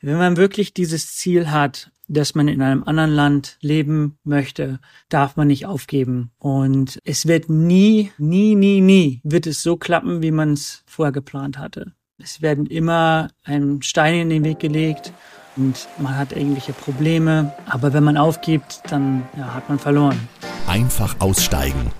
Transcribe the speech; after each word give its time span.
Wenn 0.00 0.18
man 0.18 0.36
wirklich 0.36 0.74
dieses 0.74 1.14
Ziel 1.16 1.50
hat, 1.50 1.90
dass 2.08 2.34
man 2.34 2.48
in 2.48 2.62
einem 2.62 2.84
anderen 2.84 3.10
Land 3.10 3.56
leben 3.60 4.18
möchte, 4.24 4.78
darf 5.08 5.36
man 5.36 5.48
nicht 5.48 5.66
aufgeben. 5.66 6.30
Und 6.38 7.00
es 7.04 7.26
wird 7.26 7.48
nie, 7.48 8.12
nie, 8.18 8.54
nie, 8.54 8.80
nie 8.80 9.20
wird 9.24 9.46
es 9.46 9.62
so 9.62 9.76
klappen, 9.76 10.22
wie 10.22 10.30
man 10.30 10.52
es 10.52 10.82
vorher 10.86 11.12
geplant 11.12 11.58
hatte. 11.58 11.92
Es 12.18 12.42
werden 12.42 12.66
immer 12.66 13.28
ein 13.42 13.82
Stein 13.82 14.14
in 14.14 14.30
den 14.30 14.44
Weg 14.44 14.58
gelegt 14.58 15.12
und 15.56 15.88
man 15.98 16.16
hat 16.16 16.32
irgendwelche 16.32 16.72
Probleme. 16.72 17.52
Aber 17.66 17.92
wenn 17.92 18.04
man 18.04 18.16
aufgibt, 18.16 18.82
dann 18.90 19.26
ja, 19.36 19.54
hat 19.54 19.68
man 19.68 19.78
verloren. 19.78 20.28
Einfach 20.66 21.16
aussteigen. 21.20 21.90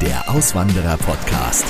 Der 0.00 0.28
Auswanderer-Podcast. 0.30 1.64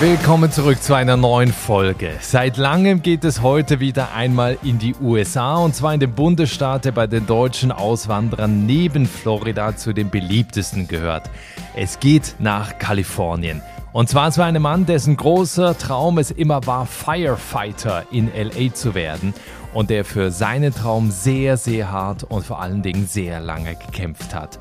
Willkommen 0.00 0.50
zurück 0.50 0.82
zu 0.82 0.94
einer 0.94 1.18
neuen 1.18 1.52
Folge. 1.52 2.14
Seit 2.22 2.56
langem 2.56 3.02
geht 3.02 3.22
es 3.22 3.42
heute 3.42 3.80
wieder 3.80 4.14
einmal 4.14 4.56
in 4.62 4.78
die 4.78 4.94
USA 4.98 5.56
und 5.56 5.76
zwar 5.76 5.92
in 5.92 6.00
den 6.00 6.14
Bundesstaat, 6.14 6.86
der 6.86 6.92
bei 6.92 7.06
den 7.06 7.26
deutschen 7.26 7.70
Auswanderern 7.70 8.64
neben 8.64 9.04
Florida 9.04 9.76
zu 9.76 9.92
den 9.92 10.08
beliebtesten 10.08 10.88
gehört. 10.88 11.28
Es 11.76 12.00
geht 12.00 12.36
nach 12.38 12.78
Kalifornien. 12.78 13.60
Und 13.92 14.08
zwar 14.08 14.32
zu 14.32 14.42
einem 14.42 14.62
Mann, 14.62 14.86
dessen 14.86 15.18
großer 15.18 15.76
Traum 15.76 16.16
es 16.16 16.30
immer 16.30 16.66
war, 16.66 16.86
Firefighter 16.86 18.04
in 18.10 18.30
LA 18.34 18.72
zu 18.72 18.94
werden 18.94 19.34
und 19.74 19.90
der 19.90 20.06
für 20.06 20.30
seinen 20.30 20.74
Traum 20.74 21.10
sehr, 21.10 21.58
sehr 21.58 21.92
hart 21.92 22.24
und 22.24 22.46
vor 22.46 22.62
allen 22.62 22.80
Dingen 22.80 23.06
sehr 23.06 23.38
lange 23.40 23.74
gekämpft 23.74 24.34
hat. 24.34 24.58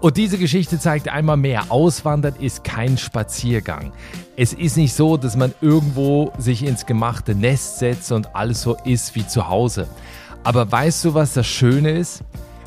Und 0.00 0.16
diese 0.16 0.38
Geschichte 0.38 0.78
zeigt 0.78 1.08
einmal 1.08 1.36
mehr, 1.36 1.64
Auswandern 1.70 2.34
ist 2.38 2.62
kein 2.62 2.96
Spaziergang. 2.96 3.92
Es 4.36 4.52
ist 4.52 4.76
nicht 4.76 4.94
so, 4.94 5.16
dass 5.16 5.36
man 5.36 5.52
irgendwo 5.60 6.32
sich 6.38 6.64
ins 6.64 6.86
gemachte 6.86 7.34
Nest 7.34 7.80
setzt 7.80 8.12
und 8.12 8.36
alles 8.36 8.62
so 8.62 8.76
ist 8.84 9.16
wie 9.16 9.26
zu 9.26 9.48
Hause. 9.48 9.88
Aber 10.44 10.70
weißt 10.70 11.04
du, 11.04 11.14
was 11.14 11.34
das 11.34 11.48
Schöne 11.48 11.90
ist? 11.90 12.22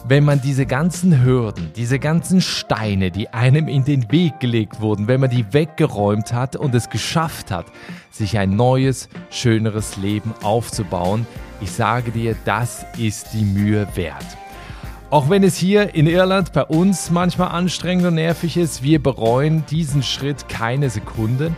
Wenn 0.05 0.25
man 0.25 0.41
diese 0.41 0.66
ganzen 0.66 1.23
Hürden, 1.23 1.72
diese 1.75 2.00
ganzen 2.00 2.42
Steine, 2.42 3.11
die 3.11 3.30
einem 3.30 3.70
in 3.70 3.86
den 3.86 4.11
Weg 4.11 4.42
gelegt 4.42 4.81
wurden, 4.81 5.08
wenn 5.08 5.22
man 5.22 5.30
die 5.30 5.53
weggeräumt 5.53 6.33
hat 6.33 6.58
und 6.58 6.75
es 6.75 6.89
geschafft 6.89 7.50
hat, 7.50 7.67
sich 8.09 8.38
ein 8.39 8.58
neues, 8.58 9.08
schöneres 9.30 9.95
Leben 9.95 10.33
aufzubauen, 10.42 11.25
ich 11.61 11.72
sage 11.72 12.11
dir, 12.11 12.36
das 12.44 12.86
ist 12.98 13.27
die 13.33 13.45
Mühe 13.45 13.88
wert. 13.95 14.41
Auch 15.12 15.30
wenn 15.30 15.44
es 15.44 15.58
hier 15.58 15.94
in 15.94 16.08
Irland 16.08 16.54
bei 16.54 16.64
uns 16.64 17.12
manchmal 17.12 17.50
anstrengend 17.50 18.06
und 18.06 18.16
nervig 18.16 18.56
ist, 18.56 18.81
wir 18.81 19.04
bereuen 19.04 19.66
diesen 19.70 20.04
Schritt 20.04 20.48
keine 20.48 20.90
Sekunde. 20.90 21.54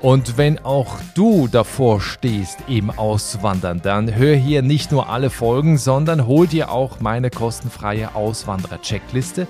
Und 0.00 0.38
wenn 0.38 0.64
auch 0.64 0.96
du 1.14 1.46
davor 1.46 2.00
stehst, 2.00 2.60
eben 2.66 2.90
auszuwandern, 2.90 3.82
dann 3.82 4.14
hör 4.14 4.34
hier 4.34 4.62
nicht 4.62 4.90
nur 4.90 5.10
alle 5.10 5.28
Folgen, 5.28 5.76
sondern 5.76 6.26
hol 6.26 6.46
dir 6.46 6.72
auch 6.72 7.00
meine 7.00 7.28
kostenfreie 7.28 8.14
Auswanderer-Checkliste. 8.14 9.48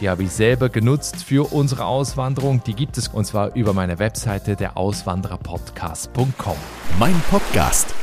Die 0.00 0.08
habe 0.08 0.24
ich 0.24 0.32
selber 0.32 0.68
genutzt 0.68 1.22
für 1.22 1.52
unsere 1.52 1.84
Auswanderung. 1.84 2.64
Die 2.66 2.74
gibt 2.74 2.98
es 2.98 3.06
und 3.06 3.24
zwar 3.24 3.54
über 3.54 3.72
meine 3.72 4.00
Webseite 4.00 4.56
der 4.56 4.76
Auswandererpodcast.com. 4.76 6.56
Mein 6.98 7.14
Podcast 7.30 7.94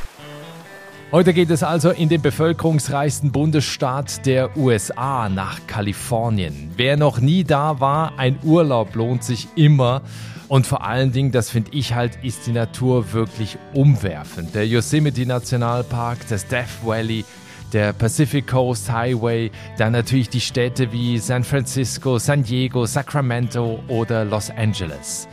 Heute 1.14 1.36
geht 1.36 1.52
es 1.52 1.62
also 1.62 1.92
in 1.92 2.10
den 2.10 2.24
bevölkerungsreichsten 2.24 3.32
Bundesstaat 3.32 4.26
der 4.26 4.58
USA 4.58 5.30
nach 5.30 5.60
Kalifornien. 5.68 6.72
Wer 6.76 6.98
noch 6.98 7.20
nie 7.20 7.44
da 7.44 7.80
war, 7.80 8.18
ein 8.18 8.40
Urlaub 8.42 8.96
lohnt 8.96 9.24
sich 9.24 9.48
immer. 9.56 10.02
Und 10.48 10.66
vor 10.66 10.84
allen 10.84 11.12
Dingen, 11.12 11.32
das 11.32 11.52
finde 11.52 11.70
ich 11.74 11.94
halt, 11.94 12.18
ist 12.24 12.48
die 12.48 12.52
Natur 12.52 13.14
wirklich 13.14 13.60
umwerfend. 13.76 14.56
Der 14.56 14.66
Yosemite 14.66 15.28
Nationalpark, 15.28 16.18
das 16.30 16.48
Death 16.48 16.84
Valley, 16.84 17.26
der 17.74 17.94
Pacific 17.94 18.48
Coast 18.48 18.92
Highway, 18.92 19.52
dann 19.78 19.92
natürlich 19.92 20.30
die 20.30 20.42
Städte 20.42 20.92
wie 20.92 21.20
San 21.20 21.44
Francisco, 21.44 22.18
San 22.18 22.44
Diego, 22.44 22.88
Sacramento 22.88 23.84
oder 23.88 24.26
Los 24.26 24.50
Angeles. 24.50 25.28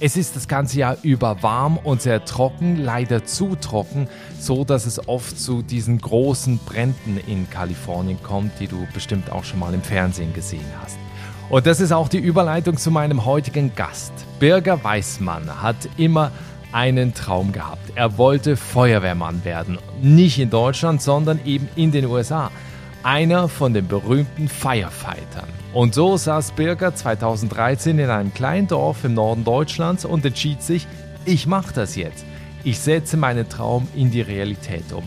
Es 0.00 0.16
ist 0.16 0.34
das 0.34 0.48
ganze 0.48 0.80
Jahr 0.80 0.96
über 1.02 1.42
warm 1.42 1.78
und 1.78 2.02
sehr 2.02 2.24
trocken, 2.24 2.82
leider 2.82 3.24
zu 3.24 3.54
trocken, 3.54 4.08
so 4.40 4.64
dass 4.64 4.86
es 4.86 5.08
oft 5.08 5.38
zu 5.38 5.62
diesen 5.62 6.00
großen 6.00 6.58
Bränden 6.58 7.20
in 7.28 7.48
Kalifornien 7.48 8.20
kommt, 8.22 8.58
die 8.58 8.66
du 8.66 8.88
bestimmt 8.92 9.30
auch 9.30 9.44
schon 9.44 9.60
mal 9.60 9.72
im 9.72 9.82
Fernsehen 9.82 10.34
gesehen 10.34 10.66
hast. 10.82 10.98
Und 11.48 11.66
das 11.66 11.80
ist 11.80 11.92
auch 11.92 12.08
die 12.08 12.18
Überleitung 12.18 12.76
zu 12.76 12.90
meinem 12.90 13.24
heutigen 13.24 13.74
Gast. 13.76 14.12
Birger 14.40 14.82
Weißmann 14.82 15.62
hat 15.62 15.76
immer 15.96 16.32
einen 16.72 17.14
Traum 17.14 17.52
gehabt. 17.52 17.92
Er 17.94 18.18
wollte 18.18 18.56
Feuerwehrmann 18.56 19.44
werden. 19.44 19.78
Nicht 20.02 20.40
in 20.40 20.50
Deutschland, 20.50 21.02
sondern 21.02 21.38
eben 21.44 21.68
in 21.76 21.92
den 21.92 22.06
USA. 22.06 22.50
Einer 23.04 23.48
von 23.48 23.74
den 23.74 23.86
berühmten 23.86 24.48
Firefightern. 24.48 25.63
Und 25.74 25.92
so 25.92 26.16
saß 26.16 26.52
Birger 26.52 26.94
2013 26.94 27.98
in 27.98 28.08
einem 28.08 28.32
kleinen 28.32 28.68
Dorf 28.68 29.02
im 29.02 29.14
Norden 29.14 29.42
Deutschlands 29.42 30.04
und 30.04 30.24
entschied 30.24 30.62
sich, 30.62 30.86
ich 31.24 31.48
mache 31.48 31.74
das 31.74 31.96
jetzt. 31.96 32.24
Ich 32.62 32.78
setze 32.78 33.16
meinen 33.16 33.48
Traum 33.48 33.88
in 33.96 34.12
die 34.12 34.20
Realität 34.20 34.92
um. 34.92 35.02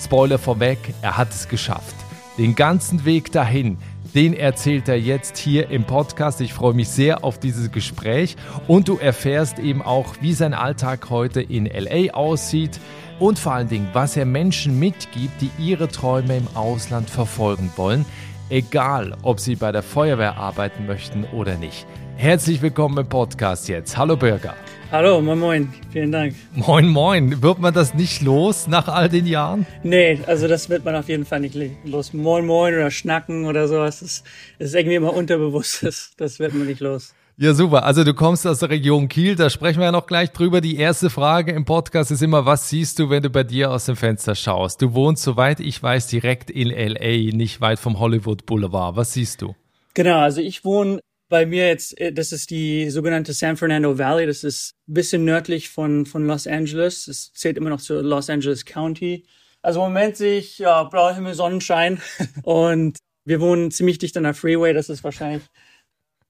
Spoiler 0.00 0.38
vorweg, 0.38 0.78
er 1.02 1.18
hat 1.18 1.32
es 1.32 1.48
geschafft. 1.48 1.94
Den 2.38 2.54
ganzen 2.54 3.04
Weg 3.04 3.30
dahin, 3.30 3.76
den 4.14 4.32
erzählt 4.32 4.88
er 4.88 4.98
jetzt 4.98 5.36
hier 5.36 5.68
im 5.68 5.84
Podcast. 5.84 6.40
Ich 6.40 6.54
freue 6.54 6.72
mich 6.72 6.88
sehr 6.88 7.22
auf 7.22 7.38
dieses 7.38 7.70
Gespräch 7.70 8.36
und 8.68 8.88
du 8.88 8.96
erfährst 8.96 9.58
eben 9.58 9.82
auch, 9.82 10.14
wie 10.22 10.32
sein 10.32 10.54
Alltag 10.54 11.10
heute 11.10 11.42
in 11.42 11.66
LA 11.66 12.14
aussieht 12.14 12.80
und 13.18 13.38
vor 13.38 13.52
allen 13.52 13.68
Dingen, 13.68 13.90
was 13.92 14.16
er 14.16 14.24
Menschen 14.24 14.78
mitgibt, 14.78 15.42
die 15.42 15.50
ihre 15.58 15.88
Träume 15.88 16.38
im 16.38 16.48
Ausland 16.54 17.10
verfolgen 17.10 17.70
wollen 17.76 18.06
egal 18.50 19.16
ob 19.22 19.40
Sie 19.40 19.56
bei 19.56 19.72
der 19.72 19.82
Feuerwehr 19.82 20.36
arbeiten 20.36 20.86
möchten 20.86 21.24
oder 21.32 21.56
nicht. 21.56 21.86
Herzlich 22.16 22.62
willkommen 22.62 22.96
im 22.98 23.08
Podcast 23.08 23.68
jetzt. 23.68 23.96
Hallo 23.96 24.16
Bürger. 24.16 24.54
Hallo, 24.92 25.20
moin 25.20 25.38
moin, 25.38 25.74
vielen 25.90 26.12
Dank. 26.12 26.34
Moin 26.54 26.86
moin, 26.86 27.42
wird 27.42 27.58
man 27.58 27.74
das 27.74 27.94
nicht 27.94 28.22
los 28.22 28.68
nach 28.68 28.86
all 28.86 29.08
den 29.08 29.26
Jahren? 29.26 29.66
Nee, 29.82 30.20
also 30.26 30.46
das 30.46 30.68
wird 30.68 30.84
man 30.84 30.94
auf 30.94 31.08
jeden 31.08 31.24
Fall 31.24 31.40
nicht 31.40 31.56
los. 31.84 32.12
Moin 32.12 32.46
moin 32.46 32.72
oder 32.72 32.90
schnacken 32.90 33.46
oder 33.46 33.66
sowas, 33.66 34.00
das 34.00 34.22
ist 34.58 34.74
irgendwie 34.74 34.94
immer 34.94 35.12
unterbewusst, 35.12 35.82
das, 35.82 36.12
das 36.16 36.38
wird 36.38 36.54
man 36.54 36.68
nicht 36.68 36.80
los. 36.80 37.14
Ja, 37.38 37.52
super. 37.52 37.84
Also 37.84 38.02
du 38.02 38.14
kommst 38.14 38.46
aus 38.46 38.60
der 38.60 38.70
Region 38.70 39.08
Kiel, 39.08 39.36
da 39.36 39.50
sprechen 39.50 39.80
wir 39.80 39.84
ja 39.84 39.92
noch 39.92 40.06
gleich 40.06 40.30
drüber. 40.30 40.62
Die 40.62 40.78
erste 40.78 41.10
Frage 41.10 41.52
im 41.52 41.66
Podcast 41.66 42.10
ist 42.10 42.22
immer, 42.22 42.46
was 42.46 42.70
siehst 42.70 42.98
du, 42.98 43.10
wenn 43.10 43.22
du 43.22 43.28
bei 43.28 43.44
dir 43.44 43.70
aus 43.72 43.84
dem 43.84 43.96
Fenster 43.96 44.34
schaust? 44.34 44.80
Du 44.80 44.94
wohnst, 44.94 45.22
soweit 45.22 45.60
ich 45.60 45.82
weiß, 45.82 46.06
direkt 46.06 46.50
in 46.50 46.68
LA, 46.70 47.36
nicht 47.36 47.60
weit 47.60 47.78
vom 47.78 47.98
Hollywood 47.98 48.46
Boulevard. 48.46 48.96
Was 48.96 49.12
siehst 49.12 49.42
du? 49.42 49.54
Genau, 49.92 50.18
also 50.20 50.40
ich 50.40 50.64
wohne 50.64 51.00
bei 51.28 51.44
mir 51.44 51.68
jetzt, 51.68 52.00
äh, 52.00 52.10
das 52.10 52.32
ist 52.32 52.50
die 52.50 52.88
sogenannte 52.88 53.34
San 53.34 53.58
Fernando 53.58 53.98
Valley. 53.98 54.26
Das 54.26 54.42
ist 54.42 54.72
ein 54.88 54.94
bisschen 54.94 55.26
nördlich 55.26 55.68
von, 55.68 56.06
von 56.06 56.26
Los 56.26 56.46
Angeles. 56.46 57.06
Es 57.06 57.34
zählt 57.34 57.58
immer 57.58 57.68
noch 57.68 57.82
zu 57.82 58.00
Los 58.00 58.30
Angeles 58.30 58.64
County. 58.64 59.26
Also 59.60 59.80
im 59.80 59.92
Moment 59.92 60.16
sehe 60.16 60.38
ich 60.38 60.58
ja, 60.58 60.84
blauer 60.84 61.14
Himmel, 61.14 61.34
Sonnenschein 61.34 62.00
und 62.44 62.96
wir 63.26 63.42
wohnen 63.42 63.70
ziemlich 63.70 63.98
dicht 63.98 64.16
an 64.16 64.22
der 64.22 64.32
Freeway. 64.32 64.72
Das 64.72 64.88
ist 64.88 65.04
wahrscheinlich 65.04 65.42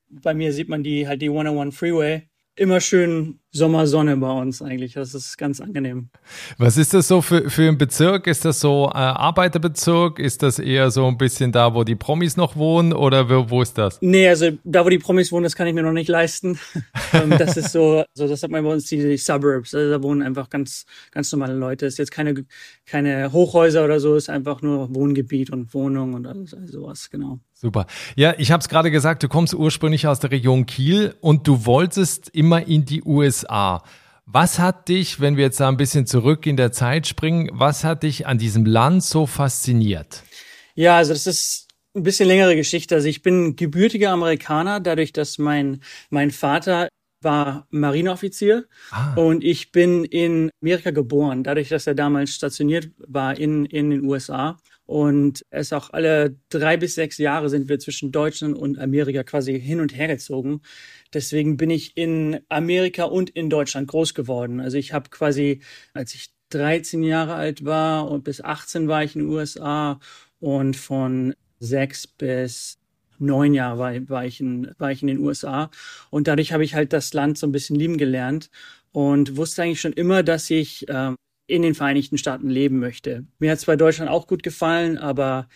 bei 0.09 0.35
mir 0.35 0.53
sieht 0.53 0.69
man 0.69 0.83
die 0.83 1.07
halt 1.07 1.23
die 1.23 1.29
101 1.29 1.77
Freeway. 1.77 2.23
Immer 2.59 2.81
schön 2.81 3.39
Sommersonne 3.57 4.17
bei 4.17 4.31
uns 4.31 4.63
eigentlich. 4.63 4.95
Das 4.95 5.15
ist 5.15 5.37
ganz 5.37 5.61
angenehm. 5.61 6.09
Was 6.59 6.77
ist 6.77 6.95
das 6.95 7.09
so 7.09 7.21
für, 7.21 7.51
für 7.51 7.69
ein 7.69 7.77
Bezirk? 7.77 8.27
Ist 8.27 8.45
das 8.45 8.61
so 8.61 8.87
äh, 8.87 8.97
Arbeiterbezirk? 8.97 10.19
Ist 10.19 10.43
das 10.43 10.59
eher 10.59 10.91
so 10.91 11.07
ein 11.07 11.19
bisschen 11.19 11.53
da, 11.53 11.75
wo 11.75 11.85
die 11.85 11.97
Promis 11.97 12.37
noch 12.37 12.57
wohnen 12.57 12.93
oder 12.93 13.29
wo, 13.29 13.51
wo 13.51 13.63
ist 13.63 13.77
das? 13.77 13.99
Nee, 14.01 14.29
also 14.29 14.51
da, 14.65 14.85
wo 14.85 14.89
die 14.89 14.99
Promis 14.99 15.33
wohnen, 15.33 15.45
das 15.45 15.57
kann 15.57 15.67
ich 15.67 15.75
mir 15.75 15.83
noch 15.83 15.93
nicht 15.93 16.09
leisten. 16.09 16.59
Ähm, 17.13 17.31
das 17.39 17.57
ist 17.57 17.71
so, 17.71 18.05
also 18.17 18.27
das 18.27 18.43
hat 18.43 18.51
man 18.51 18.65
bei 18.65 18.73
uns 18.73 18.87
die, 18.87 18.97
die 18.97 19.17
Suburbs. 19.17 19.75
Also 19.75 19.91
da 19.91 20.03
wohnen 20.03 20.23
einfach 20.23 20.51
ganz, 20.51 20.87
ganz 21.13 21.31
normale 21.31 21.55
Leute. 21.55 21.87
Ist 21.87 21.99
jetzt 21.99 22.11
keine, 22.11 22.45
keine 22.85 23.33
Hochhäuser 23.33 23.85
oder 23.85 24.01
so, 24.01 24.17
ist 24.17 24.29
einfach 24.29 24.61
nur 24.61 24.93
Wohngebiet 24.95 25.51
und 25.51 25.73
Wohnung 25.73 26.15
und 26.15 26.27
alles, 26.27 26.53
also 26.53 26.81
sowas, 26.81 27.11
genau. 27.11 27.39
Super. 27.59 27.87
Ja, 28.17 28.35
ich 28.37 28.53
habe 28.53 28.61
es 28.61 28.69
gerade 28.69 28.91
gesagt, 28.91 29.23
du 29.23 29.29
kommst 29.29 29.55
ursprünglich 29.55 30.07
aus 30.07 30.21
der 30.21 30.31
Region 30.31 30.67
Kiel 30.67 31.15
und 31.23 31.49
du 31.49 31.65
wolltest 31.65 32.29
immer 32.35 32.67
in 32.67 32.85
die 32.85 33.03
USA. 33.03 33.83
Was 34.27 34.59
hat 34.59 34.89
dich, 34.89 35.21
wenn 35.21 35.39
wir 35.39 35.45
jetzt 35.45 35.59
da 35.59 35.69
ein 35.69 35.79
bisschen 35.79 36.07
zurück 36.07 36.45
in 36.45 36.59
der 36.59 36.71
Zeit 36.71 37.07
springen, 37.07 37.49
was 37.55 37.83
hat 37.83 38.03
dich 38.03 38.27
an 38.27 38.37
diesem 38.37 38.67
Land 38.67 39.05
so 39.05 39.25
fasziniert? 39.25 40.23
Ja, 40.75 40.99
also 40.99 41.15
das 41.15 41.27
ist 41.27 41.69
ein 41.95 42.03
bisschen 42.03 42.29
längere 42.29 42.57
Geschichte. 42.57 42.95
Also 42.95 43.09
ich 43.09 43.23
bin 43.23 43.57
gebürtiger 43.57 44.11
Amerikaner, 44.11 44.79
dadurch, 44.79 45.15
dass 45.15 45.39
mein, 45.39 45.81
mein 46.11 46.33
Vater 46.33 46.89
war 47.23 47.67
Marineoffizier 47.71 48.67
ah. 48.91 49.15
und 49.15 49.43
ich 49.43 49.73
bin 49.73 50.05
in 50.05 50.51
Amerika 50.63 50.91
geboren, 50.91 51.43
dadurch, 51.43 51.71
dass 51.71 51.87
er 51.87 51.95
damals 51.95 52.35
stationiert 52.35 52.91
war 52.99 53.39
in, 53.39 53.65
in 53.65 53.89
den 53.89 54.05
USA. 54.05 54.59
Und 54.87 55.45
es 55.51 55.73
auch 55.73 55.91
alle 55.91 56.37
drei 56.49 56.77
bis 56.77 56.95
sechs 56.95 57.19
Jahre 57.19 57.49
sind 57.49 57.69
wir 57.69 57.79
zwischen 57.81 58.13
Deutschland 58.13 58.57
und 58.57 58.79
Amerika 58.79 59.25
quasi 59.25 59.61
hin 59.61 59.81
und 59.81 59.97
her 59.97 60.07
gezogen. 60.07 60.61
Deswegen 61.13 61.57
bin 61.57 61.71
ich 61.71 61.97
in 61.97 62.41
Amerika 62.49 63.05
und 63.05 63.31
in 63.31 63.51
Deutschland 63.51 63.89
groß 63.89 64.15
geworden. 64.15 64.61
Also 64.61 64.79
ich 64.79 64.93
habe 64.93 65.11
quasi, 65.11 65.61
als 65.93 66.15
ich 66.15 66.31
13 66.51 67.03
Jahre 67.03 67.35
alt 67.35 67.65
war 67.65 68.09
und 68.09 68.23
bis 68.23 68.41
18 68.41 68.87
war 68.87 69.03
ich 69.03 69.17
in 69.17 69.23
den 69.23 69.31
USA 69.31 69.99
und 70.39 70.77
von 70.77 71.35
sechs 71.59 72.07
bis 72.07 72.79
neun 73.19 73.55
Jahre 73.55 73.79
war, 73.79 74.09
war, 74.09 74.25
ich 74.25 74.41
in, 74.41 74.71
war 74.79 74.93
ich 74.93 75.03
in 75.03 75.09
den 75.09 75.19
USA. 75.19 75.71
Und 76.11 76.29
dadurch 76.29 76.53
habe 76.53 76.65
ich 76.65 76.75
halt 76.75 76.93
das 76.93 77.13
Land 77.13 77.39
so 77.39 77.47
ein 77.47 77.53
bisschen 77.53 77.77
lieben 77.77 77.97
gelernt 77.99 78.51
und 78.93 79.37
wusste 79.37 79.63
eigentlich 79.63 79.81
schon 79.81 79.93
immer, 79.95 80.23
dass 80.23 80.49
ich 80.51 80.87
ähm, 80.89 81.17
in 81.47 81.63
den 81.63 81.75
Vereinigten 81.75 82.19
Staaten 82.19 82.51
leben 82.51 82.79
möchte. 82.79 83.25
Mir 83.39 83.53
hat 83.53 83.61
zwar 83.61 83.77
Deutschland 83.77 84.11
auch 84.11 84.27
gut 84.27 84.43
gefallen, 84.43 84.99
aber 84.99 85.49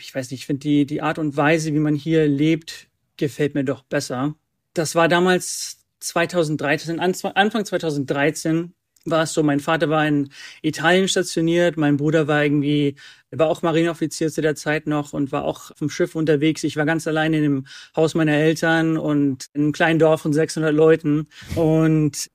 ich 0.00 0.14
weiß 0.14 0.30
nicht, 0.30 0.40
ich 0.40 0.46
finde 0.46 0.60
die, 0.60 0.86
die 0.86 1.02
Art 1.02 1.18
und 1.18 1.36
Weise, 1.36 1.72
wie 1.72 1.78
man 1.78 1.94
hier 1.94 2.26
lebt, 2.26 2.88
gefällt 3.16 3.54
mir 3.54 3.64
doch 3.64 3.82
besser. 3.82 4.34
Das 4.74 4.94
war 4.94 5.08
damals 5.08 5.84
2013, 6.00 7.00
Anfang 7.00 7.64
2013 7.64 8.74
war 9.06 9.22
es 9.22 9.32
so, 9.32 9.42
mein 9.42 9.60
Vater 9.60 9.88
war 9.88 10.06
in 10.06 10.30
Italien 10.62 11.08
stationiert, 11.08 11.76
mein 11.76 11.96
Bruder 11.96 12.26
war 12.26 12.42
irgendwie, 12.42 12.96
er 13.30 13.38
war 13.38 13.48
auch 13.48 13.62
Marineoffizier 13.62 14.30
zu 14.30 14.42
der 14.42 14.56
Zeit 14.56 14.86
noch 14.86 15.12
und 15.12 15.32
war 15.32 15.44
auch 15.44 15.70
vom 15.76 15.88
Schiff 15.88 16.14
unterwegs. 16.14 16.64
Ich 16.64 16.76
war 16.76 16.84
ganz 16.84 17.06
alleine 17.06 17.36
in 17.38 17.42
dem 17.42 17.66
Haus 17.94 18.14
meiner 18.14 18.32
Eltern 18.32 18.98
und 18.98 19.46
in 19.52 19.62
einem 19.62 19.72
kleinen 19.72 19.98
Dorf 19.98 20.22
von 20.22 20.32
600 20.32 20.74
Leuten 20.74 21.28
und 21.54 22.30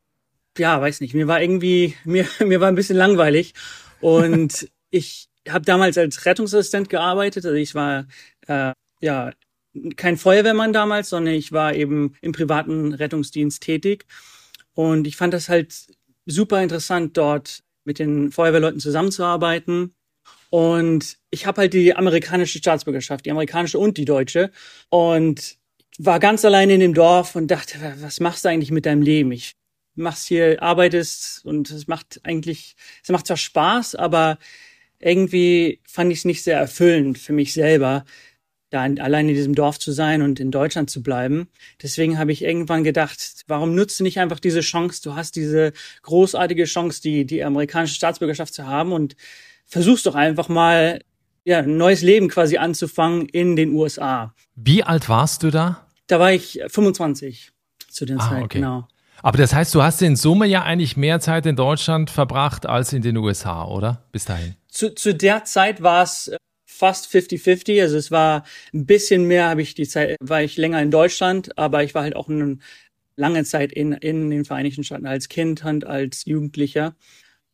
ja, 0.61 0.79
weiß 0.79 1.01
nicht, 1.01 1.15
mir 1.15 1.27
war 1.27 1.41
irgendwie, 1.41 1.95
mir, 2.05 2.25
mir 2.45 2.61
war 2.61 2.67
ein 2.67 2.75
bisschen 2.75 2.97
langweilig 2.97 3.53
und 3.99 4.69
ich 4.91 5.27
habe 5.49 5.65
damals 5.65 5.97
als 5.97 6.25
Rettungsassistent 6.25 6.89
gearbeitet. 6.89 7.45
Also 7.45 7.57
ich 7.57 7.73
war 7.73 8.05
äh, 8.47 8.73
ja 9.01 9.31
kein 9.95 10.17
Feuerwehrmann 10.17 10.73
damals, 10.73 11.09
sondern 11.09 11.33
ich 11.33 11.51
war 11.51 11.73
eben 11.73 12.13
im 12.21 12.31
privaten 12.31 12.93
Rettungsdienst 12.93 13.63
tätig 13.63 14.05
und 14.73 15.07
ich 15.07 15.17
fand 15.17 15.33
das 15.33 15.49
halt 15.49 15.73
super 16.27 16.61
interessant, 16.61 17.17
dort 17.17 17.63
mit 17.83 17.97
den 17.97 18.31
Feuerwehrleuten 18.31 18.79
zusammenzuarbeiten. 18.79 19.95
Und 20.51 21.17
ich 21.31 21.47
habe 21.47 21.61
halt 21.61 21.73
die 21.73 21.95
amerikanische 21.95 22.59
Staatsbürgerschaft, 22.59 23.25
die 23.25 23.31
amerikanische 23.31 23.79
und 23.79 23.97
die 23.97 24.05
deutsche. 24.05 24.51
Und 24.89 25.57
war 25.97 26.19
ganz 26.19 26.45
alleine 26.45 26.73
in 26.73 26.81
dem 26.81 26.93
Dorf 26.93 27.35
und 27.35 27.47
dachte, 27.49 27.79
was 28.01 28.19
machst 28.19 28.45
du 28.45 28.49
eigentlich 28.49 28.71
mit 28.71 28.85
deinem 28.85 29.01
Leben? 29.01 29.31
Ich 29.31 29.55
machst 29.95 30.27
hier, 30.27 30.61
arbeitest 30.61 31.45
und 31.45 31.69
es 31.69 31.87
macht 31.87 32.21
eigentlich, 32.23 32.75
es 33.03 33.09
macht 33.09 33.27
zwar 33.27 33.37
Spaß, 33.37 33.95
aber 33.95 34.37
irgendwie 34.99 35.81
fand 35.85 36.11
ich 36.11 36.19
es 36.19 36.25
nicht 36.25 36.43
sehr 36.43 36.57
erfüllend 36.57 37.17
für 37.17 37.33
mich 37.33 37.53
selber, 37.53 38.05
da 38.69 38.83
allein 38.83 39.27
in 39.27 39.35
diesem 39.35 39.53
Dorf 39.53 39.79
zu 39.79 39.91
sein 39.91 40.21
und 40.21 40.39
in 40.39 40.49
Deutschland 40.49 40.89
zu 40.89 41.03
bleiben. 41.03 41.49
Deswegen 41.81 42.17
habe 42.17 42.31
ich 42.31 42.41
irgendwann 42.41 42.85
gedacht, 42.85 43.43
warum 43.47 43.75
nutzt 43.75 43.99
du 43.99 44.03
nicht 44.03 44.19
einfach 44.19 44.39
diese 44.39 44.61
Chance? 44.61 45.01
Du 45.03 45.15
hast 45.15 45.35
diese 45.35 45.73
großartige 46.03 46.63
Chance, 46.63 47.01
die, 47.01 47.25
die 47.25 47.43
amerikanische 47.43 47.95
Staatsbürgerschaft 47.95 48.53
zu 48.53 48.65
haben 48.65 48.93
und 48.93 49.17
versuchst 49.65 50.05
doch 50.05 50.15
einfach 50.15 50.47
mal, 50.47 51.01
ja, 51.43 51.59
ein 51.59 51.75
neues 51.75 52.01
Leben 52.01 52.29
quasi 52.29 52.57
anzufangen 52.57 53.27
in 53.27 53.55
den 53.55 53.73
USA. 53.73 54.33
Wie 54.55 54.83
alt 54.83 55.09
warst 55.09 55.43
du 55.43 55.49
da? 55.49 55.85
Da 56.07 56.19
war 56.19 56.31
ich 56.31 56.61
25 56.67 57.51
zu 57.89 58.05
der 58.05 58.17
ah, 58.19 58.29
Zeit, 58.29 58.43
okay. 58.43 58.59
genau. 58.59 58.87
Aber 59.23 59.37
das 59.37 59.53
heißt, 59.53 59.73
du 59.75 59.83
hast 59.83 60.01
in 60.01 60.15
Summe 60.15 60.47
ja 60.47 60.63
eigentlich 60.63 60.97
mehr 60.97 61.19
Zeit 61.19 61.45
in 61.45 61.55
Deutschland 61.55 62.09
verbracht 62.09 62.65
als 62.65 62.93
in 62.93 63.01
den 63.01 63.17
USA, 63.17 63.65
oder? 63.65 64.03
Bis 64.11 64.25
dahin. 64.25 64.55
Zu, 64.67 64.93
zu 64.95 65.13
der 65.13 65.45
Zeit 65.45 65.83
war 65.83 66.03
es 66.03 66.29
äh, 66.29 66.37
fast 66.65 67.13
50-50. 67.13 67.81
Also 67.81 67.97
es 67.97 68.11
war 68.11 68.43
ein 68.73 68.85
bisschen 68.85 69.27
mehr, 69.27 69.49
habe 69.49 69.61
ich 69.61 69.75
die 69.75 69.87
Zeit, 69.87 70.15
war 70.19 70.41
ich 70.41 70.57
länger 70.57 70.81
in 70.81 70.91
Deutschland, 70.91 71.57
aber 71.57 71.83
ich 71.83 71.93
war 71.93 72.03
halt 72.03 72.15
auch 72.15 72.29
eine 72.29 72.57
lange 73.15 73.43
Zeit 73.43 73.71
in, 73.71 73.93
in 73.93 74.29
den 74.29 74.45
Vereinigten 74.45 74.83
Staaten 74.83 75.05
als 75.05 75.29
Kind 75.29 75.63
und 75.63 75.85
als 75.85 76.25
Jugendlicher. 76.25 76.95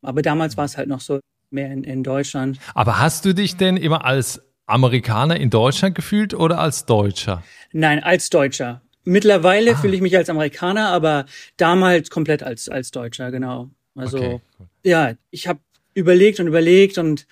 Aber 0.01 0.21
damals 0.21 0.55
war 0.55 0.65
es 0.65 0.77
halt 0.77 0.87
noch 0.87 1.01
so 1.01 1.19
mehr 1.49 1.71
in, 1.71 1.83
in 1.83 2.03
Deutschland. 2.03 2.59
Aber 2.73 2.99
hast 2.99 3.25
du 3.25 3.33
dich 3.33 3.57
denn 3.57 3.77
immer 3.77 4.05
als 4.05 4.41
Amerikaner 4.65 5.37
in 5.39 5.49
Deutschland 5.49 5.95
gefühlt 5.95 6.33
oder 6.33 6.59
als 6.59 6.85
Deutscher? 6.85 7.43
Nein, 7.71 8.03
als 8.03 8.29
Deutscher. 8.29 8.81
Mittlerweile 9.07 9.71
ah. 9.71 9.75
fühle 9.77 9.95
ich 9.95 10.01
mich 10.01 10.17
als 10.17 10.29
Amerikaner, 10.29 10.89
aber 10.89 11.27
damals 11.55 12.09
komplett 12.09 12.43
als, 12.43 12.67
als 12.67 12.91
Deutscher, 12.91 13.31
genau. 13.31 13.69
Also 13.95 14.17
okay, 14.17 14.39
ja, 14.83 15.13
ich 15.31 15.47
habe 15.47 15.61
überlegt 15.93 16.41
und 16.41 16.47
überlegt 16.47 16.97
und 16.97 17.25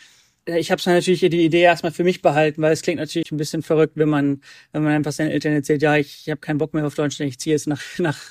äh, 0.46 0.58
ich 0.58 0.72
habe 0.72 0.82
natürlich 0.86 1.20
die 1.20 1.44
Idee 1.44 1.64
erstmal 1.64 1.92
für 1.92 2.06
mich 2.06 2.22
behalten, 2.22 2.62
weil 2.62 2.72
es 2.72 2.82
klingt 2.82 3.02
natürlich 3.02 3.30
ein 3.30 3.36
bisschen 3.36 3.62
verrückt, 3.62 3.98
wenn 3.98 4.08
man, 4.08 4.40
wenn 4.72 4.84
man 4.84 4.94
einfach 4.94 5.12
seinen 5.12 5.32
Eltern 5.32 5.52
erzählt, 5.52 5.82
ja, 5.82 5.98
ich, 5.98 6.22
ich 6.22 6.30
habe 6.30 6.40
keinen 6.40 6.60
Bock 6.60 6.74
mehr 6.74 6.88
auf 6.88 6.96
Deutschland, 6.96 7.30
ich 7.30 7.40
ziehe 7.40 7.54
jetzt 7.54 7.68
nach, 7.68 7.82
nach, 7.98 8.22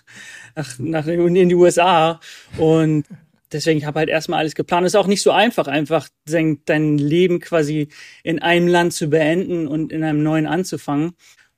nach, 0.57 0.79
nach 0.79 1.07
in 1.07 1.49
die 1.51 1.55
USA. 1.55 2.21
Und 2.57 3.05
deswegen 3.53 3.77
ich 3.77 3.85
habe 3.85 3.99
halt 3.99 4.09
erstmal 4.09 4.39
alles 4.39 4.55
geplant. 4.55 4.87
Es 4.87 4.95
ist 4.95 4.99
auch 4.99 5.07
nicht 5.07 5.23
so 5.23 5.33
einfach, 5.33 5.67
einfach 5.67 6.09
dein 6.25 6.97
Leben 6.97 7.41
quasi 7.41 7.89
in 8.23 8.39
einem 8.39 8.69
Land 8.69 8.95
zu 8.95 9.09
beenden 9.11 9.69
und 9.69 9.93
in 9.93 10.03
einem 10.03 10.23
neuen 10.23 10.47
anzufangen 10.47 11.13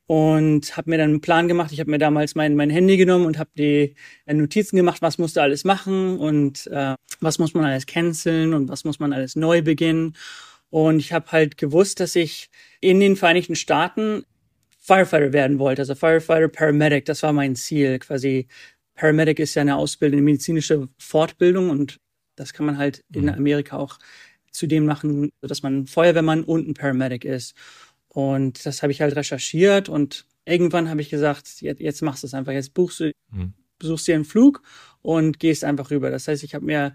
und 0.06 0.76
habe 0.76 0.90
mir 0.90 0.98
dann 0.98 1.10
einen 1.10 1.20
Plan 1.20 1.48
gemacht. 1.48 1.72
Ich 1.72 1.80
habe 1.80 1.90
mir 1.90 1.98
damals 1.98 2.34
mein, 2.34 2.54
mein 2.54 2.70
Handy 2.70 2.96
genommen 2.96 3.26
und 3.26 3.38
habe 3.38 3.50
die 3.56 3.94
äh, 4.26 4.34
Notizen 4.34 4.76
gemacht, 4.76 5.02
was 5.02 5.18
musst 5.18 5.36
du 5.36 5.40
alles 5.40 5.64
machen 5.64 6.18
und 6.18 6.66
äh, 6.68 6.94
was 7.20 7.38
muss 7.38 7.54
man 7.54 7.64
alles 7.64 7.86
canceln 7.86 8.54
und 8.54 8.68
was 8.68 8.84
muss 8.84 9.00
man 9.00 9.12
alles 9.12 9.36
neu 9.36 9.62
beginnen. 9.62 10.14
Und 10.70 10.98
ich 10.98 11.12
habe 11.12 11.30
halt 11.32 11.56
gewusst, 11.58 12.00
dass 12.00 12.16
ich 12.16 12.50
in 12.80 13.00
den 13.00 13.16
Vereinigten 13.16 13.56
Staaten 13.56 14.24
Firefighter 14.78 15.32
werden 15.32 15.58
wollte, 15.58 15.82
also 15.82 15.96
Firefighter 15.96 16.48
Paramedic, 16.48 17.06
das 17.06 17.24
war 17.24 17.32
mein 17.32 17.56
Ziel. 17.56 17.98
Quasi 17.98 18.46
Paramedic 18.94 19.40
ist 19.40 19.56
ja 19.56 19.62
eine 19.62 19.76
Ausbildung, 19.76 20.18
eine 20.18 20.24
medizinische 20.24 20.88
Fortbildung 20.98 21.70
und 21.70 21.98
das 22.36 22.52
kann 22.52 22.66
man 22.66 22.78
halt 22.78 23.02
in 23.12 23.24
mhm. 23.24 23.30
Amerika 23.30 23.76
auch 23.76 23.98
zudem 24.52 24.86
machen, 24.86 25.32
dass 25.40 25.62
man 25.62 25.86
Feuerwehrmann 25.86 26.44
und 26.44 26.68
ein 26.68 26.74
Paramedic 26.74 27.24
ist. 27.24 27.54
Und 28.16 28.64
das 28.64 28.82
habe 28.82 28.92
ich 28.92 29.02
halt 29.02 29.14
recherchiert 29.14 29.90
und 29.90 30.24
irgendwann 30.46 30.88
habe 30.88 31.02
ich 31.02 31.10
gesagt, 31.10 31.60
jetzt, 31.60 31.82
jetzt 31.82 32.00
machst 32.00 32.22
du 32.22 32.26
es 32.26 32.32
einfach. 32.32 32.52
Jetzt 32.52 32.72
buchst 32.72 33.00
du, 33.00 33.12
mhm. 33.30 33.52
besuchst 33.78 34.08
dir 34.08 34.14
einen 34.14 34.24
Flug 34.24 34.62
und 35.02 35.38
gehst 35.38 35.64
einfach 35.64 35.90
rüber. 35.90 36.10
Das 36.10 36.26
heißt, 36.26 36.42
ich 36.42 36.54
habe 36.54 36.64
mir 36.64 36.94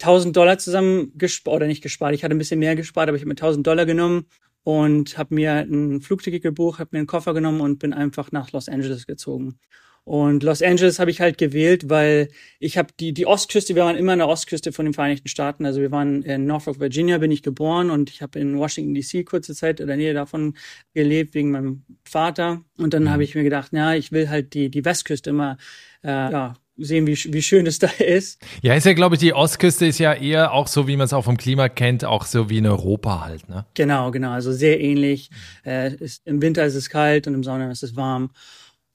1000 0.00 0.34
Dollar 0.34 0.56
zusammen 0.56 1.12
gespart, 1.18 1.56
oder 1.56 1.66
nicht 1.66 1.82
gespart, 1.82 2.14
ich 2.14 2.24
hatte 2.24 2.34
ein 2.34 2.38
bisschen 2.38 2.58
mehr 2.58 2.74
gespart, 2.74 3.08
aber 3.08 3.16
ich 3.16 3.22
habe 3.22 3.28
mir 3.28 3.34
1000 3.34 3.66
Dollar 3.66 3.84
genommen 3.84 4.24
und 4.64 5.18
habe 5.18 5.34
mir 5.34 5.56
ein 5.56 6.00
Flugticket 6.00 6.42
gebucht, 6.42 6.78
habe 6.78 6.88
mir 6.92 7.00
einen 7.00 7.06
Koffer 7.06 7.34
genommen 7.34 7.60
und 7.60 7.78
bin 7.78 7.92
einfach 7.92 8.32
nach 8.32 8.50
Los 8.52 8.70
Angeles 8.70 9.06
gezogen. 9.06 9.58
Und 10.04 10.42
Los 10.42 10.62
Angeles 10.62 10.98
habe 10.98 11.12
ich 11.12 11.20
halt 11.20 11.38
gewählt, 11.38 11.88
weil 11.88 12.28
ich 12.58 12.76
habe 12.76 12.88
die, 12.98 13.14
die 13.14 13.26
Ostküste, 13.26 13.76
wir 13.76 13.84
waren 13.84 13.96
immer 13.96 14.12
an 14.12 14.18
der 14.18 14.28
Ostküste 14.28 14.72
von 14.72 14.84
den 14.84 14.94
Vereinigten 14.94 15.28
Staaten. 15.28 15.64
Also 15.64 15.80
wir 15.80 15.92
waren 15.92 16.22
in 16.22 16.44
Norfolk, 16.44 16.80
Virginia, 16.80 17.18
bin 17.18 17.30
ich 17.30 17.42
geboren 17.42 17.88
und 17.88 18.10
ich 18.10 18.20
habe 18.20 18.38
in 18.40 18.58
Washington 18.58 18.94
DC 18.94 19.24
kurze 19.24 19.54
Zeit 19.54 19.78
in 19.78 19.86
der 19.86 19.96
Nähe 19.96 20.12
davon 20.12 20.56
gelebt, 20.92 21.34
wegen 21.34 21.52
meinem 21.52 21.84
Vater. 22.04 22.62
Und 22.78 22.94
dann 22.94 23.04
mhm. 23.04 23.10
habe 23.10 23.22
ich 23.22 23.36
mir 23.36 23.44
gedacht, 23.44 23.72
ja, 23.72 23.94
ich 23.94 24.10
will 24.10 24.28
halt 24.28 24.54
die, 24.54 24.70
die 24.70 24.84
Westküste 24.84 25.30
immer 25.30 25.56
äh, 26.02 26.08
ja, 26.08 26.54
sehen, 26.78 27.06
wie, 27.06 27.16
wie 27.32 27.42
schön 27.42 27.68
es 27.68 27.78
da 27.78 27.86
ist. 27.86 28.44
Ja, 28.60 28.74
ist 28.74 28.86
ja, 28.86 28.94
glaube 28.94 29.14
ich, 29.14 29.20
die 29.20 29.34
Ostküste 29.34 29.86
ist 29.86 30.00
ja 30.00 30.14
eher 30.14 30.52
auch 30.52 30.66
so, 30.66 30.88
wie 30.88 30.96
man 30.96 31.04
es 31.04 31.12
auch 31.12 31.24
vom 31.24 31.36
Klima 31.36 31.68
kennt, 31.68 32.04
auch 32.04 32.26
so 32.26 32.50
wie 32.50 32.58
in 32.58 32.66
Europa 32.66 33.20
halt, 33.24 33.48
ne? 33.48 33.66
Genau, 33.74 34.10
genau. 34.10 34.32
Also 34.32 34.52
sehr 34.52 34.80
ähnlich. 34.80 35.30
Äh, 35.64 35.94
ist, 35.94 36.26
Im 36.26 36.42
Winter 36.42 36.64
ist 36.64 36.74
es 36.74 36.90
kalt 36.90 37.28
und 37.28 37.34
im 37.34 37.44
Sommer 37.44 37.70
ist 37.70 37.84
es 37.84 37.94
warm. 37.94 38.32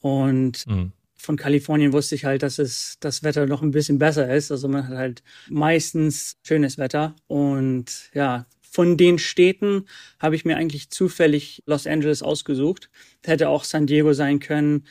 Und 0.01 0.67
mhm 0.67 0.91
von 1.17 1.35
Kalifornien 1.35 1.93
wusste 1.93 2.15
ich 2.15 2.25
halt, 2.25 2.43
dass 2.43 2.59
es 2.59 2.97
das 2.99 3.23
Wetter 3.23 3.47
noch 3.47 3.61
ein 3.61 3.71
bisschen 3.71 3.99
besser 3.99 4.33
ist. 4.33 4.51
Also 4.51 4.67
man 4.67 4.87
hat 4.87 4.97
halt 4.97 5.23
meistens 5.49 6.37
schönes 6.45 6.77
Wetter. 6.77 7.15
Und 7.27 8.09
ja, 8.13 8.45
von 8.61 8.97
den 8.97 9.17
Städten 9.19 9.85
habe 10.19 10.35
ich 10.35 10.45
mir 10.45 10.57
eigentlich 10.57 10.89
zufällig 10.89 11.63
Los 11.65 11.87
Angeles 11.87 12.21
ausgesucht. 12.21 12.89
Hätte 13.25 13.49
auch 13.49 13.63
San 13.63 13.87
Diego 13.87 14.13
sein 14.13 14.39
können. 14.39 14.85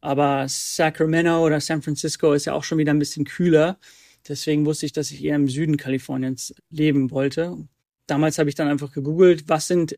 Aber 0.00 0.46
Sacramento 0.48 1.44
oder 1.44 1.60
San 1.60 1.82
Francisco 1.82 2.32
ist 2.32 2.44
ja 2.46 2.52
auch 2.52 2.64
schon 2.64 2.78
wieder 2.78 2.92
ein 2.92 2.98
bisschen 2.98 3.24
kühler. 3.24 3.78
Deswegen 4.28 4.66
wusste 4.66 4.86
ich, 4.86 4.92
dass 4.92 5.10
ich 5.10 5.24
eher 5.24 5.36
im 5.36 5.48
Süden 5.48 5.76
Kaliforniens 5.76 6.54
leben 6.70 7.10
wollte. 7.10 7.56
Damals 8.06 8.38
habe 8.38 8.48
ich 8.48 8.54
dann 8.54 8.68
einfach 8.68 8.92
gegoogelt, 8.92 9.48
was 9.48 9.66
sind 9.68 9.96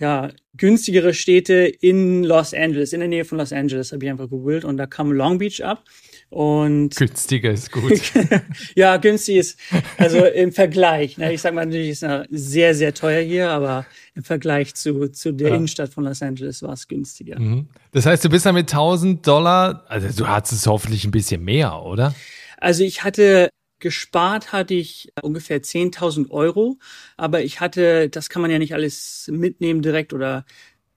ja, 0.00 0.30
günstigere 0.56 1.12
Städte 1.12 1.66
in 1.66 2.24
Los 2.24 2.54
Angeles, 2.54 2.92
in 2.92 3.00
der 3.00 3.08
Nähe 3.08 3.24
von 3.24 3.38
Los 3.38 3.52
Angeles, 3.52 3.92
habe 3.92 4.04
ich 4.04 4.10
einfach 4.10 4.24
gegoogelt 4.24 4.64
und 4.64 4.78
da 4.78 4.86
kam 4.86 5.12
Long 5.12 5.38
Beach 5.38 5.62
ab. 5.62 5.84
Und 6.30 6.94
günstiger 6.96 7.50
ist 7.50 7.72
gut. 7.72 8.00
ja, 8.76 8.96
günstig 8.96 9.36
ist, 9.36 9.58
also 9.98 10.24
im 10.24 10.52
Vergleich. 10.52 11.18
Ne, 11.18 11.32
ich 11.32 11.42
sag 11.42 11.54
mal 11.54 11.66
natürlich 11.66 11.90
ist 11.90 12.04
es 12.04 12.26
sehr, 12.30 12.74
sehr 12.74 12.94
teuer 12.94 13.20
hier, 13.20 13.50
aber 13.50 13.84
im 14.14 14.22
Vergleich 14.22 14.74
zu, 14.74 15.08
zu 15.08 15.32
der 15.32 15.50
ja. 15.50 15.56
Innenstadt 15.56 15.92
von 15.92 16.04
Los 16.04 16.22
Angeles 16.22 16.62
war 16.62 16.72
es 16.72 16.88
günstiger. 16.88 17.38
Mhm. 17.38 17.68
Das 17.92 18.06
heißt, 18.06 18.24
du 18.24 18.28
bist 18.28 18.46
da 18.46 18.52
mit 18.52 18.72
1000 18.72 19.26
Dollar, 19.26 19.84
also 19.88 20.08
du 20.16 20.28
hattest 20.28 20.52
es 20.52 20.66
hoffentlich 20.66 21.04
ein 21.04 21.10
bisschen 21.10 21.42
mehr, 21.44 21.82
oder? 21.82 22.14
Also 22.58 22.84
ich 22.84 23.02
hatte 23.02 23.50
Gespart 23.80 24.52
hatte 24.52 24.74
ich 24.74 25.12
ungefähr 25.22 25.62
10.000 25.62 26.30
Euro, 26.30 26.78
aber 27.16 27.42
ich 27.42 27.60
hatte, 27.60 28.08
das 28.08 28.28
kann 28.28 28.42
man 28.42 28.50
ja 28.50 28.58
nicht 28.58 28.74
alles 28.74 29.28
mitnehmen 29.32 29.82
direkt 29.82 30.12
oder 30.12 30.44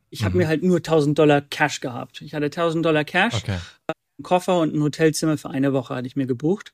ich 0.10 0.22
mhm. 0.22 0.26
habe 0.26 0.38
mir 0.38 0.48
halt 0.48 0.64
nur 0.64 0.80
1.000 0.80 1.16
Dollar 1.16 1.42
Cash 1.42 1.80
gehabt. 1.80 2.22
Ich 2.22 2.34
hatte 2.34 2.48
1.000 2.48 2.82
Dollar 2.82 3.04
Cash, 3.04 3.36
okay. 3.36 3.58
einen 3.88 4.24
Koffer 4.24 4.60
und 4.60 4.76
ein 4.76 4.84
Hotelzimmer 4.84 5.38
für 5.38 5.50
eine 5.50 5.74
Woche 5.74 5.96
hatte 5.96 6.08
ich 6.08 6.16
mir 6.16 6.28
gebucht 6.28 6.74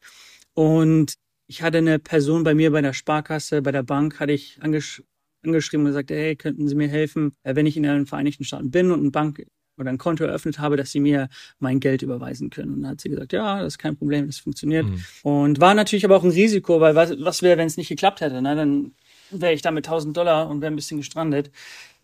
und 0.54 1.14
ich 1.48 1.64
hatte 1.64 1.80
eine 1.80 1.98
Person 2.00 2.44
bei 2.44 2.54
mir 2.54 2.72
bei 2.72 2.82
der 2.82 2.94
Sparkasse, 2.94 3.62
bei 3.62 3.72
der 3.72 3.84
Bank, 3.84 4.20
hatte 4.20 4.34
ich 4.34 4.62
angesch 4.62 5.04
angeschrieben 5.44 5.86
und 5.86 5.92
gesagt, 5.92 6.12
hey, 6.12 6.36
könnten 6.36 6.68
Sie 6.68 6.76
mir 6.76 6.90
helfen, 6.90 7.34
äh, 7.44 7.56
wenn 7.56 7.66
ich 7.66 7.78
in 7.78 7.84
den 7.84 8.06
Vereinigten 8.06 8.44
Staaten 8.44 8.72
bin 8.72 8.92
und 8.92 9.00
eine 9.00 9.12
Bank 9.12 9.46
oder 9.80 9.90
ein 9.90 9.98
Konto 9.98 10.24
eröffnet 10.24 10.60
habe, 10.60 10.78
dass 10.78 10.92
sie 10.92 11.00
mir 11.00 11.30
mein 11.60 11.80
Geld 11.80 12.02
überweisen 12.02 12.50
können. 12.50 12.74
Und 12.74 12.82
dann 12.82 12.92
hat 12.92 13.02
sie 13.02 13.10
gesagt, 13.10 13.34
ja, 13.34 13.60
das 13.60 13.74
ist 13.74 13.78
kein 13.78 13.98
Problem, 13.98 14.28
das 14.28 14.40
funktioniert. 14.40 14.86
Mhm. 14.86 15.04
Und 15.24 15.60
war 15.60 15.74
natürlich 15.74 16.06
aber 16.06 16.18
auch 16.18 16.24
ein 16.24 16.32
Risiko, 16.32 16.80
weil 16.82 16.96
was, 16.96 17.14
was 17.20 17.42
wäre, 17.42 17.58
wenn 17.58 17.68
es 17.68 17.78
nicht 17.78 17.90
geklappt 17.90 18.22
hätte? 18.22 18.42
Ne? 18.42 18.56
Dann 18.56 18.92
wäre 19.32 19.54
ich 19.54 19.62
da 19.62 19.72
mit 19.72 19.88
1000 19.88 20.16
Dollar 20.16 20.50
und 20.50 20.62
wäre 20.62 20.72
ein 20.72 20.76
bisschen 20.76 20.98
gestrandet. 20.98 21.52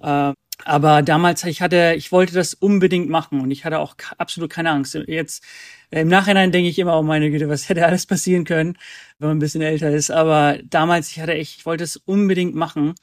Äh, 0.01 0.33
aber 0.63 1.01
damals, 1.01 1.43
ich 1.43 1.61
hatte, 1.61 1.95
ich 1.97 2.11
wollte 2.11 2.33
das 2.33 2.53
unbedingt 2.53 3.09
machen 3.09 3.41
und 3.41 3.51
ich 3.51 3.65
hatte 3.65 3.79
auch 3.79 3.95
absolut 4.17 4.49
keine 4.49 4.71
Angst. 4.71 4.97
Jetzt 5.07 5.43
im 5.91 6.07
Nachhinein 6.07 6.51
denke 6.51 6.69
ich 6.69 6.79
immer, 6.79 6.97
oh 6.97 7.03
meine 7.03 7.29
Güte, 7.29 7.49
was 7.49 7.67
hätte 7.69 7.85
alles 7.85 8.05
passieren 8.05 8.45
können, 8.45 8.77
wenn 9.19 9.29
man 9.29 9.37
ein 9.37 9.41
bisschen 9.41 9.61
älter 9.61 9.91
ist. 9.91 10.11
Aber 10.11 10.59
damals, 10.63 11.09
ich 11.09 11.19
hatte 11.19 11.33
echt, 11.33 11.57
ich 11.57 11.65
wollte 11.65 11.83
es 11.83 11.97
unbedingt 11.97 12.55
machen 12.55 12.95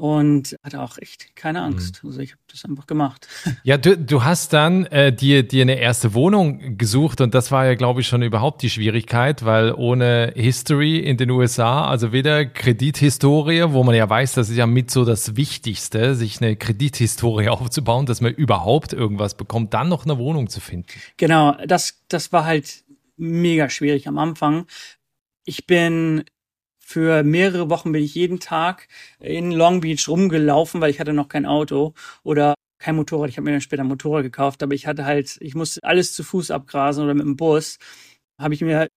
und 0.00 0.56
hatte 0.62 0.80
auch 0.80 0.96
echt 0.96 1.36
keine 1.36 1.60
Angst. 1.62 2.02
Mhm. 2.02 2.08
Also 2.08 2.20
ich 2.20 2.32
habe 2.32 2.40
das 2.50 2.64
einfach 2.64 2.86
gemacht. 2.86 3.28
Ja, 3.62 3.76
du, 3.76 3.96
du 3.98 4.24
hast 4.24 4.52
dann 4.54 4.86
äh, 4.86 5.12
dir, 5.12 5.42
dir 5.42 5.62
eine 5.62 5.78
erste 5.78 6.14
Wohnung 6.14 6.78
gesucht 6.78 7.20
und 7.20 7.34
das 7.34 7.50
war 7.50 7.66
ja, 7.66 7.74
glaube 7.74 8.00
ich, 8.00 8.06
schon 8.06 8.22
überhaupt 8.22 8.62
die 8.62 8.70
Schwierigkeit, 8.70 9.44
weil 9.44 9.74
ohne 9.74 10.32
History 10.34 10.98
in 10.98 11.18
den 11.18 11.30
USA, 11.30 11.86
also 11.86 12.12
weder 12.12 12.46
Kredithistorie, 12.46 13.64
wo 13.68 13.84
man 13.84 13.94
ja 13.94 14.08
weiß, 14.08 14.32
das 14.32 14.48
ist 14.48 14.56
ja 14.56 14.66
mit 14.66 14.90
so 14.90 15.04
das 15.04 15.36
Wichtigste, 15.36 16.14
sich 16.14 16.40
eine 16.40 16.56
Kredithistorie 16.56 17.48
aufzubauen, 17.50 18.06
dass 18.06 18.20
man 18.22 18.32
überhaupt 18.32 18.94
irgendwas 18.94 19.34
bekommt, 19.34 19.74
dann 19.74 19.90
noch 19.90 20.04
eine 20.04 20.16
Wohnung 20.16 20.48
zu 20.48 20.60
finden. 20.60 20.86
Genau, 21.18 21.56
das, 21.66 22.02
das 22.08 22.32
war 22.32 22.46
halt 22.46 22.84
mega 23.16 23.68
schwierig 23.68 24.08
am 24.08 24.16
Anfang. 24.16 24.66
Ich 25.44 25.66
bin 25.66 26.24
für 26.90 27.22
mehrere 27.22 27.70
Wochen 27.70 27.92
bin 27.92 28.02
ich 28.02 28.16
jeden 28.16 28.40
Tag 28.40 28.88
in 29.20 29.52
Long 29.52 29.80
Beach 29.80 30.08
rumgelaufen, 30.08 30.80
weil 30.80 30.90
ich 30.90 30.98
hatte 30.98 31.12
noch 31.12 31.28
kein 31.28 31.46
Auto 31.46 31.94
oder 32.24 32.54
kein 32.80 32.96
Motorrad. 32.96 33.30
Ich 33.30 33.36
habe 33.36 33.44
mir 33.44 33.52
dann 33.52 33.60
später 33.60 33.84
ein 33.84 33.88
Motorrad 33.88 34.24
gekauft, 34.24 34.60
aber 34.62 34.74
ich 34.74 34.88
hatte 34.88 35.04
halt, 35.04 35.38
ich 35.40 35.54
musste 35.54 35.84
alles 35.84 36.12
zu 36.14 36.24
Fuß 36.24 36.50
abgrasen 36.50 37.04
oder 37.04 37.14
mit 37.14 37.24
dem 37.24 37.36
Bus. 37.36 37.78
Habe 38.40 38.54
ich 38.54 38.60
mir 38.62 38.88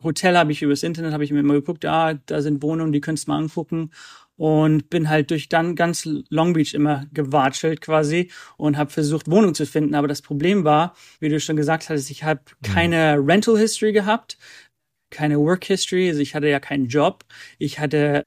Hotel 0.00 0.36
habe 0.36 0.52
ich 0.52 0.62
übers 0.62 0.84
Internet 0.84 1.12
habe 1.12 1.24
ich 1.24 1.32
mir 1.32 1.42
mal 1.42 1.54
geguckt, 1.54 1.84
ah, 1.84 2.14
da 2.14 2.40
sind 2.40 2.62
Wohnungen, 2.62 2.92
die 2.92 3.00
könntest 3.00 3.26
du 3.26 3.32
mal 3.32 3.38
angucken 3.38 3.90
und 4.36 4.88
bin 4.90 5.08
halt 5.08 5.32
durch 5.32 5.48
dann 5.48 5.74
ganz 5.74 6.08
Long 6.30 6.52
Beach 6.52 6.72
immer 6.72 7.06
gewatschelt 7.12 7.80
quasi 7.80 8.30
und 8.56 8.76
habe 8.76 8.90
versucht 8.90 9.28
Wohnung 9.28 9.54
zu 9.54 9.66
finden, 9.66 9.96
aber 9.96 10.06
das 10.06 10.22
Problem 10.22 10.62
war, 10.62 10.94
wie 11.18 11.28
du 11.28 11.40
schon 11.40 11.56
gesagt 11.56 11.90
hast, 11.90 12.10
ich 12.10 12.22
habe 12.22 12.42
mhm. 12.42 12.72
keine 12.72 13.16
Rental 13.18 13.58
History 13.58 13.92
gehabt, 13.92 14.38
keine 15.10 15.38
Work 15.38 15.64
History, 15.64 16.08
also 16.08 16.20
ich 16.20 16.34
hatte 16.34 16.48
ja 16.48 16.60
keinen 16.60 16.86
Job, 16.86 17.24
ich 17.58 17.78
hatte 17.78 18.24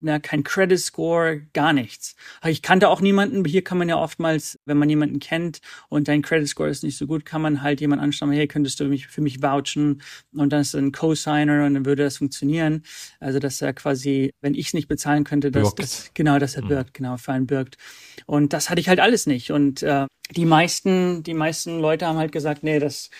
na, 0.00 0.20
kein 0.20 0.44
Credit 0.44 0.78
Score, 0.78 1.40
gar 1.52 1.72
nichts. 1.72 2.14
Ich 2.46 2.62
kannte 2.62 2.88
auch 2.88 3.00
niemanden. 3.00 3.44
Hier 3.44 3.64
kann 3.64 3.78
man 3.78 3.88
ja 3.88 3.96
oftmals, 3.98 4.58
wenn 4.64 4.76
man 4.76 4.88
jemanden 4.88 5.18
kennt 5.18 5.60
und 5.88 6.06
dein 6.06 6.22
Credit 6.22 6.48
Score 6.48 6.68
ist 6.68 6.84
nicht 6.84 6.96
so 6.96 7.06
gut, 7.06 7.24
kann 7.24 7.42
man 7.42 7.62
halt 7.62 7.80
jemanden 7.80 8.04
anschreiben, 8.04 8.34
hey, 8.34 8.46
könntest 8.46 8.78
du 8.78 8.84
mich, 8.84 9.08
für 9.08 9.20
mich 9.20 9.42
vouchen? 9.42 10.02
Und 10.32 10.52
dann 10.52 10.60
ist 10.60 10.74
ein 10.74 10.92
Co-Signer 10.92 11.66
und 11.66 11.74
dann 11.74 11.86
würde 11.86 12.04
das 12.04 12.18
funktionieren. 12.18 12.84
Also, 13.18 13.40
dass 13.40 13.60
er 13.60 13.72
quasi, 13.72 14.32
wenn 14.40 14.54
ich 14.54 14.68
es 14.68 14.74
nicht 14.74 14.88
bezahlen 14.88 15.24
könnte, 15.24 15.50
dass 15.50 15.74
das, 15.74 16.10
genau, 16.14 16.38
dass 16.38 16.54
er 16.54 16.64
mhm. 16.64 16.68
birgt, 16.68 16.94
genau, 16.94 17.16
für 17.16 17.32
einen 17.32 17.46
birgt. 17.46 17.76
Und 18.26 18.52
das 18.52 18.70
hatte 18.70 18.80
ich 18.80 18.88
halt 18.88 19.00
alles 19.00 19.26
nicht. 19.26 19.50
Und 19.50 19.82
äh, 19.82 20.06
die 20.30 20.44
meisten, 20.44 21.22
die 21.24 21.34
meisten 21.34 21.80
Leute 21.80 22.06
haben 22.06 22.18
halt 22.18 22.32
gesagt, 22.32 22.62
nee, 22.62 22.78
das, 22.78 23.10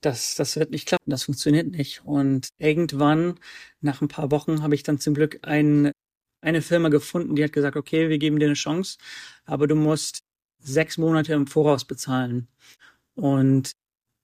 das, 0.00 0.34
das 0.36 0.56
wird 0.56 0.70
nicht 0.70 0.86
klappen, 0.86 1.10
das 1.10 1.24
funktioniert 1.24 1.68
nicht. 1.68 2.04
Und 2.04 2.48
irgendwann, 2.58 3.38
nach 3.80 4.00
ein 4.00 4.08
paar 4.08 4.30
Wochen, 4.30 4.62
habe 4.62 4.74
ich 4.74 4.82
dann 4.82 4.98
zum 4.98 5.14
Glück 5.14 5.40
ein, 5.42 5.92
eine 6.40 6.62
Firma 6.62 6.88
gefunden, 6.88 7.36
die 7.36 7.44
hat 7.44 7.52
gesagt, 7.52 7.76
okay, 7.76 8.08
wir 8.08 8.18
geben 8.18 8.38
dir 8.38 8.46
eine 8.46 8.54
Chance, 8.54 8.98
aber 9.44 9.66
du 9.66 9.74
musst 9.74 10.20
sechs 10.60 10.98
Monate 10.98 11.34
im 11.34 11.46
Voraus 11.46 11.84
bezahlen. 11.84 12.48
Und 13.14 13.72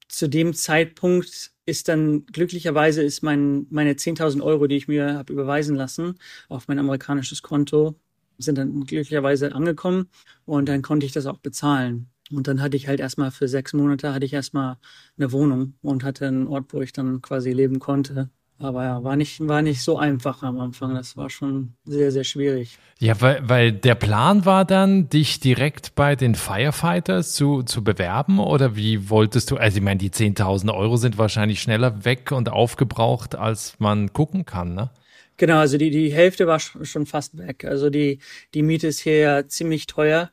zu 0.08 0.28
dem 0.28 0.54
Zeitpunkt 0.54 1.52
ist 1.66 1.88
dann 1.88 2.26
glücklicherweise 2.26 3.02
ist 3.02 3.22
mein, 3.22 3.66
meine 3.70 3.94
10.000 3.94 4.42
Euro, 4.42 4.66
die 4.66 4.76
ich 4.76 4.88
mir 4.88 5.14
habe 5.14 5.32
überweisen 5.32 5.76
lassen, 5.76 6.18
auf 6.48 6.68
mein 6.68 6.78
amerikanisches 6.78 7.42
Konto, 7.42 7.98
sind 8.38 8.58
dann 8.58 8.84
glücklicherweise 8.84 9.54
angekommen 9.54 10.08
und 10.44 10.68
dann 10.68 10.82
konnte 10.82 11.06
ich 11.06 11.12
das 11.12 11.26
auch 11.26 11.38
bezahlen. 11.38 12.13
Und 12.34 12.48
dann 12.48 12.60
hatte 12.60 12.76
ich 12.76 12.88
halt 12.88 13.00
erstmal 13.00 13.30
für 13.30 13.48
sechs 13.48 13.72
Monate 13.72 14.12
hatte 14.12 14.26
ich 14.26 14.32
erstmal 14.32 14.76
eine 15.16 15.32
Wohnung 15.32 15.74
und 15.82 16.04
hatte 16.04 16.26
einen 16.26 16.46
Ort, 16.46 16.72
wo 16.72 16.80
ich 16.80 16.92
dann 16.92 17.22
quasi 17.22 17.52
leben 17.52 17.78
konnte. 17.78 18.30
Aber 18.58 18.84
ja, 18.84 19.02
war 19.02 19.16
nicht, 19.16 19.46
war 19.46 19.62
nicht 19.62 19.82
so 19.82 19.98
einfach 19.98 20.42
am 20.42 20.60
Anfang. 20.60 20.94
Das 20.94 21.16
war 21.16 21.28
schon 21.28 21.74
sehr, 21.84 22.12
sehr 22.12 22.24
schwierig. 22.24 22.78
Ja, 23.00 23.20
weil, 23.20 23.40
weil 23.48 23.72
der 23.72 23.96
Plan 23.96 24.44
war 24.44 24.64
dann, 24.64 25.08
dich 25.08 25.40
direkt 25.40 25.94
bei 25.96 26.14
den 26.14 26.36
Firefighters 26.36 27.32
zu, 27.32 27.64
zu 27.64 27.82
bewerben 27.82 28.38
oder 28.38 28.76
wie 28.76 29.10
wolltest 29.10 29.50
du, 29.50 29.56
also 29.56 29.78
ich 29.78 29.82
meine, 29.82 29.98
die 29.98 30.10
10.000 30.10 30.72
Euro 30.72 30.96
sind 30.96 31.18
wahrscheinlich 31.18 31.60
schneller 31.60 32.04
weg 32.04 32.30
und 32.30 32.48
aufgebraucht, 32.48 33.34
als 33.34 33.74
man 33.78 34.12
gucken 34.12 34.46
kann, 34.46 34.74
ne? 34.74 34.90
Genau, 35.36 35.58
also 35.58 35.78
die, 35.78 35.90
die 35.90 36.12
Hälfte 36.12 36.46
war 36.46 36.60
schon 36.60 37.06
fast 37.06 37.36
weg. 37.36 37.64
Also 37.64 37.90
die, 37.90 38.20
die 38.54 38.62
Miete 38.62 38.86
ist 38.86 39.00
hier 39.00 39.18
ja 39.18 39.48
ziemlich 39.48 39.86
teuer. 39.86 40.30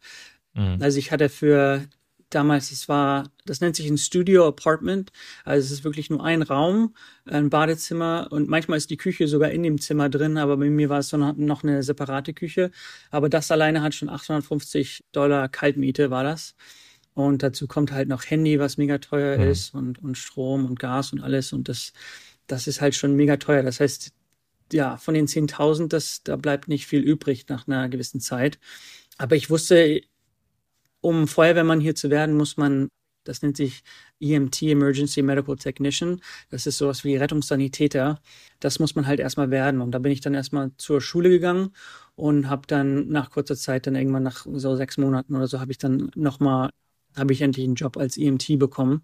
Mhm. 0.53 0.77
Also 0.81 0.97
ich 0.97 1.11
hatte 1.11 1.29
für 1.29 1.87
damals, 2.33 2.71
es 2.71 2.89
war, 2.89 3.29
das 3.45 3.61
nennt 3.61 3.75
sich 3.75 3.87
ein 3.87 3.97
Studio 3.97 4.47
Apartment. 4.47 5.11
Also 5.43 5.65
es 5.65 5.71
ist 5.71 5.83
wirklich 5.83 6.09
nur 6.09 6.23
ein 6.23 6.41
Raum, 6.41 6.95
ein 7.25 7.49
Badezimmer 7.49 8.27
und 8.31 8.47
manchmal 8.47 8.77
ist 8.77 8.89
die 8.89 8.97
Küche 8.97 9.27
sogar 9.27 9.51
in 9.51 9.63
dem 9.63 9.79
Zimmer 9.79 10.09
drin, 10.09 10.37
aber 10.37 10.57
bei 10.57 10.69
mir 10.69 10.89
war 10.89 10.99
es 10.99 11.11
noch 11.11 11.63
eine 11.63 11.83
separate 11.83 12.33
Küche. 12.33 12.71
Aber 13.11 13.29
das 13.29 13.51
alleine 13.51 13.81
hat 13.81 13.93
schon 13.93 14.09
850 14.09 15.03
Dollar 15.11 15.49
Kaltmiete, 15.49 16.09
war 16.09 16.23
das. 16.23 16.55
Und 17.13 17.43
dazu 17.43 17.67
kommt 17.67 17.91
halt 17.91 18.07
noch 18.07 18.23
Handy, 18.25 18.59
was 18.59 18.77
mega 18.77 18.97
teuer 18.97 19.37
mhm. 19.37 19.43
ist 19.43 19.73
und, 19.73 20.01
und 20.01 20.17
Strom 20.17 20.65
und 20.65 20.79
Gas 20.79 21.11
und 21.11 21.21
alles. 21.21 21.51
Und 21.51 21.67
das, 21.67 21.91
das 22.47 22.67
ist 22.67 22.79
halt 22.79 22.95
schon 22.95 23.15
mega 23.15 23.35
teuer. 23.37 23.63
Das 23.63 23.81
heißt, 23.81 24.13
ja, 24.71 24.95
von 24.95 25.13
den 25.13 25.27
10.000, 25.27 25.89
das, 25.89 26.23
da 26.23 26.37
bleibt 26.37 26.69
nicht 26.69 26.87
viel 26.87 27.01
übrig 27.01 27.49
nach 27.49 27.67
einer 27.67 27.89
gewissen 27.89 28.21
Zeit. 28.21 28.59
Aber 29.17 29.35
ich 29.35 29.49
wusste, 29.49 30.01
um 31.01 31.27
Feuerwehrmann 31.27 31.81
hier 31.81 31.95
zu 31.95 32.09
werden, 32.09 32.35
muss 32.35 32.57
man, 32.57 32.89
das 33.23 33.41
nennt 33.41 33.57
sich 33.57 33.83
EMT, 34.19 34.61
Emergency 34.63 35.21
Medical 35.21 35.55
Technician. 35.55 36.21
Das 36.49 36.65
ist 36.67 36.77
sowas 36.77 37.03
wie 37.03 37.17
Rettungssanitäter. 37.17 38.19
Das 38.59 38.79
muss 38.79 38.95
man 38.95 39.07
halt 39.07 39.19
erstmal 39.19 39.51
werden. 39.51 39.81
Und 39.81 39.91
da 39.91 39.99
bin 39.99 40.11
ich 40.11 40.21
dann 40.21 40.33
erstmal 40.33 40.71
zur 40.77 41.01
Schule 41.01 41.29
gegangen 41.29 41.71
und 42.15 42.49
habe 42.49 42.67
dann 42.67 43.09
nach 43.09 43.31
kurzer 43.31 43.55
Zeit, 43.55 43.87
dann 43.87 43.95
irgendwann 43.95 44.23
nach 44.23 44.45
so 44.51 44.75
sechs 44.75 44.97
Monaten 44.97 45.35
oder 45.35 45.47
so, 45.47 45.59
habe 45.59 45.71
ich 45.71 45.77
dann 45.77 46.11
nochmal, 46.15 46.69
habe 47.17 47.33
ich 47.33 47.41
endlich 47.41 47.65
einen 47.65 47.75
Job 47.75 47.97
als 47.97 48.17
EMT 48.17 48.59
bekommen. 48.59 49.03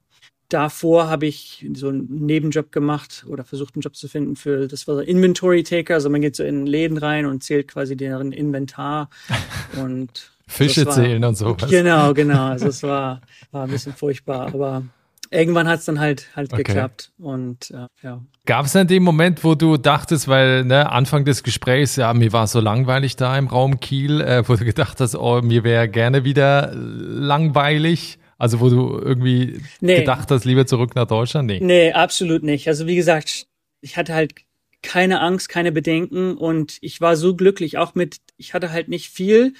Davor 0.50 1.10
habe 1.10 1.26
ich 1.26 1.68
so 1.74 1.90
einen 1.90 2.26
Nebenjob 2.26 2.72
gemacht 2.72 3.26
oder 3.28 3.44
versucht, 3.44 3.76
einen 3.76 3.82
Job 3.82 3.98
zu 3.98 4.08
finden 4.08 4.38
für, 4.38 4.68
das 4.68 4.88
war 4.88 4.96
so 4.96 5.02
Inventory 5.02 5.64
Taker. 5.64 5.96
Also 5.96 6.10
man 6.10 6.22
geht 6.22 6.38
so 6.38 6.44
in 6.44 6.66
Läden 6.66 6.98
rein 6.98 7.26
und 7.26 7.44
zählt 7.44 7.68
quasi 7.68 7.98
deren 7.98 8.32
Inventar 8.32 9.10
und 9.82 10.37
Fische 10.48 10.86
war, 10.86 10.94
zählen 10.94 11.24
und 11.24 11.36
sowas. 11.36 11.70
Genau, 11.70 12.14
genau. 12.14 12.48
Also 12.48 12.68
es 12.68 12.82
war, 12.84 13.22
war 13.52 13.64
ein 13.66 13.70
bisschen 13.70 13.94
furchtbar, 13.94 14.48
aber 14.48 14.84
irgendwann 15.30 15.68
hat 15.68 15.80
es 15.80 15.86
dann 15.86 16.00
halt 16.00 16.28
halt 16.36 16.54
okay. 16.54 16.64
geklappt 16.64 17.12
und 17.18 17.72
äh, 17.72 17.88
ja. 18.02 18.22
Gab 18.46 18.66
es 18.66 18.72
denn 18.72 18.88
den 18.88 19.04
Moment, 19.04 19.44
wo 19.44 19.56
du 19.56 19.78
dachtest, 19.78 20.28
weil 20.28 20.64
ne, 20.64 20.90
Anfang 20.90 21.26
des 21.26 21.44
Gesprächs, 21.44 21.98
ja, 21.98 22.14
mir 22.14 22.32
war 22.32 22.48
so 22.48 22.62
langweilig 22.62 23.18
da 23.18 23.38
im 23.38 23.48
Raum 23.48 23.80
Kiel, 23.80 24.22
äh, 24.22 24.48
wo 24.48 24.56
du 24.56 24.64
gedacht 24.64 25.02
hast, 25.02 25.16
oh, 25.16 25.42
mir 25.42 25.64
wäre 25.64 25.90
gerne 25.90 26.24
wieder 26.24 26.72
langweilig? 26.74 28.20
Also 28.38 28.60
wo 28.60 28.70
du 28.70 29.00
irgendwie 29.00 29.62
nee. 29.82 30.00
gedacht 30.00 30.30
hast, 30.30 30.46
lieber 30.46 30.68
zurück 30.68 30.96
nach 30.96 31.08
Deutschland? 31.08 31.48
Nee. 31.48 31.60
Nee, 31.60 31.92
absolut 31.92 32.44
nicht. 32.44 32.68
Also 32.68 32.86
wie 32.86 32.96
gesagt, 32.96 33.48
ich 33.82 33.98
hatte 33.98 34.14
halt 34.14 34.34
keine 34.84 35.22
Angst, 35.22 35.50
keine 35.50 35.72
Bedenken 35.72 36.38
und 36.38 36.78
ich 36.82 37.02
war 37.02 37.16
so 37.16 37.36
glücklich, 37.36 37.78
auch 37.78 37.96
mit, 37.96 38.18
ich 38.38 38.54
hatte 38.54 38.72
halt 38.72 38.90
nicht 38.90 39.10
viel, 39.10 39.54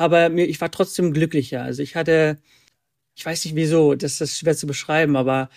aber 0.00 0.30
mir, 0.30 0.46
ich 0.46 0.60
war 0.62 0.70
trotzdem 0.70 1.12
glücklicher. 1.12 1.62
Also 1.62 1.82
ich 1.82 1.94
hatte, 1.94 2.38
ich 3.16 3.26
weiß 3.26 3.44
nicht 3.44 3.56
wieso, 3.56 3.94
das 3.94 4.20
ist 4.20 4.38
schwer 4.38 4.56
zu 4.56 4.66
beschreiben, 4.66 5.16
aber 5.16 5.50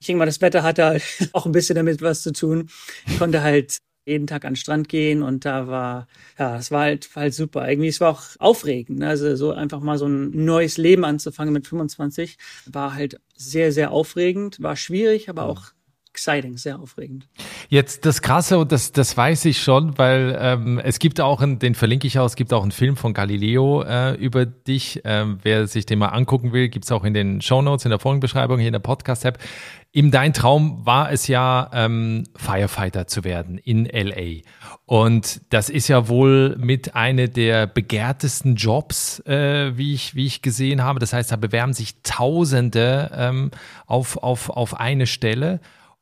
ich 0.00 0.06
denke 0.08 0.20
mal, 0.20 0.26
das 0.26 0.40
Wetter 0.40 0.62
hatte 0.62 0.84
halt 0.86 1.02
auch 1.34 1.46
ein 1.46 1.52
bisschen 1.52 1.76
damit 1.76 2.02
was 2.02 2.22
zu 2.22 2.32
tun. 2.32 2.70
Ich 3.06 3.18
konnte 3.18 3.42
halt 3.42 3.78
jeden 4.06 4.26
Tag 4.26 4.46
an 4.46 4.52
den 4.54 4.56
Strand 4.56 4.88
gehen 4.88 5.22
und 5.22 5.44
da 5.44 5.68
war, 5.68 6.08
ja, 6.38 6.56
es 6.56 6.70
war 6.70 6.82
halt, 6.82 7.14
war 7.14 7.24
halt 7.24 7.34
super. 7.34 7.68
Irgendwie, 7.68 7.88
es 7.88 8.00
war 8.00 8.12
auch 8.12 8.22
aufregend. 8.38 9.00
Ne? 9.00 9.08
Also 9.08 9.36
so 9.36 9.52
einfach 9.52 9.80
mal 9.80 9.98
so 9.98 10.06
ein 10.06 10.44
neues 10.44 10.78
Leben 10.78 11.04
anzufangen 11.04 11.52
mit 11.52 11.66
25 11.68 12.38
war 12.66 12.94
halt 12.94 13.20
sehr, 13.36 13.72
sehr 13.72 13.90
aufregend, 13.92 14.62
war 14.62 14.76
schwierig, 14.76 15.28
aber 15.28 15.44
auch 15.44 15.72
exciting, 16.10 16.56
sehr 16.56 16.78
aufregend. 16.78 17.28
Jetzt 17.68 18.04
das 18.04 18.20
Krasse, 18.20 18.58
und 18.58 18.72
das, 18.72 18.92
das 18.92 19.16
weiß 19.16 19.44
ich 19.44 19.62
schon, 19.62 19.96
weil 19.96 20.36
ähm, 20.40 20.78
es 20.78 20.98
gibt 20.98 21.20
auch, 21.20 21.40
einen, 21.40 21.58
den 21.58 21.74
verlinke 21.74 22.06
ich 22.06 22.18
auch, 22.18 22.26
es 22.26 22.36
gibt 22.36 22.52
auch 22.52 22.62
einen 22.62 22.72
Film 22.72 22.96
von 22.96 23.14
Galileo 23.14 23.82
äh, 23.82 24.14
über 24.14 24.44
dich. 24.44 25.00
Ähm, 25.04 25.38
wer 25.42 25.66
sich 25.66 25.86
den 25.86 26.00
mal 26.00 26.08
angucken 26.08 26.52
will, 26.52 26.68
gibt's 26.68 26.90
auch 26.90 27.04
in 27.04 27.14
den 27.14 27.40
Show 27.40 27.62
Notes, 27.62 27.84
in 27.84 27.90
der 27.90 27.98
Folgenbeschreibung, 27.98 28.58
hier 28.58 28.68
in 28.68 28.72
der 28.72 28.80
Podcast-App. 28.80 29.38
Im 29.92 30.10
Dein 30.10 30.32
Traum 30.32 30.86
war 30.86 31.10
es 31.10 31.26
ja, 31.26 31.68
ähm, 31.72 32.24
Firefighter 32.36 33.08
zu 33.08 33.24
werden 33.24 33.58
in 33.58 33.86
LA. 33.86 34.42
Und 34.86 35.40
das 35.50 35.68
ist 35.68 35.88
ja 35.88 36.08
wohl 36.08 36.56
mit 36.58 36.94
einer 36.94 37.26
der 37.26 37.66
begehrtesten 37.66 38.54
Jobs, 38.54 39.20
äh, 39.26 39.76
wie, 39.76 39.94
ich, 39.94 40.14
wie 40.14 40.26
ich 40.26 40.42
gesehen 40.42 40.82
habe. 40.82 41.00
Das 41.00 41.12
heißt, 41.12 41.32
da 41.32 41.36
bewerben 41.36 41.72
sich 41.72 42.02
Tausende 42.02 43.10
ähm, 43.14 43.50
auf, 43.86 44.16
auf, 44.16 44.50
auf 44.50 44.78
eine 44.78 45.06
Stelle. 45.06 45.60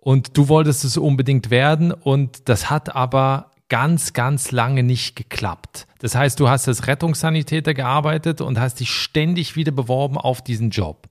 Und 0.09 0.39
du 0.39 0.49
wolltest 0.49 0.87
es 0.87 0.97
unbedingt 0.97 1.51
werden 1.51 1.93
und 1.93 2.49
das 2.49 2.71
hat 2.71 2.97
aber 2.97 3.51
ganz, 3.69 4.15
ganz 4.15 4.53
lange 4.53 4.83
nicht 4.83 5.17
geklappt. 5.17 5.87
Das 5.99 6.15
heißt, 6.15 6.41
du 6.41 6.49
hast 6.49 6.67
als 6.67 6.87
Rettungssanitäter 6.87 7.75
gearbeitet 7.75 8.41
und 8.41 8.59
hast 8.59 8.81
dich 8.81 8.89
ständig 8.89 9.55
wieder 9.55 9.71
beworben 9.71 10.17
auf 10.17 10.43
diesen 10.43 10.71
Job. 10.71 11.11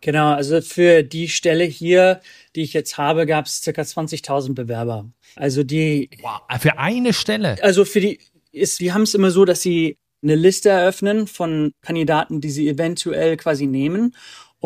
Genau, 0.00 0.32
also 0.32 0.60
für 0.60 1.02
die 1.02 1.28
Stelle 1.28 1.64
hier, 1.64 2.20
die 2.54 2.62
ich 2.62 2.72
jetzt 2.72 2.98
habe, 2.98 3.26
gab 3.26 3.46
es 3.46 3.62
circa 3.62 3.82
20.000 3.82 4.54
Bewerber. 4.54 5.10
Also 5.34 5.64
die. 5.64 6.08
Wow, 6.22 6.60
für 6.60 6.78
eine 6.78 7.14
Stelle. 7.14 7.56
Also 7.64 7.84
für 7.84 7.98
die 7.98 8.20
ist, 8.52 8.78
die 8.78 8.92
haben 8.92 9.02
es 9.02 9.14
immer 9.14 9.32
so, 9.32 9.44
dass 9.44 9.60
sie 9.60 9.96
eine 10.22 10.36
Liste 10.36 10.68
eröffnen 10.68 11.26
von 11.26 11.72
Kandidaten, 11.82 12.40
die 12.40 12.50
sie 12.50 12.68
eventuell 12.68 13.36
quasi 13.36 13.66
nehmen. 13.66 14.14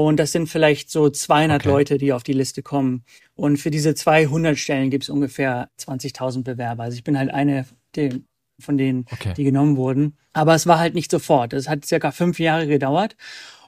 Und 0.07 0.17
das 0.17 0.33
sind 0.33 0.49
vielleicht 0.49 0.91
so 0.91 1.11
200 1.11 1.61
okay. 1.61 1.69
Leute, 1.69 1.99
die 1.99 2.13
auf 2.13 2.23
die 2.23 2.33
Liste 2.33 2.63
kommen. 2.63 3.05
Und 3.35 3.59
für 3.59 3.71
diese 3.71 3.95
200 3.95 4.57
Stellen 4.57 4.91
gibt 4.91 5.05
es 5.05 5.11
ungefähr 5.11 5.69
20.000 5.79 6.43
Bewerber. 6.43 6.85
Also 6.85 6.97
ich 6.97 7.05
bin 7.05 7.19
halt 7.19 7.31
eine 7.31 7.67
von 8.59 8.79
denen, 8.79 9.07
okay. 9.11 9.35
die 9.37 9.45
genommen 9.45 9.77
wurden. 9.77 10.17
Aber 10.33 10.55
es 10.55 10.67
war 10.67 10.79
halt 10.79 10.95
nicht 10.95 11.11
sofort. 11.11 11.53
Es 11.53 11.69
hat 11.69 11.85
circa 11.85 12.13
fünf 12.13 12.39
Jahre 12.39 12.67
gedauert. 12.67 13.17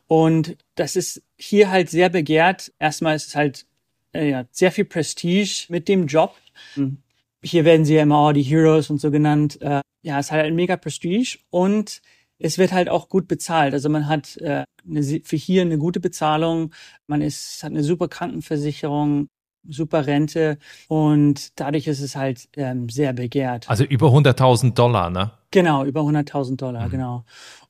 Und 0.06 0.56
das 0.74 0.96
ist 0.96 1.22
hier 1.36 1.70
halt 1.70 1.90
sehr 1.90 2.08
begehrt. 2.08 2.72
Erstmal 2.78 3.16
ist 3.16 3.28
es 3.28 3.36
halt 3.36 3.66
äh, 4.14 4.30
ja, 4.30 4.44
sehr 4.50 4.72
viel 4.72 4.84
Prestige 4.84 5.66
mit 5.68 5.88
dem 5.88 6.06
Job. 6.06 6.34
Mhm. 6.76 6.98
Hier 7.42 7.64
werden 7.64 7.84
sie 7.84 7.94
ja 7.94 8.02
immer 8.02 8.28
oh, 8.28 8.32
die 8.32 8.42
Heroes 8.42 8.90
und 8.90 9.00
so 9.00 9.10
genannt. 9.10 9.60
Äh, 9.60 9.80
ja, 10.02 10.18
es 10.18 10.30
hat 10.30 10.38
halt 10.38 10.46
ein 10.46 10.54
mega 10.54 10.76
Prestige 10.76 11.38
und 11.50 12.00
es 12.42 12.58
wird 12.58 12.72
halt 12.72 12.88
auch 12.88 13.08
gut 13.08 13.28
bezahlt. 13.28 13.72
Also 13.72 13.88
man 13.88 14.08
hat 14.08 14.36
äh, 14.38 14.64
eine, 14.84 15.02
für 15.02 15.36
hier 15.36 15.62
eine 15.62 15.78
gute 15.78 16.00
Bezahlung, 16.00 16.72
man 17.06 17.22
ist, 17.22 17.62
hat 17.62 17.70
eine 17.70 17.84
super 17.84 18.08
Krankenversicherung, 18.08 19.28
super 19.68 20.06
Rente 20.06 20.58
und 20.88 21.58
dadurch 21.60 21.86
ist 21.86 22.00
es 22.00 22.16
halt 22.16 22.48
ähm, 22.56 22.88
sehr 22.88 23.12
begehrt. 23.12 23.70
Also 23.70 23.84
über 23.84 24.08
100.000 24.08 24.74
Dollar, 24.74 25.08
ne? 25.08 25.30
Genau, 25.52 25.84
über 25.84 26.00
100.000 26.00 26.56
Dollar, 26.56 26.88
mhm. 26.88 26.90
genau. 26.90 27.24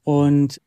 Und 0.04 0.60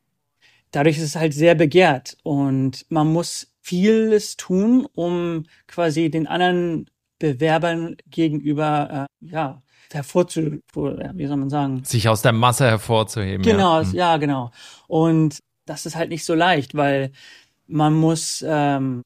dadurch 0.70 0.98
ist 0.98 1.04
es 1.04 1.16
halt 1.16 1.34
sehr 1.34 1.56
begehrt 1.56 2.18
und 2.22 2.86
man 2.90 3.12
muss 3.12 3.48
vieles 3.62 4.38
tun, 4.38 4.88
um 4.94 5.46
quasi 5.66 6.12
den 6.12 6.28
anderen 6.28 6.88
Bewerbern 7.18 7.98
gegenüber 8.12 9.08
äh, 9.10 9.32
ja 9.32 9.64
hervorzu, 9.92 10.60
wie 10.74 11.28
soll 11.28 11.38
man 11.38 11.50
sagen, 11.50 11.84
sich 11.84 12.10
aus 12.10 12.22
der 12.22 12.34
Masse 12.34 12.66
hervorzuheben. 12.66 13.44
Genau, 13.44 13.82
ja, 13.82 13.88
mhm. 13.88 13.96
ja 13.96 14.18
genau. 14.18 14.52
Und 14.88 15.40
das 15.66 15.86
ist 15.86 15.96
halt 15.96 16.10
nicht 16.10 16.26
so 16.26 16.34
leicht, 16.36 16.76
weil 16.76 17.12
man 17.68 17.94
muss 17.94 18.44
ähm, 18.48 19.02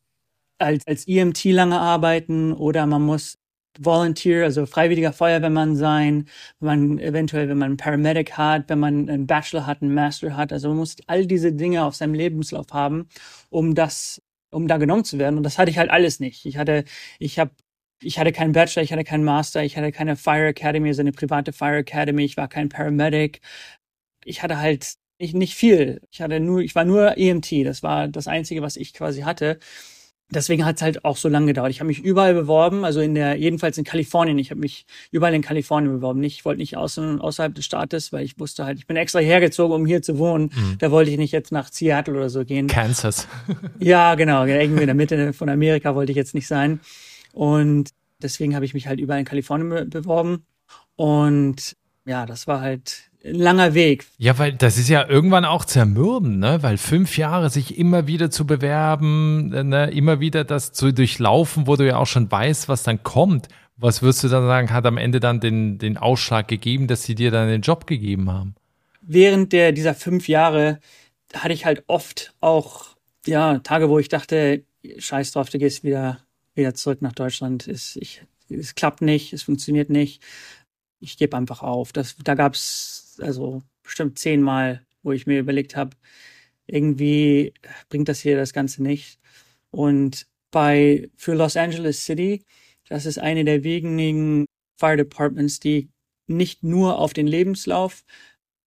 als, 0.57 0.86
als 0.86 1.07
EMT 1.07 1.45
lange 1.45 1.79
arbeiten 1.79 2.53
oder 2.53 2.86
man 2.86 3.01
muss 3.01 3.36
Volunteer, 3.77 4.43
also 4.43 4.65
freiwilliger 4.65 5.13
Feuerwehrmann 5.13 5.75
sein, 5.75 6.27
wenn 6.59 6.67
man 6.67 7.00
eventuell, 7.00 7.48
wenn 7.50 7.57
man 7.57 7.67
einen 7.67 7.77
Paramedic 7.77 8.33
hat, 8.38 8.67
wenn 8.67 8.79
man 8.79 9.09
einen 9.09 9.27
Bachelor 9.27 9.65
hat, 9.65 9.81
einen 9.81 9.93
Master 9.93 10.36
hat. 10.36 10.51
Also 10.51 10.67
man 10.69 10.77
muss 10.77 10.98
all 11.07 11.25
diese 11.25 11.53
Dinge 11.53 11.86
auf 11.86 11.95
seinem 11.95 12.13
Lebenslauf 12.13 12.67
haben, 12.74 13.07
um 13.50 13.75
das, 13.75 14.21
um 14.51 14.67
da 14.67 14.77
genommen 14.77 15.05
zu 15.05 15.17
werden. 15.17 15.38
Und 15.38 15.43
das 15.43 15.57
hatte 15.57 15.71
ich 15.71 15.77
halt 15.77 15.91
alles 15.91 16.19
nicht. 16.19 16.45
Ich 16.45 16.57
hatte, 16.57 16.83
ich 17.19 17.39
habe 17.39 17.51
ich 18.01 18.20
hatte 18.20 18.32
keinen 18.32 18.53
Bachelor, 18.53 18.84
ich 18.84 18.91
hatte 18.91 19.03
keinen 19.03 19.24
Master, 19.24 19.63
ich 19.63 19.77
hatte 19.77 19.91
keine 19.91 20.15
Fire 20.15 20.48
Academy, 20.48 20.89
also 20.89 21.01
eine 21.01 21.12
private 21.12 21.53
Fire 21.53 21.77
Academy, 21.77 22.24
ich 22.24 22.38
war 22.38 22.48
kein 22.48 22.70
Paramedic. 22.70 23.41
Ich 24.25 24.44
hatte 24.44 24.60
halt 24.60 24.96
nicht, 25.20 25.36
nicht 25.36 25.56
viel. 25.56 26.01
Ich 26.12 26.22
hatte 26.22 26.39
nur, 26.39 26.62
ich 26.62 26.75
war 26.75 26.86
nur 26.86 27.18
EMT. 27.18 27.65
Das 27.65 27.84
war 27.84 28.08
das 28.08 28.27
Einzige, 28.27 28.62
was 28.62 28.77
ich 28.77 28.94
quasi 28.94 29.22
hatte 29.22 29.59
deswegen 30.31 30.66
hat 30.66 30.77
es 30.77 30.81
halt 30.81 31.05
auch 31.05 31.18
so 31.18 31.27
lange 31.29 31.48
gedauert. 31.48 31.72
Ich 31.72 31.79
habe 31.79 31.88
mich 31.88 32.00
überall 32.00 32.33
beworben, 32.33 32.85
also 32.85 33.01
in 33.01 33.16
der, 33.16 33.35
jedenfalls 33.35 33.77
in 33.77 33.83
Kalifornien. 33.83 34.38
Ich 34.38 34.51
habe 34.51 34.59
mich 34.59 34.85
überall 35.12 35.33
in 35.33 35.42
Kalifornien 35.42 35.94
beworben. 35.94 36.20
Nicht, 36.20 36.38
ich 36.38 36.46
wollte 36.46 36.59
nicht 36.59 36.77
außen, 36.77 37.20
außerhalb 37.20 37.53
des 37.55 37.66
Staates, 37.66 38.14
weil 38.14 38.25
ich 38.25 38.40
wusste 38.40 38.66
halt, 38.66 38.77
ich 38.77 38.88
bin 38.88 38.98
extra 38.98 39.20
hergezogen, 39.20 39.75
um 39.75 39.85
hier 39.85 40.01
zu 40.01 40.18
wohnen. 40.18 40.51
Mhm. 40.53 40.77
Da 40.79 40.92
wollte 40.92 41.12
ich 41.12 41.18
nicht 41.18 41.31
jetzt 41.31 41.51
nach 41.51 41.72
Seattle 41.72 42.16
oder 42.16 42.29
so 42.29 42.46
gehen. 42.46 42.68
Kansas. 42.68 43.27
ja, 43.79 44.16
genau. 44.16 44.46
Irgendwie 44.46 44.81
in 44.81 44.88
der 44.88 44.96
Mitte 44.96 45.33
von 45.33 45.50
Amerika 45.50 45.96
wollte 45.96 46.12
ich 46.12 46.18
jetzt 46.18 46.35
nicht 46.35 46.48
sein. 46.48 46.79
Und 47.33 47.92
deswegen 48.22 48.55
habe 48.55 48.65
ich 48.65 48.74
mich 48.74 48.87
halt 48.87 49.00
überall 49.00 49.20
in 49.20 49.25
Kalifornien 49.25 49.89
beworben. 49.89 50.46
Und 50.96 51.75
ja, 52.05 52.25
das 52.25 52.48
war 52.48 52.61
halt 52.61 53.09
ein 53.24 53.35
langer 53.35 53.74
Weg. 53.74 54.07
Ja, 54.18 54.37
weil 54.37 54.53
das 54.53 54.77
ist 54.77 54.89
ja 54.89 55.07
irgendwann 55.07 55.46
auch 55.46 55.65
zermürbend, 55.65 56.39
ne? 56.39 56.59
Weil 56.61 56.77
fünf 56.77 57.18
Jahre 57.18 57.50
sich 57.50 57.77
immer 57.77 58.07
wieder 58.07 58.31
zu 58.31 58.48
bewerben, 58.48 59.50
ne? 59.50 59.92
immer 59.92 60.20
wieder 60.20 60.44
das 60.44 60.72
zu 60.72 60.92
durchlaufen, 60.92 61.68
wo 61.68 61.75
du 61.75 61.85
ja 61.85 61.98
auch 61.98 62.07
schon 62.07 62.31
weißt, 62.31 62.70
was 62.70 62.83
dann 62.83 63.03
kommt. 63.03 63.48
Was 63.77 64.01
würdest 64.01 64.24
du 64.24 64.27
dann 64.27 64.46
sagen, 64.46 64.72
hat 64.72 64.85
am 64.85 64.98
Ende 64.98 65.20
dann 65.20 65.39
den, 65.39 65.77
den 65.77 65.98
Ausschlag 65.98 66.48
gegeben, 66.48 66.87
dass 66.87 67.03
sie 67.03 67.15
dir 67.15 67.31
dann 67.31 67.48
den 67.48 67.61
Job 67.61 67.87
gegeben 67.87 68.29
haben? 68.29 68.55
Während 69.01 69.53
der, 69.53 69.72
dieser 69.72 69.94
fünf 69.94 70.27
Jahre 70.27 70.79
hatte 71.33 71.53
ich 71.53 71.65
halt 71.65 71.83
oft 71.87 72.33
auch, 72.42 72.87
ja, 73.25 73.59
Tage, 73.59 73.89
wo 73.89 74.00
ich 74.00 74.09
dachte, 74.09 74.63
scheiß 74.98 75.31
drauf, 75.31 75.50
du 75.50 75.59
gehst 75.59 75.83
wieder, 75.83 76.20
wieder 76.59 76.74
zurück 76.75 77.01
nach 77.01 77.13
Deutschland. 77.13 77.67
Es, 77.67 77.95
ich, 77.95 78.24
es 78.50 78.75
klappt 78.75 79.01
nicht, 79.01 79.33
es 79.33 79.43
funktioniert 79.43 79.89
nicht. 79.89 80.22
Ich 81.00 81.17
gebe 81.17 81.37
einfach 81.37 81.63
auf. 81.63 81.93
Das, 81.93 82.15
da 82.24 82.35
gab's 82.35 83.17
also 83.22 83.63
bestimmt 83.83 84.19
zehnmal, 84.19 84.85
wo 85.01 85.11
ich 85.11 85.27
mir 85.27 85.39
überlegt 85.39 85.75
habe, 85.75 85.95
irgendwie 86.67 87.53
bringt 87.89 88.09
das 88.09 88.19
hier 88.19 88.37
das 88.37 88.53
Ganze 88.53 88.83
nicht. 88.83 89.19
Und 89.72 90.27
bei 90.51 91.09
für 91.15 91.33
Los 91.33 91.57
Angeles 91.57 92.05
City, 92.05 92.43
das 92.87 93.05
ist 93.05 93.19
eine 93.19 93.43
der 93.45 93.63
wenigen 93.63 94.45
Fire 94.79 94.98
Departments, 94.98 95.59
die 95.59 95.89
nicht 96.27 96.63
nur 96.63 97.00
auf 97.00 97.13
den 97.13 97.27
Lebenslauf 97.27 98.03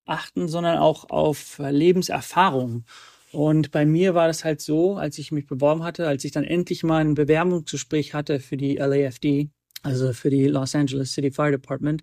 achten, 0.05 0.49
sondern 0.49 0.79
auch 0.79 1.11
auf 1.11 1.59
Lebenserfahrung. 1.59 2.85
Und 3.33 3.71
bei 3.71 3.87
mir 3.87 4.15
war 4.15 4.29
das 4.29 4.45
halt 4.45 4.61
so, 4.61 4.97
als 4.97 5.19
ich 5.19 5.33
mich 5.33 5.47
beworben 5.47 5.83
hatte, 5.83 6.07
als 6.07 6.25
ich 6.25 6.33
dann 6.33 6.45
endlich 6.45 6.83
mal 6.85 6.99
ein 6.99 7.15
Bewerbungsgespräch 7.15 8.15
hatte 8.15 8.41
für 8.41 8.57
die 8.57 8.77
LAFD, 8.77 9.51
also 9.83 10.13
für 10.13 10.31
die 10.31 10.47
Los 10.47 10.75
Angeles 10.75 11.13
City 11.13 11.31
Fire 11.31 11.51
Department, 11.51 12.03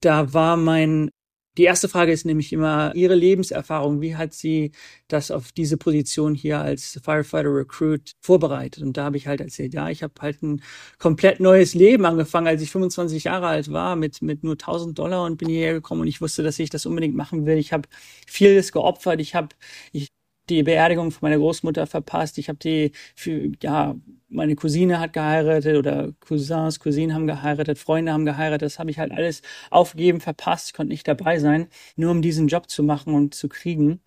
da 0.00 0.32
war 0.34 0.56
mein 0.56 1.10
die 1.58 1.64
erste 1.64 1.88
Frage 1.88 2.12
ist 2.12 2.26
nämlich 2.26 2.52
immer 2.52 2.92
Ihre 2.94 3.14
Lebenserfahrung. 3.14 4.02
Wie 4.02 4.16
hat 4.16 4.34
sie 4.34 4.72
das 5.08 5.30
auf 5.30 5.52
diese 5.52 5.78
Position 5.78 6.34
hier 6.34 6.60
als 6.60 7.00
Firefighter 7.02 7.48
Recruit 7.54 8.12
vorbereitet? 8.20 8.82
Und 8.82 8.96
da 8.98 9.04
habe 9.04 9.16
ich 9.16 9.26
halt 9.26 9.40
erzählt, 9.40 9.72
ja, 9.72 9.88
ich 9.88 10.02
habe 10.02 10.12
halt 10.20 10.42
ein 10.42 10.62
komplett 10.98 11.40
neues 11.40 11.74
Leben 11.74 12.04
angefangen, 12.04 12.46
als 12.46 12.60
ich 12.60 12.70
25 12.70 13.24
Jahre 13.24 13.46
alt 13.46 13.72
war, 13.72 13.96
mit, 13.96 14.20
mit 14.20 14.44
nur 14.44 14.52
1000 14.54 14.98
Dollar 14.98 15.24
und 15.24 15.38
bin 15.38 15.48
hierher 15.48 15.72
gekommen 15.72 16.02
und 16.02 16.08
ich 16.08 16.20
wusste, 16.20 16.42
dass 16.42 16.58
ich 16.58 16.68
das 16.68 16.84
unbedingt 16.84 17.16
machen 17.16 17.46
will. 17.46 17.56
Ich 17.56 17.72
habe 17.72 17.88
vieles 18.26 18.70
geopfert. 18.72 19.20
Ich 19.20 19.34
habe 19.34 19.48
ich 19.92 20.08
die 20.48 20.62
Beerdigung 20.62 21.10
von 21.10 21.28
meiner 21.28 21.38
Großmutter 21.40 21.86
verpasst. 21.86 22.38
Ich 22.38 22.48
habe 22.48 22.58
die 22.58 22.92
für, 23.14 23.50
ja, 23.62 23.96
meine 24.28 24.56
Cousine 24.56 25.00
hat 25.00 25.12
geheiratet 25.12 25.76
oder 25.76 26.12
Cousins, 26.20 26.80
Cousinen 26.80 27.14
haben 27.14 27.26
geheiratet, 27.26 27.78
Freunde 27.78 28.12
haben 28.12 28.24
geheiratet. 28.24 28.66
Das 28.66 28.78
habe 28.78 28.90
ich 28.90 28.98
halt 28.98 29.12
alles 29.12 29.42
aufgegeben, 29.70 30.20
verpasst, 30.20 30.74
konnte 30.74 30.92
nicht 30.92 31.06
dabei 31.08 31.38
sein, 31.38 31.68
nur 31.96 32.10
um 32.10 32.22
diesen 32.22 32.48
Job 32.48 32.68
zu 32.70 32.82
machen 32.82 33.14
und 33.14 33.34
zu 33.34 33.48
kriegen. 33.48 34.00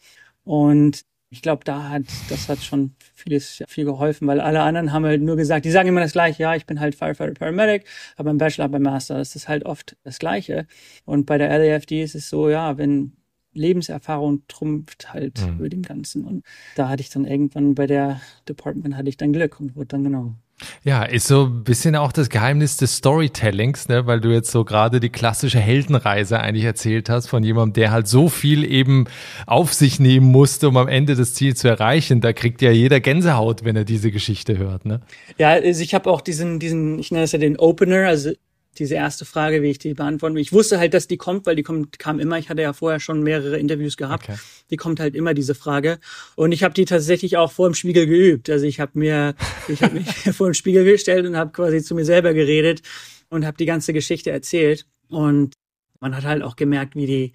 Und 0.43 1.05
ich 1.31 1.41
glaube, 1.41 1.63
da 1.63 1.89
hat, 1.89 2.03
das 2.29 2.49
hat 2.49 2.63
schon 2.63 2.95
vieles, 3.13 3.63
viel 3.67 3.85
geholfen, 3.85 4.27
weil 4.27 4.41
alle 4.41 4.61
anderen 4.61 4.91
haben 4.91 5.05
halt 5.05 5.21
nur 5.21 5.35
gesagt, 5.35 5.65
die 5.65 5.71
sagen 5.71 5.89
immer 5.89 6.01
das 6.01 6.13
Gleiche, 6.13 6.43
ja, 6.43 6.55
ich 6.55 6.65
bin 6.65 6.79
halt 6.79 6.95
Firefighter 6.95 7.33
Paramedic, 7.33 7.85
aber 8.17 8.31
im 8.31 8.39
Bachelor, 8.39 8.67
beim 8.69 8.81
Master, 8.81 9.17
das 9.17 9.35
ist 9.35 9.47
halt 9.47 9.65
oft 9.65 9.95
das 10.03 10.17
Gleiche. 10.19 10.65
Und 11.05 11.25
bei 11.25 11.37
der 11.37 11.49
LAFD 11.57 12.01
ist 12.03 12.15
es 12.15 12.29
so, 12.29 12.49
ja, 12.49 12.77
wenn 12.77 13.18
Lebenserfahrung 13.59 14.43
trumpft 14.47 15.13
halt 15.13 15.45
mhm. 15.45 15.59
über 15.59 15.69
dem 15.69 15.81
Ganzen. 15.81 16.25
Und 16.25 16.43
da 16.75 16.89
hatte 16.89 17.01
ich 17.01 17.09
dann 17.09 17.25
irgendwann 17.25 17.75
bei 17.75 17.87
der 17.87 18.21
Department 18.47 18.95
hatte 18.95 19.09
ich 19.09 19.17
dann 19.17 19.33
Glück 19.33 19.59
und 19.59 19.75
wurde 19.75 19.87
dann 19.87 20.03
genommen. 20.03 20.39
Ja, 20.83 21.03
ist 21.03 21.27
so 21.27 21.45
ein 21.45 21.63
bisschen 21.63 21.95
auch 21.95 22.11
das 22.11 22.29
Geheimnis 22.29 22.77
des 22.77 22.97
Storytellings, 22.97 23.87
ne? 23.87 24.05
weil 24.07 24.19
du 24.19 24.29
jetzt 24.29 24.51
so 24.51 24.65
gerade 24.65 24.99
die 24.99 25.09
klassische 25.09 25.59
Heldenreise 25.59 26.39
eigentlich 26.39 26.65
erzählt 26.65 27.09
hast 27.09 27.27
von 27.27 27.43
jemandem, 27.43 27.73
der 27.73 27.91
halt 27.91 28.07
so 28.07 28.29
viel 28.29 28.69
eben 28.69 29.05
auf 29.45 29.73
sich 29.73 29.99
nehmen 29.99 30.27
musste, 30.27 30.67
um 30.67 30.77
am 30.77 30.87
Ende 30.87 31.15
das 31.15 31.33
Ziel 31.33 31.55
zu 31.55 31.67
erreichen. 31.67 32.21
Da 32.21 32.33
kriegt 32.33 32.61
ja 32.61 32.71
jeder 32.71 32.99
Gänsehaut, 32.99 33.63
wenn 33.63 33.75
er 33.75 33.85
diese 33.85 34.11
Geschichte 34.11 34.57
hört. 34.57 34.85
Ne? 34.85 35.01
Ja, 35.37 35.49
also 35.51 35.81
ich 35.81 35.93
habe 35.93 36.09
auch 36.09 36.21
diesen, 36.21 36.59
diesen, 36.59 36.99
ich 36.99 37.11
nenne 37.11 37.23
das 37.23 37.31
ja 37.31 37.39
den 37.39 37.57
Opener, 37.57 38.07
also 38.07 38.31
diese 38.77 38.95
erste 38.95 39.25
Frage, 39.25 39.61
wie 39.61 39.71
ich 39.71 39.79
die 39.79 39.93
beantworten 39.93 40.35
will. 40.35 40.41
Ich 40.41 40.53
wusste 40.53 40.79
halt, 40.79 40.93
dass 40.93 41.07
die 41.07 41.17
kommt, 41.17 41.45
weil 41.45 41.55
die 41.55 41.63
kommt, 41.63 41.99
kam 41.99 42.19
immer. 42.19 42.37
Ich 42.37 42.49
hatte 42.49 42.61
ja 42.61 42.73
vorher 42.73 42.99
schon 42.99 43.23
mehrere 43.23 43.57
Interviews 43.57 43.97
gehabt. 43.97 44.29
Okay. 44.29 44.37
Die 44.69 44.77
kommt 44.77 44.99
halt 44.99 45.15
immer, 45.15 45.33
diese 45.33 45.55
Frage. 45.55 45.99
Und 46.35 46.51
ich 46.51 46.63
habe 46.63 46.73
die 46.73 46.85
tatsächlich 46.85 47.37
auch 47.37 47.51
vor 47.51 47.69
dem 47.69 47.73
Spiegel 47.73 48.05
geübt. 48.05 48.49
Also 48.49 48.65
ich 48.65 48.79
habe 48.79 48.91
mir, 48.93 49.35
ich 49.67 49.81
habe 49.83 49.95
mich 49.95 50.07
vor 50.35 50.49
dem 50.49 50.53
Spiegel 50.53 50.85
gestellt 50.85 51.25
und 51.25 51.35
habe 51.35 51.51
quasi 51.51 51.81
zu 51.81 51.95
mir 51.95 52.05
selber 52.05 52.33
geredet 52.33 52.81
und 53.29 53.45
habe 53.45 53.57
die 53.57 53.65
ganze 53.65 53.91
Geschichte 53.91 54.31
erzählt. 54.31 54.85
Und 55.09 55.53
man 55.99 56.15
hat 56.15 56.23
halt 56.23 56.43
auch 56.43 56.55
gemerkt, 56.55 56.95
wie 56.95 57.07
die 57.07 57.33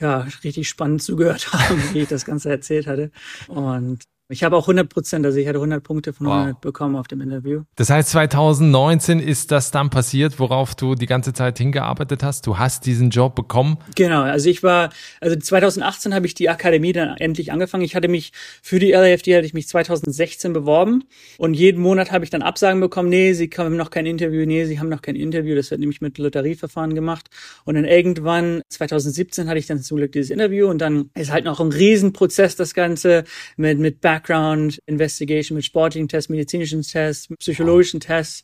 ja 0.00 0.26
richtig 0.42 0.68
spannend 0.68 1.02
zugehört 1.02 1.52
haben, 1.52 1.82
wie 1.92 2.00
ich 2.00 2.08
das 2.08 2.24
Ganze 2.24 2.50
erzählt 2.50 2.86
hatte. 2.86 3.10
Und 3.48 4.02
ich 4.30 4.44
habe 4.44 4.56
auch 4.56 4.64
100 4.64 4.88
Prozent, 4.88 5.26
also 5.26 5.38
ich 5.38 5.46
hatte 5.48 5.58
100 5.58 5.82
Punkte 5.82 6.12
von 6.12 6.28
100 6.28 6.54
wow. 6.54 6.60
bekommen 6.60 6.96
auf 6.96 7.08
dem 7.08 7.20
Interview. 7.20 7.62
Das 7.76 7.90
heißt, 7.90 8.10
2019 8.10 9.18
ist 9.18 9.50
das 9.50 9.72
dann 9.72 9.90
passiert, 9.90 10.38
worauf 10.38 10.74
du 10.74 10.94
die 10.94 11.06
ganze 11.06 11.32
Zeit 11.32 11.58
hingearbeitet 11.58 12.22
hast? 12.22 12.46
Du 12.46 12.58
hast 12.58 12.86
diesen 12.86 13.10
Job 13.10 13.34
bekommen? 13.34 13.78
Genau, 13.96 14.22
also 14.22 14.48
ich 14.48 14.62
war, 14.62 14.90
also 15.20 15.36
2018 15.36 16.14
habe 16.14 16.26
ich 16.26 16.34
die 16.34 16.48
Akademie 16.48 16.92
dann 16.92 17.16
endlich 17.16 17.50
angefangen. 17.50 17.82
Ich 17.82 17.96
hatte 17.96 18.08
mich 18.08 18.32
für 18.62 18.78
die 18.78 18.92
LAFD 18.92 19.36
hatte 19.36 19.46
ich 19.46 19.54
mich 19.54 19.66
2016 19.66 20.52
beworben 20.52 21.04
und 21.38 21.54
jeden 21.54 21.82
Monat 21.82 22.12
habe 22.12 22.24
ich 22.24 22.30
dann 22.30 22.42
Absagen 22.42 22.80
bekommen. 22.80 23.08
Nee, 23.08 23.32
sie 23.32 23.50
haben 23.58 23.76
noch 23.76 23.90
kein 23.90 24.06
Interview. 24.06 24.46
Nee, 24.46 24.64
sie 24.64 24.78
haben 24.78 24.88
noch 24.88 25.02
kein 25.02 25.16
Interview. 25.16 25.56
Das 25.56 25.70
wird 25.70 25.80
nämlich 25.80 26.00
mit 26.00 26.18
Lotterieverfahren 26.18 26.94
gemacht. 26.94 27.28
Und 27.64 27.74
dann 27.74 27.84
irgendwann 27.84 28.62
2017 28.68 29.48
hatte 29.48 29.58
ich 29.58 29.66
dann 29.66 29.82
zum 29.82 29.96
Glück 29.96 30.12
dieses 30.12 30.30
Interview 30.30 30.68
und 30.68 30.78
dann 30.78 31.10
ist 31.14 31.32
halt 31.32 31.44
noch 31.44 31.58
ein 31.58 31.72
Riesenprozess 31.72 32.54
das 32.54 32.74
Ganze 32.74 33.24
mit 33.56 33.78
mit 33.78 34.00
Back 34.00 34.19
Background 34.20 34.80
Investigation 34.86 35.56
mit 35.56 35.64
sportlichen 35.64 36.08
Tests, 36.08 36.28
medizinischen 36.28 36.82
Tests, 36.82 37.28
psychologischen 37.38 38.00
Tests. 38.00 38.42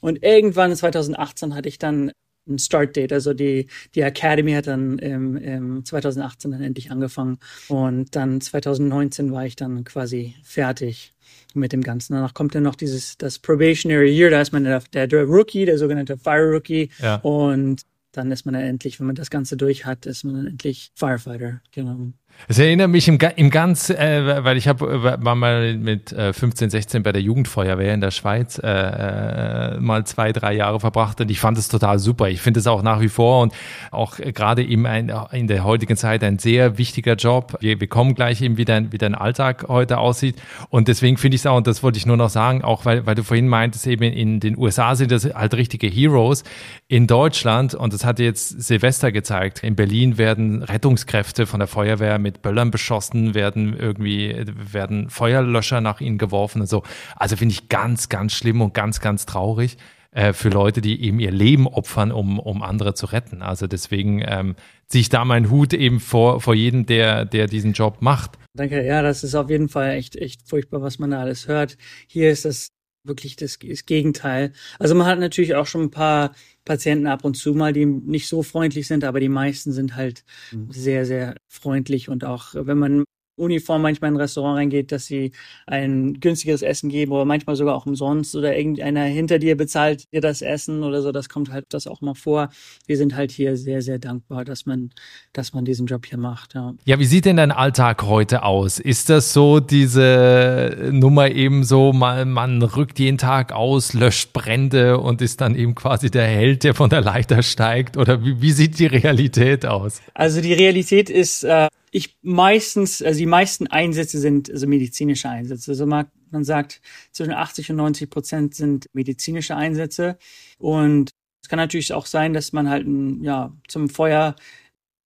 Und 0.00 0.22
irgendwann 0.22 0.74
2018 0.74 1.54
hatte 1.54 1.68
ich 1.68 1.78
dann 1.78 2.12
ein 2.46 2.58
Start 2.58 2.94
Date. 2.94 3.12
Also 3.12 3.32
die, 3.32 3.68
die 3.94 4.02
Academy 4.02 4.52
hat 4.52 4.66
dann 4.66 4.98
im, 4.98 5.36
im 5.36 5.84
2018 5.84 6.50
dann 6.50 6.62
endlich 6.62 6.90
angefangen. 6.90 7.38
Und 7.68 8.14
dann 8.14 8.40
2019 8.40 9.32
war 9.32 9.46
ich 9.46 9.56
dann 9.56 9.84
quasi 9.84 10.34
fertig 10.42 11.14
mit 11.54 11.72
dem 11.72 11.82
Ganzen. 11.82 12.14
Danach 12.14 12.34
kommt 12.34 12.54
dann 12.54 12.64
noch 12.64 12.74
dieses, 12.74 13.16
das 13.16 13.38
Probationary 13.38 14.10
Year, 14.10 14.30
da 14.30 14.42
ist 14.42 14.52
man 14.52 14.64
der, 14.64 15.06
der 15.06 15.24
Rookie, 15.24 15.64
der 15.64 15.78
sogenannte 15.78 16.18
Fire 16.18 16.50
Rookie. 16.52 16.90
Ja. 17.00 17.16
Und 17.16 17.82
dann 18.12 18.30
ist 18.30 18.44
man 18.44 18.54
dann 18.54 18.64
endlich, 18.64 19.00
wenn 19.00 19.06
man 19.06 19.16
das 19.16 19.30
Ganze 19.30 19.56
durch 19.56 19.86
hat, 19.86 20.04
ist 20.04 20.24
man 20.24 20.34
dann 20.34 20.46
endlich 20.46 20.92
Firefighter. 20.94 21.62
Genau. 21.72 22.12
Es 22.46 22.58
erinnert 22.58 22.90
mich 22.90 23.08
im, 23.08 23.18
im 23.36 23.48
ganz, 23.48 23.88
äh, 23.88 24.44
weil 24.44 24.58
ich 24.58 24.68
hab, 24.68 24.80
war 24.82 25.34
mal 25.34 25.76
mit 25.76 26.12
äh, 26.12 26.34
15, 26.34 26.68
16 26.68 27.02
bei 27.02 27.12
der 27.12 27.22
Jugendfeuerwehr 27.22 27.94
in 27.94 28.02
der 28.02 28.10
Schweiz 28.10 28.58
äh, 28.58 28.68
äh, 28.68 29.80
mal 29.80 30.04
zwei, 30.04 30.32
drei 30.32 30.52
Jahre 30.52 30.78
verbracht 30.78 31.20
und 31.22 31.30
ich 31.30 31.40
fand 31.40 31.56
es 31.56 31.68
total 31.68 31.98
super. 31.98 32.28
Ich 32.28 32.42
finde 32.42 32.60
es 32.60 32.66
auch 32.66 32.82
nach 32.82 33.00
wie 33.00 33.08
vor 33.08 33.42
und 33.42 33.54
auch 33.90 34.16
gerade 34.16 34.62
eben 34.62 34.84
in 34.84 35.46
der 35.46 35.64
heutigen 35.64 35.96
Zeit 35.96 36.22
ein 36.22 36.38
sehr 36.38 36.76
wichtiger 36.76 37.14
Job. 37.14 37.56
Wir, 37.60 37.80
wir 37.80 37.86
kommen 37.86 38.14
gleich 38.14 38.42
eben, 38.42 38.58
wie 38.58 38.66
dein, 38.66 38.92
wie 38.92 38.98
dein 38.98 39.14
Alltag 39.14 39.66
heute 39.68 39.96
aussieht 39.96 40.36
und 40.68 40.88
deswegen 40.88 41.16
finde 41.16 41.36
ich 41.36 41.40
es 41.42 41.46
auch, 41.46 41.56
und 41.56 41.66
das 41.66 41.82
wollte 41.82 41.96
ich 41.96 42.04
nur 42.04 42.18
noch 42.18 42.30
sagen, 42.30 42.62
auch 42.62 42.84
weil, 42.84 43.06
weil 43.06 43.14
du 43.14 43.22
vorhin 43.22 43.48
meintest, 43.48 43.86
eben 43.86 44.04
in 44.04 44.40
den 44.40 44.58
USA 44.58 44.96
sind 44.96 45.12
das 45.12 45.24
halt 45.24 45.54
richtige 45.54 45.86
Heroes. 45.86 46.44
In 46.88 47.06
Deutschland, 47.06 47.74
und 47.74 47.94
das 47.94 48.04
hat 48.04 48.18
jetzt 48.18 48.62
Silvester 48.62 49.12
gezeigt, 49.12 49.62
in 49.64 49.76
Berlin 49.76 50.18
werden 50.18 50.62
Rettungskräfte 50.62 51.46
von 51.46 51.60
der 51.60 51.68
Feuerwehr 51.68 52.18
mit 52.24 52.42
Böllern 52.42 52.72
beschossen, 52.72 53.34
werden 53.34 53.76
irgendwie, 53.78 54.34
werden 54.56 55.08
Feuerlöscher 55.10 55.80
nach 55.80 56.00
ihnen 56.00 56.18
geworfen 56.18 56.62
und 56.62 56.68
so. 56.68 56.82
Also 57.14 57.36
finde 57.36 57.52
ich 57.52 57.68
ganz, 57.68 58.08
ganz 58.08 58.32
schlimm 58.32 58.60
und 58.60 58.74
ganz, 58.74 59.00
ganz 59.00 59.26
traurig 59.26 59.76
äh, 60.10 60.32
für 60.32 60.48
Leute, 60.48 60.80
die 60.80 61.02
eben 61.02 61.20
ihr 61.20 61.30
Leben 61.30 61.68
opfern, 61.68 62.10
um, 62.10 62.38
um 62.38 62.62
andere 62.62 62.94
zu 62.94 63.06
retten. 63.06 63.42
Also 63.42 63.66
deswegen 63.66 64.22
ähm, 64.26 64.56
ziehe 64.86 65.02
ich 65.02 65.08
da 65.08 65.24
meinen 65.24 65.50
Hut 65.50 65.74
eben 65.74 66.00
vor, 66.00 66.40
vor 66.40 66.54
jedem, 66.54 66.86
der, 66.86 67.24
der 67.24 67.46
diesen 67.46 67.72
Job 67.72 67.98
macht. 68.00 68.38
Danke, 68.54 68.84
ja, 68.84 69.02
das 69.02 69.24
ist 69.24 69.34
auf 69.34 69.50
jeden 69.50 69.68
Fall 69.68 69.90
echt, 69.90 70.16
echt 70.16 70.48
furchtbar, 70.48 70.82
was 70.82 70.98
man 70.98 71.10
da 71.10 71.20
alles 71.20 71.48
hört. 71.48 71.76
Hier 72.06 72.30
ist 72.30 72.44
das 72.44 72.70
wirklich 73.04 73.36
das, 73.36 73.58
das 73.58 73.86
Gegenteil. 73.86 74.52
Also 74.78 74.94
man 74.94 75.06
hat 75.06 75.18
natürlich 75.18 75.54
auch 75.54 75.66
schon 75.66 75.82
ein 75.82 75.90
paar 75.90 76.34
Patienten 76.64 77.06
ab 77.06 77.24
und 77.24 77.36
zu 77.36 77.54
mal, 77.54 77.72
die 77.72 77.86
nicht 77.86 78.28
so 78.28 78.42
freundlich 78.42 78.88
sind, 78.88 79.04
aber 79.04 79.20
die 79.20 79.28
meisten 79.28 79.72
sind 79.72 79.94
halt 79.94 80.24
mhm. 80.50 80.70
sehr, 80.70 81.06
sehr 81.06 81.36
freundlich 81.48 82.08
und 82.08 82.24
auch 82.24 82.54
wenn 82.54 82.78
man 82.78 83.04
Uniform 83.36 83.82
manchmal 83.82 84.10
in 84.10 84.16
ein 84.16 84.20
Restaurant 84.20 84.58
reingeht, 84.58 84.92
dass 84.92 85.06
sie 85.06 85.32
ein 85.66 86.20
günstigeres 86.20 86.62
Essen 86.62 86.88
geben 86.88 87.12
oder 87.12 87.24
manchmal 87.24 87.56
sogar 87.56 87.74
auch 87.74 87.86
umsonst 87.86 88.36
oder 88.36 88.56
irgendeiner 88.56 89.04
hinter 89.04 89.38
dir 89.38 89.56
bezahlt 89.56 90.04
dir 90.12 90.20
das 90.20 90.42
Essen 90.42 90.82
oder 90.82 91.02
so. 91.02 91.12
Das 91.12 91.28
kommt 91.28 91.50
halt 91.50 91.66
das 91.70 91.86
auch 91.86 92.00
mal 92.00 92.14
vor. 92.14 92.50
Wir 92.86 92.96
sind 92.96 93.16
halt 93.16 93.32
hier 93.32 93.56
sehr, 93.56 93.82
sehr 93.82 93.98
dankbar, 93.98 94.44
dass 94.44 94.66
man, 94.66 94.90
dass 95.32 95.52
man 95.52 95.64
diesen 95.64 95.86
Job 95.86 96.06
hier 96.06 96.18
macht. 96.18 96.54
Ja, 96.54 96.74
ja 96.84 96.98
wie 96.98 97.04
sieht 97.04 97.24
denn 97.24 97.36
dein 97.36 97.52
Alltag 97.52 98.04
heute 98.04 98.44
aus? 98.44 98.78
Ist 98.78 99.10
das 99.10 99.32
so 99.32 99.60
diese 99.60 100.90
Nummer 100.92 101.30
eben 101.30 101.64
so, 101.64 101.92
mal, 101.92 102.24
man 102.24 102.62
rückt 102.62 102.98
jeden 102.98 103.18
Tag 103.18 103.52
aus, 103.52 103.94
löscht 103.94 104.32
Brände 104.32 104.98
und 104.98 105.20
ist 105.22 105.40
dann 105.40 105.54
eben 105.56 105.74
quasi 105.74 106.10
der 106.10 106.26
Held, 106.26 106.64
der 106.64 106.74
von 106.74 106.90
der 106.90 107.00
Leiter 107.00 107.42
steigt? 107.42 107.96
Oder 107.96 108.24
wie, 108.24 108.40
wie 108.40 108.52
sieht 108.52 108.78
die 108.78 108.86
Realität 108.86 109.66
aus? 109.66 110.00
Also 110.14 110.40
die 110.40 110.52
Realität 110.52 111.10
ist, 111.10 111.44
äh, 111.44 111.68
ich 111.94 112.18
meistens, 112.22 113.02
also 113.02 113.16
die 113.16 113.26
meisten 113.26 113.68
Einsätze 113.68 114.18
sind 114.18 114.50
also 114.50 114.66
medizinische 114.66 115.28
Einsätze. 115.28 115.70
Also 115.70 115.86
man, 115.86 116.08
sagt, 116.40 116.80
zwischen 117.12 117.32
80 117.32 117.70
und 117.70 117.76
90 117.76 118.10
Prozent 118.10 118.54
sind 118.56 118.88
medizinische 118.94 119.54
Einsätze. 119.54 120.18
Und 120.58 121.12
es 121.40 121.48
kann 121.48 121.58
natürlich 121.58 121.92
auch 121.92 122.06
sein, 122.06 122.32
dass 122.32 122.52
man 122.52 122.68
halt 122.68 122.84
ja, 123.22 123.56
zum 123.68 123.88
Feuer 123.88 124.34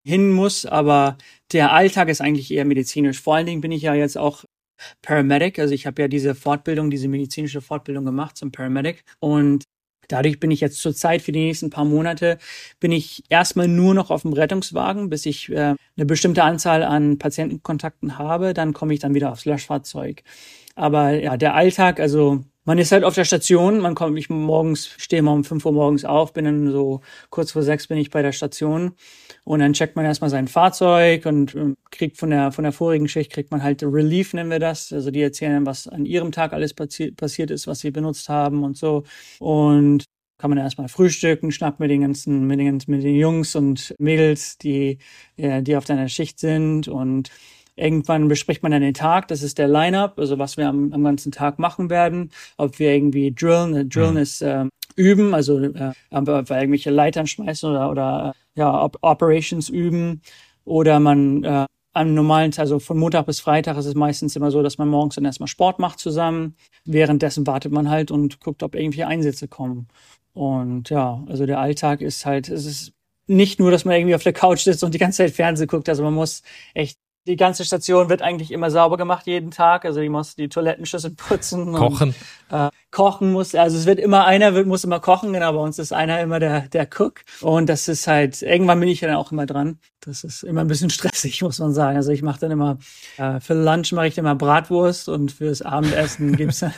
hin 0.07 0.33
muss, 0.33 0.65
aber 0.65 1.19
der 1.53 1.73
Alltag 1.73 2.09
ist 2.09 2.23
eigentlich 2.23 2.51
eher 2.51 2.65
medizinisch. 2.65 3.21
Vor 3.21 3.35
allen 3.37 3.47
Dingen 3.47 3.61
bin 3.61 3.73
ich 3.73 3.83
ja 3.83 3.93
jetzt 3.93 4.17
auch 4.17 4.45
Paramedic, 5.03 5.59
also 5.59 5.75
ich 5.75 5.87
habe 5.87 6.01
ja 6.01 6.09
diese 6.09 6.35
Fortbildung, 6.35 6.89
diese 6.89 7.09
medizinische 7.09 7.61
Fortbildung 7.61 8.07
gemacht 8.07 8.39
zum 8.39 8.51
Paramedic 8.51 9.05
und 9.21 9.65
Dadurch 10.09 10.41
bin 10.41 10.51
ich 10.51 10.61
jetzt 10.61 10.81
zurzeit 10.81 11.23
für 11.23 11.33
die 11.33 11.45
nächsten 11.45 11.71
paar 11.71 11.85
Monate, 11.85 12.39
bin 12.81 12.93
ich 12.93 13.25
erstmal 13.29 13.69
nur 13.69 13.95
noch 13.95 14.11
auf 14.11 14.23
dem 14.23 14.33
Rettungswagen, 14.33 15.11
bis 15.11 15.27
ich 15.27 15.51
äh, 15.51 15.75
eine 15.97 16.07
bestimmte 16.07 16.43
Anzahl 16.43 16.83
an 16.83 17.19
Patientenkontakten 17.19 18.19
habe. 18.19 18.55
Dann 18.55 18.73
komme 18.73 18.95
ich 18.95 19.01
dann 19.01 19.15
wieder 19.15 19.31
aufs 19.31 19.45
Löschfahrzeug. 19.45 20.23
Aber 20.75 21.11
ja, 21.11 21.37
der 21.37 21.55
Alltag, 21.55 22.01
also 22.01 22.45
man 22.69 22.77
ist 22.77 22.93
halt 22.93 23.03
auf 23.03 23.15
der 23.15 23.25
Station, 23.25 23.81
man 23.81 23.95
kommt, 23.95 24.19
ich 24.19 24.29
morgens, 24.29 24.91
stehe 24.99 25.23
mal 25.23 25.33
um 25.33 25.43
5 25.43 25.65
Uhr 25.65 25.73
morgens 25.73 26.05
auf, 26.05 26.35
bin 26.35 26.45
dann 26.45 26.71
so 26.71 27.01
kurz 27.31 27.53
vor 27.53 27.63
sechs 27.63 27.87
bin 27.87 27.97
ich 27.97 28.11
bei 28.11 28.21
der 28.21 28.33
Station 28.33 28.93
und 29.45 29.61
dann 29.61 29.73
checkt 29.73 29.97
man 29.97 30.05
erstmal 30.05 30.29
sein 30.29 30.49
Fahrzeug 30.49 31.25
und 31.25 31.55
äh, 31.55 31.73
kriegt 31.91 32.19
von 32.19 32.29
der, 32.29 32.53
von 32.53 32.65
der 32.65 32.73
vorigen 32.73 33.09
Schicht 33.09 33.33
kriegt 33.33 33.51
man 33.51 33.63
halt 33.63 33.83
Relief, 33.83 34.35
nennen 34.35 34.51
wir 34.51 34.59
das. 34.59 34.93
Also 34.93 35.11
die 35.11 35.23
erzählen, 35.23 35.65
was 35.65 35.89
an 35.89 36.05
ihrem 36.05 36.31
Tag 36.31 36.53
alles 36.53 36.75
passi 36.75 37.11
passiert 37.11 37.51
ist, 37.51 37.67
was 37.67 37.79
sie 37.79 37.91
benutzt 37.91 38.29
haben 38.29 38.63
und 38.65 38.77
so. 38.77 39.05
Und 39.39 40.05
kann 40.37 40.51
man 40.51 40.59
erstmal 40.59 40.89
frühstücken, 40.89 41.51
schnackt 41.51 41.81
mit 41.81 41.91
den 41.91 42.03
ganzen, 42.03 42.47
mit 42.47 42.61
den, 42.61 42.83
mit 42.87 43.03
den 43.03 43.17
Jungs 43.17 43.57
und 43.57 43.95
Mädels, 43.99 44.59
die, 44.59 44.99
ja, 45.37 45.63
die 45.63 45.75
auf 45.75 45.87
deiner 45.87 46.09
Schicht 46.09 46.39
sind 46.39 46.87
und 46.87 47.31
Irgendwann 47.79 48.29
bespricht 48.29 48.63
man 48.63 48.73
dann 48.73 48.83
den 48.83 48.95
Tag, 48.95 49.29
das 49.29 49.43
ist 49.43 49.59
der 49.59 49.69
Line-Up, 49.69 50.19
also 50.19 50.39
was 50.39 50.57
wir 50.57 50.69
am, 50.69 50.93
am 50.93 51.05
ganzen 51.05 51.33
Tag 51.33 51.59
machen 51.59 51.91
werden, 51.91 52.31
ob 52.57 52.79
wir 52.79 52.93
irgendwie 52.93 53.33
drillen, 53.33 53.89
drillen 53.89 54.15
mhm. 54.15 54.21
ist 54.21 54.43
äh, 54.43 54.65
üben, 54.97 55.35
also 55.35 55.59
äh, 55.61 55.93
irgendwelche 56.11 56.91
Leitern 56.91 57.27
schmeißen 57.27 57.71
oder, 57.71 57.91
oder 57.91 58.35
ja, 58.55 58.83
Op 58.83 58.99
Operations 59.01 59.69
üben 59.69 60.23
oder 60.65 60.99
man 61.01 61.45
äh, 61.45 61.67
am 61.93 62.15
normalen, 62.15 62.53
also 62.57 62.79
von 62.79 62.99
Montag 62.99 63.27
bis 63.27 63.41
Freitag 63.41 63.77
ist 63.77 63.87
es 63.87 63.95
meistens 63.95 64.37
immer 64.37 64.51
so, 64.51 64.63
dass 64.63 64.79
man 64.79 64.89
morgens 64.89 65.17
dann 65.17 65.25
erstmal 65.25 65.49
Sport 65.49 65.79
macht 65.79 65.99
zusammen. 65.99 66.55
Währenddessen 66.85 67.47
wartet 67.47 67.73
man 67.73 67.91
halt 67.91 68.11
und 68.11 68.41
guckt, 68.41 68.63
ob 68.63 68.75
irgendwie 68.75 69.05
Einsätze 69.05 69.49
kommen. 69.49 69.89
Und 70.33 70.91
ja, 70.91 71.25
also 71.27 71.47
der 71.47 71.59
Alltag 71.59 72.01
ist 72.01 72.25
halt, 72.25 72.49
es 72.49 72.67
ist 72.67 72.93
nicht 73.27 73.59
nur, 73.59 73.71
dass 73.71 73.85
man 73.85 73.97
irgendwie 73.97 74.15
auf 74.15 74.23
der 74.23 74.33
Couch 74.33 74.61
sitzt 74.61 74.85
und 74.85 74.95
die 74.95 74.99
ganze 74.99 75.19
Zeit 75.19 75.33
Fernsehen 75.33 75.67
guckt, 75.67 75.89
also 75.89 76.03
man 76.03 76.15
muss 76.15 76.43
echt 76.75 76.99
die 77.29 77.37
ganze 77.37 77.65
Station 77.65 78.09
wird 78.09 78.23
eigentlich 78.23 78.51
immer 78.51 78.71
sauber 78.71 78.97
gemacht 78.97 79.27
jeden 79.27 79.51
Tag. 79.51 79.85
Also 79.85 80.01
die 80.01 80.09
muss 80.09 80.35
die 80.35 80.49
Toilettenschüssel 80.49 81.11
putzen. 81.17 81.75
Kochen. 81.75 82.15
Und, 82.51 82.59
äh, 82.59 82.71
kochen 82.91 83.33
muss. 83.33 83.55
Also 83.55 83.77
es 83.77 83.87
wird 83.87 84.01
immer 84.01 84.25
einer 84.25 84.55
wird, 84.55 84.67
muss 84.67 84.83
immer 84.83 84.99
kochen. 84.99 85.33
Genau, 85.33 85.53
bei 85.53 85.59
uns 85.59 85.79
ist 85.79 85.93
einer 85.93 86.21
immer 86.21 86.41
der 86.41 86.63
der 86.69 86.89
Cook. 86.89 87.21
Und 87.43 87.69
das 87.69 87.87
ist 87.87 88.07
halt 88.07 88.43
irgendwann 88.43 88.81
bin 88.81 88.89
ich 88.89 89.01
dann 89.01 89.15
auch 89.15 89.31
immer 89.31 89.47
dran. 89.47 89.79
Das 90.01 90.25
ist 90.25 90.43
immer 90.43 90.63
ein 90.63 90.69
bisschen 90.69 90.91
stressig, 90.91 91.43
muss 91.43 91.59
man 91.59 91.75
sagen. 91.75 91.97
Also 91.97 92.11
ich 92.11 92.23
mache 92.23 92.41
dann 92.41 92.51
immer 92.51 92.79
äh, 93.19 93.41
für 93.41 93.55
Lunch 93.55 93.93
mache 93.93 94.09
ich 94.09 94.15
dann 94.15 94.25
immer 94.25 94.35
Bratwurst 94.35 95.09
und 95.09 95.31
fürs 95.31 95.63
Abendessen 95.63 96.35
gibt's 96.37 96.61
dann, 96.61 96.73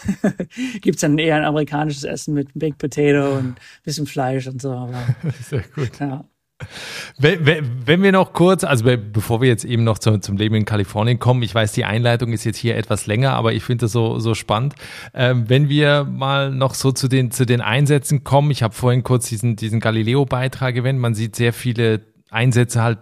gibt's 0.81 1.01
dann 1.01 1.17
eher 1.19 1.37
ein 1.37 1.45
amerikanisches 1.45 2.05
Essen 2.05 2.35
mit 2.35 2.49
Big 2.55 2.77
Potato 2.77 3.37
und 3.39 3.55
bisschen 3.85 4.07
Fleisch 4.07 4.49
und 4.49 4.61
so. 4.61 4.73
Aber, 4.73 4.99
Sehr 5.49 5.65
gut. 5.75 6.01
Ja. 6.01 6.25
Wenn, 7.19 8.03
wir 8.03 8.13
noch 8.13 8.33
kurz, 8.33 8.65
also 8.65 8.85
bevor 8.85 9.41
wir 9.41 9.49
jetzt 9.49 9.65
eben 9.65 9.85
noch 9.85 9.99
zum, 9.99 10.23
zum 10.23 10.37
Leben 10.37 10.55
in 10.55 10.65
Kalifornien 10.65 11.19
kommen, 11.19 11.43
ich 11.43 11.55
weiß, 11.55 11.73
die 11.73 11.85
Einleitung 11.85 12.33
ist 12.33 12.45
jetzt 12.45 12.57
hier 12.57 12.77
etwas 12.77 13.07
länger, 13.07 13.33
aber 13.33 13.53
ich 13.53 13.63
finde 13.63 13.85
das 13.85 13.93
so, 13.93 14.19
so 14.19 14.35
spannend. 14.35 14.75
Ähm, 15.15 15.49
wenn 15.49 15.69
wir 15.69 16.05
mal 16.05 16.51
noch 16.51 16.75
so 16.75 16.93
zu 16.93 17.09
den, 17.09 17.31
zu 17.31 17.47
den 17.47 17.61
Einsätzen 17.61 18.25
kommen, 18.25 18.51
ich 18.51 18.63
habe 18.63 18.75
vorhin 18.75 19.03
kurz 19.03 19.29
diesen, 19.29 19.57
diesen 19.57 19.81
Galileo-Beitrag 19.81 20.77
erwähnt, 20.77 20.99
man 20.99 21.15
sieht 21.15 21.37
sehr 21.37 21.53
viele 21.53 22.03
Einsätze 22.31 22.83
halt 22.83 22.99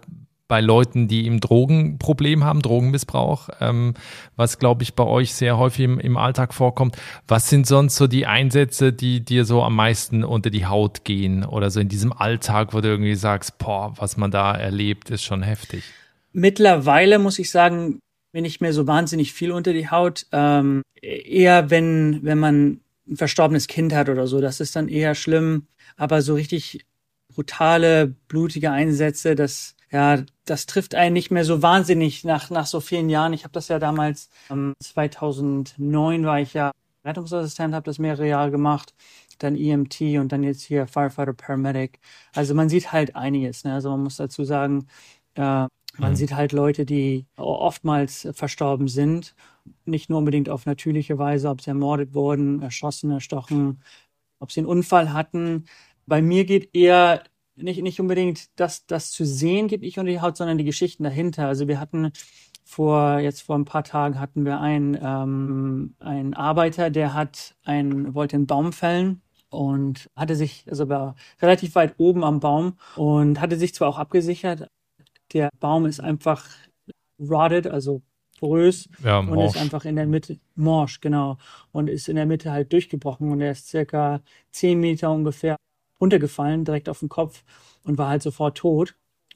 bei 0.48 0.62
Leuten, 0.62 1.08
die 1.08 1.26
im 1.26 1.40
Drogenproblem 1.40 2.42
haben, 2.42 2.62
Drogenmissbrauch, 2.62 3.50
ähm, 3.61 3.94
was 4.34 4.58
glaube 4.58 4.82
ich 4.82 4.94
bei 4.94 5.04
euch 5.04 5.34
sehr 5.34 5.58
häufig 5.58 5.84
im, 5.84 6.00
im, 6.00 6.16
Alltag 6.16 6.54
vorkommt. 6.54 6.96
Was 7.28 7.50
sind 7.50 7.66
sonst 7.66 7.96
so 7.96 8.06
die 8.06 8.26
Einsätze, 8.26 8.92
die 8.92 9.20
dir 9.20 9.44
so 9.44 9.62
am 9.62 9.76
meisten 9.76 10.24
unter 10.24 10.50
die 10.50 10.66
Haut 10.66 11.04
gehen 11.04 11.44
oder 11.44 11.70
so 11.70 11.80
in 11.80 11.88
diesem 11.88 12.12
Alltag, 12.12 12.72
wo 12.72 12.80
du 12.80 12.88
irgendwie 12.88 13.14
sagst, 13.14 13.58
boah, 13.58 13.92
was 13.98 14.16
man 14.16 14.30
da 14.30 14.54
erlebt, 14.54 15.11
ist 15.11 15.22
schon 15.22 15.42
heftig? 15.42 15.84
Mittlerweile 16.32 17.18
muss 17.18 17.38
ich 17.38 17.50
sagen, 17.50 18.00
mir 18.32 18.42
nicht 18.42 18.61
mehr 18.61 18.72
so 18.72 18.87
wahnsinnig 18.87 19.32
viel 19.32 19.52
unter 19.52 19.72
die 19.72 19.90
Haut. 19.90 20.26
Ähm, 20.32 20.82
eher 21.02 21.70
wenn, 21.70 22.20
wenn 22.22 22.38
man 22.38 22.80
ein 23.06 23.16
verstorbenes 23.16 23.66
Kind 23.66 23.94
hat 23.94 24.08
oder 24.08 24.26
so, 24.26 24.40
das 24.40 24.61
ist 24.61 24.76
dann 24.76 24.88
eher 24.88 25.14
schlimm. 25.14 25.66
Aber 25.96 26.22
so 26.22 26.34
richtig 26.34 26.87
brutale, 27.34 28.14
blutige 28.28 28.70
Einsätze, 28.70 29.34
das 29.34 29.76
ja, 29.90 30.22
das 30.44 30.66
trifft 30.66 30.94
einen 30.94 31.14
nicht 31.14 31.31
mehr 31.31 31.44
so 31.44 31.62
wahnsinnig 31.62 32.24
nach, 32.24 32.51
nach 32.51 32.66
so 32.66 32.81
vielen 32.81 33.09
Jahren. 33.09 33.33
Ich 33.33 33.44
habe 33.44 33.53
das 33.53 33.68
ja 33.68 33.79
damals, 33.79 34.29
ähm, 34.51 34.74
2009 34.83 36.24
war 36.24 36.40
ich 36.40 36.55
ja 36.55 36.72
Rettungsassistent, 37.05 37.74
habe 37.74 37.85
das 37.85 37.98
mehrere 37.98 38.29
Jahre 38.29 38.51
gemacht, 38.51 38.94
dann 39.38 39.57
EMT 39.57 40.01
und 40.18 40.33
dann 40.33 40.42
jetzt 40.42 40.62
hier 40.62 40.87
Firefighter 40.87 41.33
Paramedic. 41.33 42.01
Also 42.35 42.55
man 42.55 42.68
sieht 42.68 42.92
halt 42.92 43.16
einiges. 43.16 43.64
Ne? 43.64 43.72
Also 43.74 43.90
man 43.90 44.03
muss 44.03 44.16
dazu 44.16 44.44
sagen, 44.44 44.88
äh, 45.35 45.66
man 45.96 46.12
mhm. 46.12 46.16
sieht 46.16 46.35
halt 46.35 46.53
Leute, 46.53 46.85
die 46.85 47.27
oftmals 47.37 48.29
verstorben 48.33 48.88
sind. 48.88 49.35
Nicht 49.85 50.11
nur 50.11 50.18
unbedingt 50.18 50.48
auf 50.48 50.66
natürliche 50.66 51.18
Weise, 51.18 51.48
ob 51.48 51.61
sie 51.62 51.70
ermordet 51.70 52.14
wurden, 52.14 52.62
erschossen, 52.62 53.11
erstochen, 53.11 53.83
ob 54.38 54.53
sie 54.53 54.61
einen 54.61 54.68
Unfall 54.68 55.12
hatten. 55.12 55.64
Bei 56.07 56.22
mir 56.22 56.44
geht 56.44 56.74
eher 56.74 57.22
nicht, 57.62 57.83
nicht 57.83 58.01
unbedingt 58.01 58.49
das, 58.59 58.87
das 58.87 59.11
zu 59.11 59.25
sehen 59.25 59.68
geht 59.68 59.83
nicht 59.83 59.99
unter 59.99 60.11
die 60.11 60.21
Haut, 60.21 60.37
sondern 60.37 60.59
die 60.59 60.64
Geschichten 60.64 61.05
dahinter. 61.05 61.47
Also 61.47 61.68
wir 61.68 61.81
hatten 61.81 62.12
vor, 62.64 63.18
jetzt 63.18 63.42
vor 63.42 63.57
ein 63.57 63.64
paar 63.64 63.85
Tagen 63.85 64.21
hatten 64.21 64.44
wir 64.44 64.61
einen, 64.61 64.99
ähm, 65.01 65.94
einen 66.01 66.35
Arbeiter, 66.35 66.90
der 66.90 67.14
hat 67.14 67.57
einen, 67.64 68.14
wollte 68.14 68.37
einen 68.37 68.47
Baum 68.47 68.73
fällen 68.73 69.23
und 69.51 70.11
hatte 70.14 70.37
sich, 70.37 70.66
also 70.68 70.88
war 70.88 71.14
relativ 71.40 71.75
weit 71.75 71.94
oben 71.99 72.25
am 72.25 72.40
Baum 72.40 72.77
und 72.97 73.40
hatte 73.40 73.57
sich 73.57 73.75
zwar 73.75 73.88
auch 73.88 73.99
abgesichert, 73.99 74.68
der 75.33 75.51
Baum 75.61 75.87
ist 75.87 76.01
einfach 76.01 76.47
rotted, 77.18 77.66
also 77.66 78.03
porös 78.38 78.88
ja, 79.03 79.18
und 79.18 79.38
ist 79.40 79.57
einfach 79.57 79.85
in 79.85 79.97
der 79.97 80.07
Mitte, 80.07 80.38
morsch, 80.55 81.01
genau, 81.01 81.38
und 81.73 81.88
ist 81.88 82.09
in 82.09 82.16
der 82.16 82.27
Mitte 82.27 82.53
halt 82.53 82.73
durchgebrochen 82.73 83.33
und 83.33 83.40
er 83.40 83.53
ist 83.53 83.68
circa 83.68 84.21
zehn 84.51 84.79
Meter 84.79 85.11
ungefähr 85.11 85.57
runtergefallen, 86.00 86.64
direkt 86.64 86.88
auf 86.88 87.00
den 87.00 87.08
Kopf 87.08 87.44
und 87.84 87.98
war 87.98 88.08
halt 88.08 88.22
sofort 88.22 88.58
tot. 88.58 88.94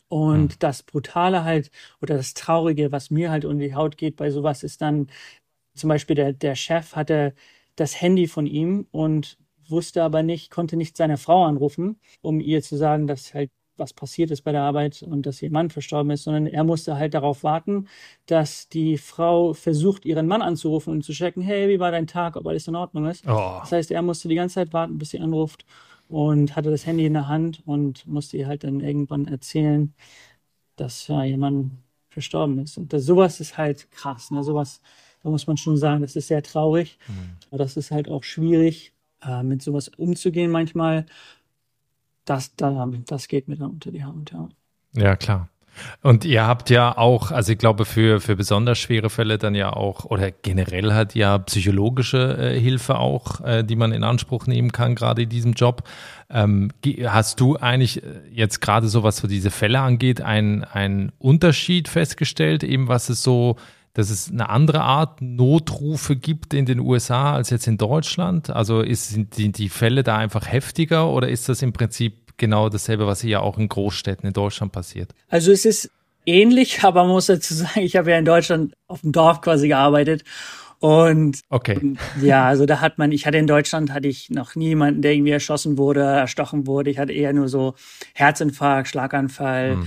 Und 0.08 0.52
mhm. 0.52 0.58
das 0.58 0.82
Brutale 0.82 1.44
halt 1.44 1.70
oder 2.02 2.16
das 2.16 2.34
Traurige, 2.34 2.92
was 2.92 3.10
mir 3.10 3.30
halt 3.30 3.44
unter 3.44 3.64
die 3.64 3.74
Haut 3.74 3.96
geht 3.96 4.16
bei 4.16 4.30
sowas, 4.30 4.62
ist 4.62 4.82
dann 4.82 5.08
zum 5.74 5.88
Beispiel 5.88 6.16
der, 6.16 6.32
der 6.34 6.54
Chef 6.54 6.94
hatte 6.94 7.34
das 7.76 8.00
Handy 8.00 8.26
von 8.26 8.46
ihm 8.46 8.86
und 8.90 9.38
wusste 9.68 10.02
aber 10.02 10.22
nicht, 10.22 10.50
konnte 10.50 10.76
nicht 10.76 10.96
seine 10.96 11.16
Frau 11.16 11.44
anrufen, 11.44 11.98
um 12.20 12.40
ihr 12.40 12.62
zu 12.62 12.76
sagen, 12.76 13.06
dass 13.06 13.32
halt 13.32 13.50
was 13.76 13.92
passiert 13.92 14.30
ist 14.30 14.42
bei 14.42 14.52
der 14.52 14.62
Arbeit 14.62 15.02
und 15.02 15.26
dass 15.26 15.40
ihr 15.42 15.50
Mann 15.50 15.70
verstorben 15.70 16.10
ist, 16.10 16.24
sondern 16.24 16.46
er 16.46 16.62
musste 16.62 16.96
halt 16.96 17.14
darauf 17.14 17.42
warten, 17.42 17.88
dass 18.26 18.68
die 18.68 18.98
Frau 18.98 19.54
versucht, 19.54 20.04
ihren 20.04 20.26
Mann 20.26 20.42
anzurufen 20.42 20.92
und 20.92 21.02
zu 21.02 21.12
checken, 21.12 21.42
hey, 21.42 21.68
wie 21.68 21.80
war 21.80 21.90
dein 21.90 22.06
Tag, 22.06 22.36
ob 22.36 22.46
alles 22.46 22.68
in 22.68 22.76
Ordnung 22.76 23.06
ist. 23.06 23.26
Oh. 23.26 23.58
Das 23.60 23.72
heißt, 23.72 23.90
er 23.90 24.02
musste 24.02 24.28
die 24.28 24.34
ganze 24.34 24.56
Zeit 24.56 24.72
warten, 24.72 24.98
bis 24.98 25.10
sie 25.10 25.20
anruft 25.20 25.64
und 26.12 26.56
hatte 26.56 26.70
das 26.70 26.84
Handy 26.84 27.06
in 27.06 27.14
der 27.14 27.26
Hand 27.26 27.62
und 27.64 28.06
musste 28.06 28.36
ihr 28.36 28.46
halt 28.46 28.64
dann 28.64 28.80
irgendwann 28.80 29.26
erzählen, 29.26 29.94
dass 30.76 31.08
ja 31.08 31.24
jemand 31.24 31.72
verstorben 32.10 32.58
ist. 32.58 32.76
Und 32.76 32.92
das, 32.92 33.04
sowas 33.04 33.40
ist 33.40 33.56
halt 33.56 33.90
krass. 33.90 34.30
Ne? 34.30 34.44
Sowas, 34.44 34.82
da 35.22 35.30
muss 35.30 35.46
man 35.46 35.56
schon 35.56 35.78
sagen, 35.78 36.02
das 36.02 36.14
ist 36.14 36.28
sehr 36.28 36.42
traurig. 36.42 36.98
Mhm. 37.08 37.36
Aber 37.48 37.58
das 37.58 37.78
ist 37.78 37.90
halt 37.90 38.10
auch 38.10 38.24
schwierig, 38.24 38.92
äh, 39.22 39.42
mit 39.42 39.62
sowas 39.62 39.88
umzugehen 39.88 40.50
manchmal. 40.50 41.06
Das, 42.26 42.54
da, 42.56 42.86
das 43.06 43.26
geht 43.26 43.48
mir 43.48 43.56
dann 43.56 43.70
unter 43.70 43.90
die 43.90 44.04
Hand, 44.04 44.32
ja. 44.32 44.48
Ja, 44.94 45.16
klar. 45.16 45.48
Und 46.02 46.24
ihr 46.24 46.46
habt 46.46 46.70
ja 46.70 46.96
auch, 46.96 47.30
also 47.30 47.52
ich 47.52 47.58
glaube, 47.58 47.84
für, 47.84 48.20
für 48.20 48.36
besonders 48.36 48.78
schwere 48.78 49.08
Fälle 49.08 49.38
dann 49.38 49.54
ja 49.54 49.72
auch, 49.72 50.04
oder 50.04 50.30
generell 50.30 50.92
hat 50.92 51.14
ja 51.14 51.38
psychologische 51.38 52.36
äh, 52.38 52.60
Hilfe 52.60 52.98
auch, 52.98 53.40
äh, 53.40 53.62
die 53.62 53.76
man 53.76 53.92
in 53.92 54.02
Anspruch 54.02 54.46
nehmen 54.46 54.72
kann, 54.72 54.94
gerade 54.94 55.22
in 55.22 55.28
diesem 55.28 55.52
Job. 55.52 55.84
Ähm, 56.28 56.70
hast 57.04 57.40
du 57.40 57.56
eigentlich 57.56 58.02
äh, 58.02 58.06
jetzt 58.32 58.60
gerade 58.60 58.88
so, 58.88 59.02
was 59.02 59.18
so 59.18 59.28
diese 59.28 59.50
Fälle 59.50 59.80
angeht, 59.80 60.20
einen, 60.20 61.12
Unterschied 61.18 61.88
festgestellt, 61.88 62.64
eben 62.64 62.88
was 62.88 63.08
es 63.08 63.22
so, 63.22 63.56
dass 63.94 64.10
es 64.10 64.30
eine 64.30 64.48
andere 64.48 64.80
Art 64.80 65.20
Notrufe 65.20 66.16
gibt 66.16 66.54
in 66.54 66.64
den 66.64 66.80
USA 66.80 67.34
als 67.34 67.50
jetzt 67.50 67.66
in 67.66 67.76
Deutschland? 67.76 68.50
Also 68.50 68.80
ist, 68.80 69.10
sind 69.10 69.36
die, 69.36 69.52
die 69.52 69.68
Fälle 69.68 70.02
da 70.02 70.16
einfach 70.16 70.50
heftiger 70.50 71.08
oder 71.10 71.28
ist 71.28 71.48
das 71.48 71.62
im 71.62 71.72
Prinzip 71.72 72.21
genau 72.36 72.68
dasselbe, 72.68 73.06
was 73.06 73.20
hier 73.20 73.42
auch 73.42 73.58
in 73.58 73.68
Großstädten 73.68 74.26
in 74.26 74.32
Deutschland 74.32 74.72
passiert. 74.72 75.14
Also 75.28 75.52
es 75.52 75.64
ist 75.64 75.90
ähnlich, 76.26 76.82
aber 76.82 77.02
man 77.02 77.12
muss 77.12 77.26
dazu 77.26 77.54
sagen, 77.54 77.80
ich 77.80 77.96
habe 77.96 78.10
ja 78.10 78.18
in 78.18 78.24
Deutschland 78.24 78.74
auf 78.86 79.00
dem 79.00 79.12
Dorf 79.12 79.40
quasi 79.40 79.68
gearbeitet. 79.68 80.24
Und 80.78 81.42
okay. 81.48 81.96
ja, 82.20 82.46
also 82.46 82.66
da 82.66 82.80
hat 82.80 82.98
man, 82.98 83.12
ich 83.12 83.24
hatte 83.24 83.38
in 83.38 83.46
Deutschland 83.46 83.92
hatte 83.92 84.08
ich 84.08 84.30
noch 84.30 84.56
niemanden, 84.56 85.00
der 85.00 85.14
irgendwie 85.14 85.30
erschossen 85.30 85.78
wurde, 85.78 86.00
erstochen 86.00 86.66
wurde. 86.66 86.90
Ich 86.90 86.98
hatte 86.98 87.12
eher 87.12 87.32
nur 87.32 87.48
so 87.48 87.74
Herzinfarkt, 88.14 88.88
Schlaganfall, 88.88 89.74
hm. 89.74 89.86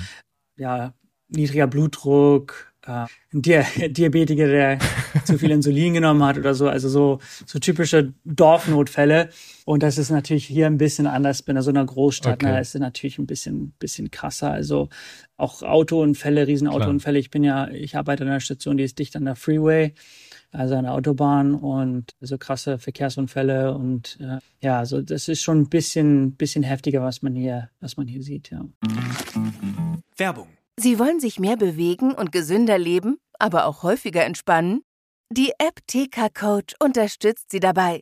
ja, 0.56 0.94
niedriger 1.28 1.68
Blutdruck, 1.68 2.72
äh, 2.86 3.08
ein 3.34 3.42
Di 3.42 3.62
Diabetiker, 3.90 4.48
der 4.48 4.80
zu 5.26 5.38
viel 5.38 5.52
Insulin 5.52 5.96
genommen 5.96 6.24
hat 6.24 6.38
oder 6.38 6.54
so. 6.54 6.70
Also 6.70 6.88
so, 6.88 7.20
so 7.46 7.60
typische 7.60 8.14
Dorfnotfälle. 8.24 9.30
Und 9.66 9.84
das 9.84 9.98
ist 9.98 10.12
natürlich 10.12 10.46
hier 10.46 10.68
ein 10.68 10.78
bisschen 10.78 11.08
anders. 11.08 11.42
Bei 11.42 11.60
so 11.60 11.72
einer 11.72 11.86
Großstadt, 11.86 12.36
okay. 12.36 12.46
da 12.46 12.60
ist 12.60 12.76
es 12.76 12.82
natürlich 12.82 13.18
ein 13.18 13.26
bisschen, 13.26 13.74
bisschen 13.80 14.12
krasser. 14.12 14.52
Also 14.52 14.90
auch 15.38 15.64
Autounfälle, 15.64 16.48
Riesenautounfälle. 16.48 17.20
Ich 17.20 17.32
bin 17.32 17.44
ja, 17.44 17.68
ich 17.70 17.98
arbeite 17.98 18.24
an 18.24 18.30
einer 18.30 18.40
Station, 18.40 18.78
die 18.78 18.84
ist 18.84 19.00
dicht 19.00 19.16
an 19.16 19.26
der 19.26 19.36
Freeway 19.36 19.94
also 20.52 20.76
an 20.76 20.84
der 20.86 20.94
Autobahn 20.94 21.54
und 21.54 22.16
so 22.22 22.38
krasse 22.38 22.80
Verkehrsunfälle 22.80 23.76
und 23.76 24.18
äh, 24.22 24.40
ja, 24.62 24.80
also 24.80 25.02
das 25.02 25.28
ist 25.28 25.42
schon 25.42 25.62
ein 25.62 25.70
bisschen, 25.70 26.38
bisschen 26.38 26.64
heftiger, 26.64 27.02
was 27.02 27.22
man 27.22 27.36
hier, 27.36 27.70
was 27.82 27.98
man 27.98 28.08
hier 28.08 28.24
sieht, 28.24 28.52
ja. 28.52 28.66
Werbung 30.16 30.48
Sie 30.78 31.00
wollen 31.00 31.22
sich 31.22 31.40
mehr 31.40 31.56
bewegen 31.56 32.14
und 32.14 32.34
gesünder 32.34 32.78
leben, 32.78 33.18
aber 33.40 33.66
auch 33.66 33.84
häufiger 33.84 34.26
entspannen? 34.26 34.82
Die 35.32 35.52
App 35.58 35.80
TK 35.88 36.34
Coach 36.34 36.74
unterstützt 36.80 37.50
Sie 37.50 37.62
dabei. 37.62 38.02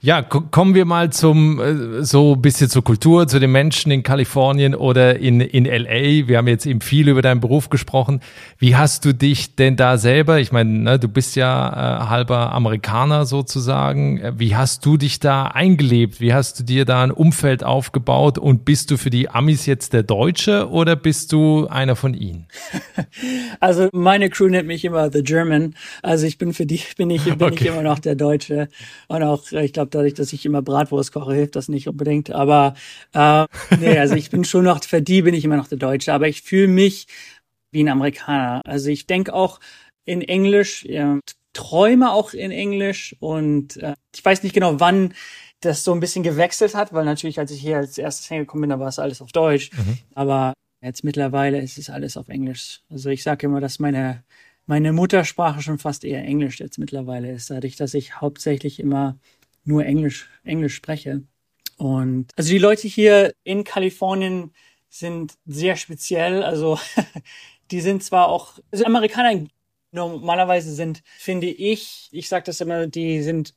Ja, 0.00 0.22
kommen 0.22 0.76
wir 0.76 0.84
mal 0.84 1.10
zum 1.10 1.58
äh, 1.58 2.04
so 2.04 2.36
ein 2.36 2.40
bisschen 2.40 2.70
zur 2.70 2.84
Kultur, 2.84 3.26
zu 3.26 3.40
den 3.40 3.50
Menschen 3.50 3.90
in 3.90 4.04
Kalifornien 4.04 4.76
oder 4.76 5.18
in, 5.18 5.40
in 5.40 5.64
LA. 5.64 6.28
Wir 6.28 6.38
haben 6.38 6.46
jetzt 6.46 6.66
eben 6.66 6.80
viel 6.80 7.08
über 7.08 7.20
deinen 7.20 7.40
Beruf 7.40 7.68
gesprochen. 7.68 8.20
Wie 8.58 8.76
hast 8.76 9.04
du 9.04 9.12
dich 9.12 9.56
denn 9.56 9.74
da 9.74 9.98
selber, 9.98 10.38
ich 10.38 10.52
meine, 10.52 10.70
ne, 10.70 10.98
du 11.00 11.08
bist 11.08 11.34
ja 11.34 12.04
äh, 12.04 12.06
halber 12.06 12.52
Amerikaner 12.52 13.26
sozusagen, 13.26 14.22
wie 14.38 14.54
hast 14.54 14.86
du 14.86 14.98
dich 14.98 15.18
da 15.18 15.46
eingelebt? 15.46 16.20
Wie 16.20 16.32
hast 16.32 16.60
du 16.60 16.62
dir 16.62 16.84
da 16.84 17.02
ein 17.02 17.10
Umfeld 17.10 17.64
aufgebaut 17.64 18.38
und 18.38 18.64
bist 18.64 18.92
du 18.92 18.98
für 18.98 19.10
die 19.10 19.28
Amis 19.28 19.66
jetzt 19.66 19.94
der 19.94 20.04
Deutsche 20.04 20.70
oder 20.70 20.94
bist 20.94 21.32
du 21.32 21.66
einer 21.66 21.96
von 21.96 22.14
ihnen? 22.14 22.46
Also 23.60 23.88
meine 23.92 24.30
Crew 24.30 24.48
nennt 24.48 24.68
mich 24.68 24.84
immer 24.84 25.10
The 25.10 25.22
German. 25.22 25.74
Also 26.02 26.26
ich 26.26 26.38
bin 26.38 26.52
für 26.52 26.66
die 26.66 26.80
bin 26.96 27.10
ich, 27.10 27.24
bin 27.24 27.42
okay. 27.42 27.54
ich 27.54 27.66
immer 27.66 27.82
noch 27.82 27.98
der 27.98 28.14
Deutsche 28.14 28.68
und 29.08 29.22
auch 29.22 29.50
ich 29.50 29.72
glaube 29.72 29.87
glaube, 29.88 30.04
dadurch, 30.04 30.14
dass 30.14 30.32
ich 30.32 30.44
immer 30.44 30.62
Bratwurst 30.62 31.12
koche, 31.12 31.34
hilft 31.34 31.56
das 31.56 31.68
nicht 31.68 31.88
unbedingt. 31.88 32.30
Aber 32.30 32.74
äh, 33.12 33.46
nee, 33.80 33.98
also 33.98 34.14
ich 34.14 34.30
bin 34.30 34.44
schon 34.44 34.64
noch, 34.64 34.82
für 34.84 35.02
die 35.02 35.22
bin 35.22 35.34
ich 35.34 35.44
immer 35.44 35.56
noch 35.56 35.68
der 35.68 35.78
Deutsche, 35.78 36.12
aber 36.12 36.28
ich 36.28 36.42
fühle 36.42 36.68
mich 36.68 37.06
wie 37.70 37.82
ein 37.82 37.88
Amerikaner. 37.88 38.62
Also 38.64 38.90
ich 38.90 39.06
denke 39.06 39.34
auch 39.34 39.60
in 40.04 40.22
Englisch, 40.22 40.84
ja, 40.84 41.18
träume 41.52 42.12
auch 42.12 42.32
in 42.32 42.50
Englisch 42.50 43.16
und 43.20 43.76
äh, 43.78 43.94
ich 44.14 44.24
weiß 44.24 44.42
nicht 44.42 44.54
genau, 44.54 44.80
wann 44.80 45.14
das 45.60 45.82
so 45.82 45.92
ein 45.92 46.00
bisschen 46.00 46.22
gewechselt 46.22 46.74
hat, 46.74 46.92
weil 46.92 47.04
natürlich, 47.04 47.38
als 47.38 47.50
ich 47.50 47.60
hier 47.60 47.78
als 47.78 47.98
erstes 47.98 48.28
hingekommen 48.28 48.62
bin, 48.62 48.70
da 48.70 48.78
war 48.78 48.88
es 48.88 49.00
alles 49.00 49.20
auf 49.20 49.32
Deutsch. 49.32 49.70
Mhm. 49.72 49.98
Aber 50.14 50.52
jetzt 50.80 51.02
mittlerweile 51.02 51.60
ist 51.60 51.78
es 51.78 51.90
alles 51.90 52.16
auf 52.16 52.28
Englisch. 52.28 52.82
Also 52.88 53.10
ich 53.10 53.24
sage 53.24 53.46
immer, 53.46 53.60
dass 53.60 53.80
meine 53.80 54.22
meine 54.68 54.92
Muttersprache 54.92 55.62
schon 55.62 55.78
fast 55.78 56.04
eher 56.04 56.22
Englisch 56.22 56.60
jetzt 56.60 56.78
mittlerweile 56.78 57.32
ist, 57.32 57.50
dadurch, 57.50 57.76
dass 57.76 57.94
ich 57.94 58.20
hauptsächlich 58.20 58.78
immer 58.78 59.18
nur 59.68 59.84
Englisch, 59.84 60.28
Englisch 60.44 60.74
spreche. 60.74 61.22
Und 61.76 62.32
also 62.36 62.50
die 62.50 62.58
Leute 62.58 62.88
hier 62.88 63.34
in 63.44 63.62
Kalifornien 63.62 64.52
sind 64.88 65.34
sehr 65.46 65.76
speziell. 65.76 66.42
Also 66.42 66.78
die 67.70 67.80
sind 67.80 68.02
zwar 68.02 68.28
auch, 68.28 68.58
also 68.72 68.84
Amerikaner 68.84 69.46
normalerweise 69.92 70.74
sind, 70.74 71.02
finde 71.18 71.46
ich, 71.46 72.08
ich 72.12 72.28
sage 72.28 72.44
das 72.46 72.60
immer, 72.60 72.86
die 72.86 73.22
sind 73.22 73.54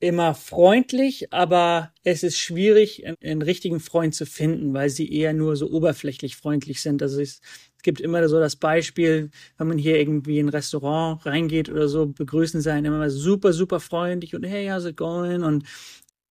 immer 0.00 0.34
freundlich, 0.34 1.32
aber 1.32 1.92
es 2.02 2.24
ist 2.24 2.38
schwierig, 2.38 3.06
einen, 3.22 3.42
richtigen 3.42 3.78
Freund 3.78 4.16
zu 4.16 4.26
finden, 4.26 4.74
weil 4.74 4.90
sie 4.90 5.12
eher 5.12 5.32
nur 5.32 5.54
so 5.54 5.70
oberflächlich 5.70 6.36
freundlich 6.36 6.82
sind. 6.82 7.02
Also 7.02 7.20
es, 7.20 7.40
es 7.82 7.84
gibt 7.84 8.00
immer 8.00 8.28
so 8.28 8.38
das 8.38 8.54
Beispiel, 8.54 9.30
wenn 9.58 9.66
man 9.66 9.76
hier 9.76 9.98
irgendwie 9.98 10.38
in 10.38 10.46
ein 10.46 10.50
Restaurant 10.50 11.26
reingeht 11.26 11.68
oder 11.68 11.88
so, 11.88 12.06
begrüßen 12.06 12.60
sie 12.60 12.70
einen 12.70 12.86
immer 12.86 13.10
super, 13.10 13.52
super 13.52 13.80
freundlich 13.80 14.36
und 14.36 14.44
hey, 14.44 14.68
how's 14.68 14.84
it 14.84 14.96
going? 14.96 15.42
Und 15.42 15.64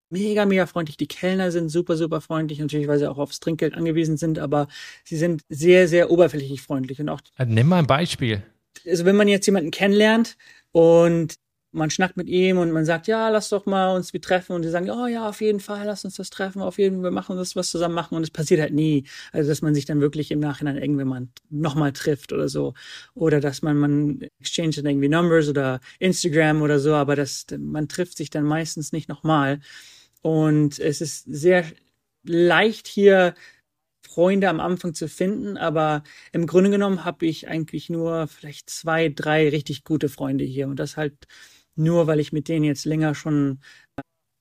mega, 0.10 0.46
mega 0.46 0.66
freundlich. 0.66 0.96
Die 0.96 1.10
Kellner 1.10 1.52
sind 1.52 1.68
super, 1.68 1.98
super 1.98 2.22
freundlich, 2.22 2.60
natürlich, 2.60 2.88
weil 2.88 3.00
sie 3.00 3.12
auch 3.12 3.18
aufs 3.18 3.42
Trinkgeld 3.42 3.74
angewiesen 3.74 4.16
sind, 4.16 4.40
aber 4.40 4.70
sie 5.04 5.18
sind 5.18 5.42
sehr, 5.50 5.90
sehr 5.90 6.10
oberflächlich 6.10 6.62
freundlich 6.62 7.02
und 7.02 7.10
auch. 7.10 7.20
Nimm 7.46 7.68
mal 7.68 7.80
ein 7.80 7.88
Beispiel. 7.88 8.44
Also 8.88 9.04
wenn 9.04 9.18
man 9.18 9.28
jetzt 9.28 9.46
jemanden 9.46 9.72
kennenlernt 9.72 10.38
und 10.72 11.36
man 11.72 11.90
schnackt 11.90 12.18
mit 12.18 12.28
ihm 12.28 12.58
und 12.58 12.72
man 12.72 12.86
sagt, 12.86 13.08
ja, 13.08 13.30
lass 13.30 13.50
doch 13.50 13.66
mal 13.66 13.96
uns 13.96 14.14
wir 14.14 14.22
treffen 14.22 14.54
und 14.54 14.64
die 14.64 14.70
sagen, 14.70 14.90
oh 14.90 15.08
ja, 15.08 15.28
auf 15.30 15.42
jeden 15.42 15.60
Fall, 15.60 15.86
lass 15.86 16.04
uns 16.04 16.16
das 16.16 16.30
treffen, 16.30 16.62
auf 16.62 16.78
jeden 16.78 16.98
Fall, 16.98 17.04
wir 17.06 17.12
machen 17.12 17.38
das 17.38 17.56
was 17.56 17.70
zusammen 17.70 17.96
machen 17.96 18.16
und 18.16 18.24
es 18.24 18.32
passiert 18.32 18.60
halt 18.62 18.74
nie. 18.74 19.06
Also, 19.32 19.50
dass 19.50 19.62
man 19.62 19.74
sich 19.74 19.86
dann 19.86 20.02
wirklich 20.02 20.32
im 20.32 20.40
Nachhinein 20.40 20.78
irgendwann 20.78 21.08
mal 21.08 21.28
nochmal 21.50 21.94
trifft 21.94 22.34
oder 22.34 22.50
so. 22.50 22.74
Oder 23.14 23.40
dass 23.40 23.62
man, 23.62 23.78
man 23.78 24.22
exchange 24.40 24.72
dann 24.76 24.86
irgendwie 24.86 25.10
Numbers 25.10 25.48
oder 25.48 25.80
Instagram 26.00 26.62
oder 26.62 26.80
so, 26.80 26.94
aber 26.94 27.16
das, 27.16 27.46
man 27.58 27.88
trifft 27.88 28.18
sich 28.18 28.30
dann 28.30 28.44
meistens 28.44 28.92
nicht 28.92 29.08
nochmal. 29.10 29.60
Und 30.22 30.80
es 30.80 31.02
ist 31.02 31.24
sehr 31.26 31.66
leicht 32.24 32.88
hier 32.88 33.34
Freunde 34.02 34.50
am 34.50 34.60
Anfang 34.60 34.94
zu 34.94 35.08
finden, 35.08 35.58
aber 35.58 36.04
im 36.34 36.46
Grunde 36.48 36.70
genommen 36.70 37.06
habe 37.06 37.26
ich 37.26 37.48
eigentlich 37.48 37.90
nur 37.90 38.28
vielleicht 38.28 38.70
zwei, 38.70 39.10
drei 39.10 39.50
richtig 39.50 39.84
gute 39.86 40.10
Freunde 40.10 40.44
hier 40.44 40.68
und 40.68 40.78
das 40.78 40.98
halt 40.98 41.28
nur 41.76 42.08
weil 42.08 42.20
ich 42.20 42.32
mit 42.32 42.48
denen 42.48 42.66
jetzt 42.66 42.86
länger 42.86 43.16
schon 43.16 43.60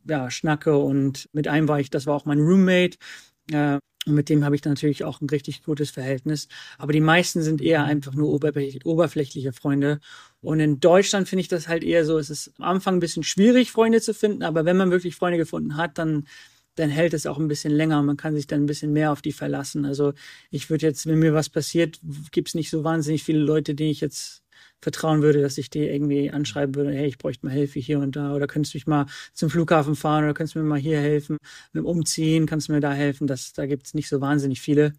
ja, 0.07 0.31
schnacke 0.31 0.77
und 0.77 1.29
mit 1.33 1.49
einem 1.49 1.69
war 1.69 1.81
ich, 1.81 1.90
das 1.90 2.07
war 2.07 2.14
auch 2.14 2.25
mein 2.25 2.40
Roommate. 2.40 2.99
Äh, 3.53 3.79
und 4.07 4.14
mit 4.14 4.31
dem 4.31 4.45
habe 4.45 4.57
ich 4.57 4.64
natürlich 4.64 5.05
auch 5.05 5.21
ein 5.21 5.29
richtig 5.29 5.62
gutes 5.62 5.90
Verhältnis. 5.90 6.49
Aber 6.79 6.93
die 6.93 7.01
meisten 7.03 7.43
sind 7.43 7.61
eher 7.61 7.85
einfach 7.85 8.14
nur 8.14 8.31
oberflächliche 8.31 9.53
Freunde. 9.53 10.01
Und 10.40 10.59
in 10.61 10.81
Deutschland 10.81 11.29
finde 11.29 11.43
ich 11.43 11.49
das 11.49 11.69
halt 11.69 11.85
eher 11.85 12.07
so, 12.07 12.19
es 12.19 12.31
ist 12.31 12.53
am 12.59 12.64
Anfang 12.64 12.97
ein 12.97 13.01
bisschen 13.01 13.25
schwierig, 13.25 13.73
Freunde 13.73 14.01
zu 14.01 14.14
finden, 14.14 14.43
aber 14.43 14.64
wenn 14.64 14.79
man 14.79 14.90
wirklich 14.90 15.16
Freunde 15.16 15.37
gefunden 15.37 15.77
hat, 15.77 15.99
dann, 15.99 16.27
dann 16.77 16.88
hält 16.88 17.12
es 17.12 17.27
auch 17.27 17.38
ein 17.38 17.49
bisschen 17.49 17.73
länger. 17.73 18.03
Man 18.03 18.16
kann 18.16 18.35
sich 18.35 18.47
dann 18.47 18.62
ein 18.62 18.66
bisschen 18.66 18.93
mehr 18.93 19.12
auf 19.12 19.21
die 19.21 19.33
verlassen. 19.33 19.85
Also 19.85 20.14
ich 20.51 20.71
würde 20.71 20.87
jetzt, 20.87 21.07
wenn 21.07 21.19
mir 21.19 21.35
was 21.35 21.51
passiert, 21.51 22.01
gibt 22.33 22.49
es 22.49 22.55
nicht 22.55 22.71
so 22.71 22.85
wahnsinnig 22.85 23.23
viele 23.23 23.40
Leute, 23.40 23.75
denen 23.75 23.90
ich 23.90 24.01
jetzt 24.01 24.39
vertrauen 24.81 25.23
würde, 25.23 25.43
dass 25.43 25.59
ich 25.59 25.71
dir 25.71 25.93
irgendwie 25.93 26.31
anschreiben 26.31 26.75
würde, 26.75 26.93
hey, 26.93 27.07
ich 27.07 27.19
bräuchte 27.19 27.47
mal 27.47 27.53
Hilfe 27.53 27.81
hier 27.81 28.01
und 28.01 28.16
da 28.16 28.35
oder 28.35 28.47
könntest 28.47 28.75
du 28.75 28.77
mich 28.79 28.87
mal 28.87 29.07
zum 29.33 29.51
Flughafen 29.51 29.95
fahren 29.95 30.25
oder 30.25 30.35
könntest 30.35 30.55
du 30.55 30.61
mir 30.61 30.64
mal 30.64 30.79
hier 30.79 30.99
helfen 30.99 31.37
mit 31.73 31.83
dem 31.83 31.87
Umziehen, 31.87 32.47
kannst 32.47 32.69
du 32.69 32.73
mir 32.73 32.81
da 32.81 32.93
helfen, 32.93 33.27
das, 33.27 33.53
da 33.53 33.66
gibt 33.66 33.87
es 33.87 33.95
nicht 33.95 34.09
so 34.09 34.21
wahnsinnig 34.21 34.61
viele. 34.61 34.93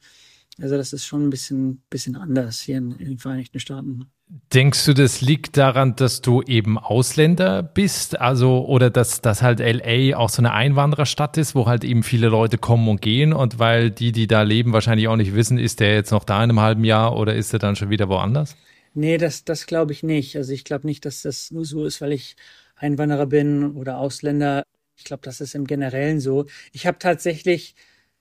Also 0.62 0.78
das 0.78 0.94
ist 0.94 1.06
schon 1.06 1.26
ein 1.26 1.30
bisschen, 1.30 1.82
bisschen 1.89 2.15
anders 2.15 2.60
hier 2.60 2.78
in, 2.78 2.91
in 2.91 3.08
den 3.08 3.17
Vereinigten 3.17 3.60
Staaten. 3.60 4.06
Denkst 4.54 4.86
du, 4.86 4.94
das 4.94 5.22
liegt 5.22 5.58
daran, 5.58 5.96
dass 5.96 6.22
du 6.22 6.41
eben 6.41 6.78
Ausländer 6.78 7.63
bist? 7.63 8.20
Also, 8.20 8.65
oder 8.65 8.89
dass, 8.89 9.22
dass 9.22 9.41
halt 9.41 9.60
LA 9.60 10.15
auch 10.15 10.30
so 10.30 10.41
eine 10.41 10.54
Einwandererstadt 10.54 11.38
ist, 11.38 11.54
wo 11.54 11.65
halt 11.67 11.84
eben 11.84 12.02
viele 12.02 12.30
Leute 12.30 12.58
kommen 12.58 12.88
und 12.88 13.02
gehen 13.02 13.34
und 13.34 13.60
weil 13.60 13.91
die, 13.91 14.13
die 14.13 14.28
da 14.28 14.44
leben, 14.44 14.72
wahrscheinlich 14.72 15.10
auch 15.10 15.17
nicht 15.17 15.36
wissen, 15.36 15.58
ist 15.58 15.82
der 15.82 15.96
jetzt 15.96 16.12
noch 16.12 16.24
da 16.24 16.38
in 16.38 16.50
einem 16.50 16.62
halben 16.62 16.86
Jahr 16.86 17.17
oder 17.17 17.36
ist 17.36 17.52
er 17.52 17.60
dann 17.60 17.76
schon 17.76 17.89
wieder 17.89 18.08
woanders? 18.08 18.56
Nee, 18.93 19.17
das, 19.17 19.43
das 19.45 19.67
glaube 19.67 19.93
ich 19.93 20.04
nicht. 20.04 20.36
Also 20.36 20.51
ich 20.54 20.63
glaube 20.63 20.86
nicht, 20.88 21.06
dass 21.06 21.21
das 21.21 21.51
nur 21.51 21.65
so 21.65 21.86
ist, 21.86 22.01
weil 22.01 22.12
ich 22.12 22.36
Einwanderer 22.75 23.27
bin 23.27 23.75
oder 23.75 23.97
Ausländer. 23.97 24.63
Ich 24.97 25.06
glaube, 25.06 25.23
das 25.23 25.41
ist 25.41 25.56
im 25.56 25.65
Generellen 25.65 26.19
so. 26.19 26.45
Ich 26.73 26.86
habe 26.86 26.99
tatsächlich, 26.99 27.75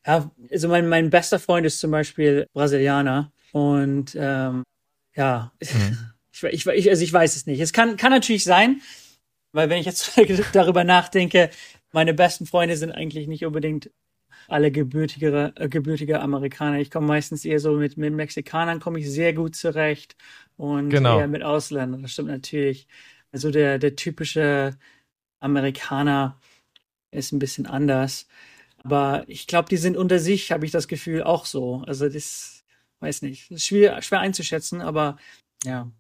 ja, 0.07 0.31
also 0.51 0.69
mein, 0.69 0.89
mein 0.89 1.11
bester 1.11 1.39
Freund 1.39 1.67
ist 1.67 1.81
zum 1.81 1.91
Beispiel 1.91 2.47
Brasilianer 2.53 3.33
und 3.53 4.17
ähm, 4.19 4.63
ja, 5.15 5.53
mhm. 5.61 5.99
ich, 6.33 6.45
ich, 6.45 6.67
ich, 6.67 6.91
also 6.91 7.03
ich 7.03 7.13
weiß 7.13 7.37
es 7.37 7.47
nicht. 7.47 7.61
Es 7.61 7.73
kann, 7.73 7.97
kann 7.97 8.13
natürlich 8.13 8.45
sein, 8.45 8.81
weil 9.53 9.69
wenn 9.71 9.79
ich 9.79 9.87
jetzt 9.87 10.13
darüber 10.53 10.85
nachdenke, 10.85 11.51
meine 11.93 12.15
besten 12.15 12.47
Freunde 12.47 12.77
sind 12.77 12.93
eigentlich 12.93 13.27
nicht 13.27 13.45
unbedingt 13.45 13.91
alle 14.49 14.71
gebürtige, 14.71 15.53
äh, 15.57 15.69
gebürtige 15.69 16.21
Amerikaner. 16.21 16.79
Ich 16.79 16.91
komme 16.91 17.07
meistens 17.07 17.45
eher 17.45 17.61
so 17.61 17.73
mit, 17.73 17.97
mit 17.97 18.15
Mexikanern 18.15 18.81
komme 18.81 18.99
ich 18.99 19.11
sehr 19.11 19.33
gut 19.33 19.57
zurecht 19.57 20.17
und 20.57 20.91
genau. 20.91 21.19
eher 21.19 21.29
mit 21.29 21.43
Ausländern. 21.43 22.03
Das 22.03 22.13
stimmt 22.13 22.29
natürlich. 22.29 22.87
Also 23.33 23.51
der, 23.51 23.79
der 23.79 23.97
typische 23.97 24.77
Amerikaner 25.41 26.39
ist 27.11 27.33
ein 27.33 27.39
bisschen 27.39 27.67
anders. 27.67 28.27
Aber 28.83 29.25
ich 29.27 29.47
glaube, 29.47 29.69
die 29.69 29.77
sind 29.77 29.97
unter 29.97 30.19
sich, 30.19 30.53
habe 30.53 30.65
ich 30.65 30.73
das 30.73 30.89
Gefühl, 30.89 31.23
auch 31.23 31.45
so. 31.45 31.83
Also 31.87 32.09
das 32.09 32.65
weiß 33.01 33.23
nicht. 33.23 33.51
Das 33.51 33.59
ist 33.59 33.67
schwer, 33.67 34.01
schwer 34.03 34.21
einzuschätzen, 34.21 34.81
aber 34.81 35.17
ja. 35.65 35.91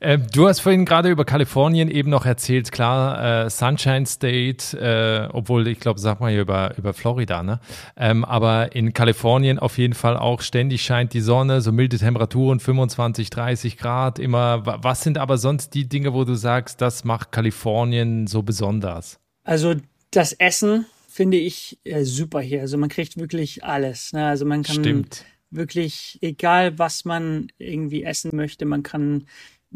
Äh, 0.00 0.18
du 0.18 0.48
hast 0.48 0.60
vorhin 0.60 0.84
gerade 0.84 1.10
über 1.10 1.24
Kalifornien 1.24 1.90
eben 1.90 2.10
noch 2.10 2.24
erzählt, 2.24 2.72
klar, 2.72 3.44
äh, 3.46 3.50
Sunshine 3.50 4.06
State, 4.06 4.76
äh, 4.78 5.28
obwohl 5.32 5.68
ich 5.68 5.80
glaube, 5.80 6.00
sag 6.00 6.20
mal 6.20 6.30
hier 6.30 6.42
über, 6.42 6.76
über 6.76 6.94
Florida, 6.94 7.42
ne? 7.42 7.60
Ähm, 7.96 8.24
aber 8.24 8.74
in 8.74 8.92
Kalifornien 8.92 9.58
auf 9.58 9.78
jeden 9.78 9.94
Fall 9.94 10.16
auch 10.16 10.40
ständig 10.40 10.82
scheint 10.82 11.12
die 11.12 11.20
Sonne, 11.20 11.60
so 11.60 11.72
milde 11.72 11.98
Temperaturen, 11.98 12.60
25, 12.60 13.30
30 13.30 13.76
Grad, 13.76 14.18
immer. 14.18 14.62
Was 14.64 15.02
sind 15.02 15.18
aber 15.18 15.38
sonst 15.38 15.74
die 15.74 15.88
Dinge, 15.88 16.14
wo 16.14 16.24
du 16.24 16.34
sagst, 16.34 16.80
das 16.80 17.04
macht 17.04 17.32
Kalifornien 17.32 18.26
so 18.26 18.42
besonders? 18.42 19.18
Also 19.44 19.74
das 20.10 20.32
Essen 20.32 20.86
finde 21.08 21.36
ich 21.36 21.78
äh, 21.84 22.04
super 22.04 22.40
hier. 22.40 22.60
Also 22.60 22.78
man 22.78 22.88
kriegt 22.88 23.18
wirklich 23.18 23.64
alles. 23.64 24.12
Ne? 24.12 24.26
Also 24.26 24.44
man 24.44 24.62
kann 24.62 24.76
Stimmt. 24.76 25.24
wirklich, 25.50 26.18
egal 26.22 26.78
was 26.78 27.04
man 27.04 27.48
irgendwie 27.58 28.04
essen 28.04 28.30
möchte, 28.34 28.64
man 28.64 28.82
kann 28.82 29.26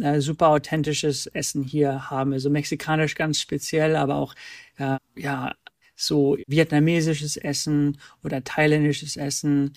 äh, 0.01 0.21
super 0.21 0.49
authentisches 0.49 1.27
Essen 1.27 1.63
hier 1.63 2.11
haben. 2.11 2.33
Also 2.33 2.51
mexikanisch 2.51 3.15
ganz 3.15 3.41
speziell, 3.41 3.97
aber 3.97 4.17
auch 4.17 4.35
äh, 4.79 4.99
ja 5.17 5.55
so 5.97 6.37
vietnamesisches 6.47 7.37
Essen 7.37 7.99
oder 8.25 8.43
thailändisches 8.45 9.17
Essen, 9.17 9.75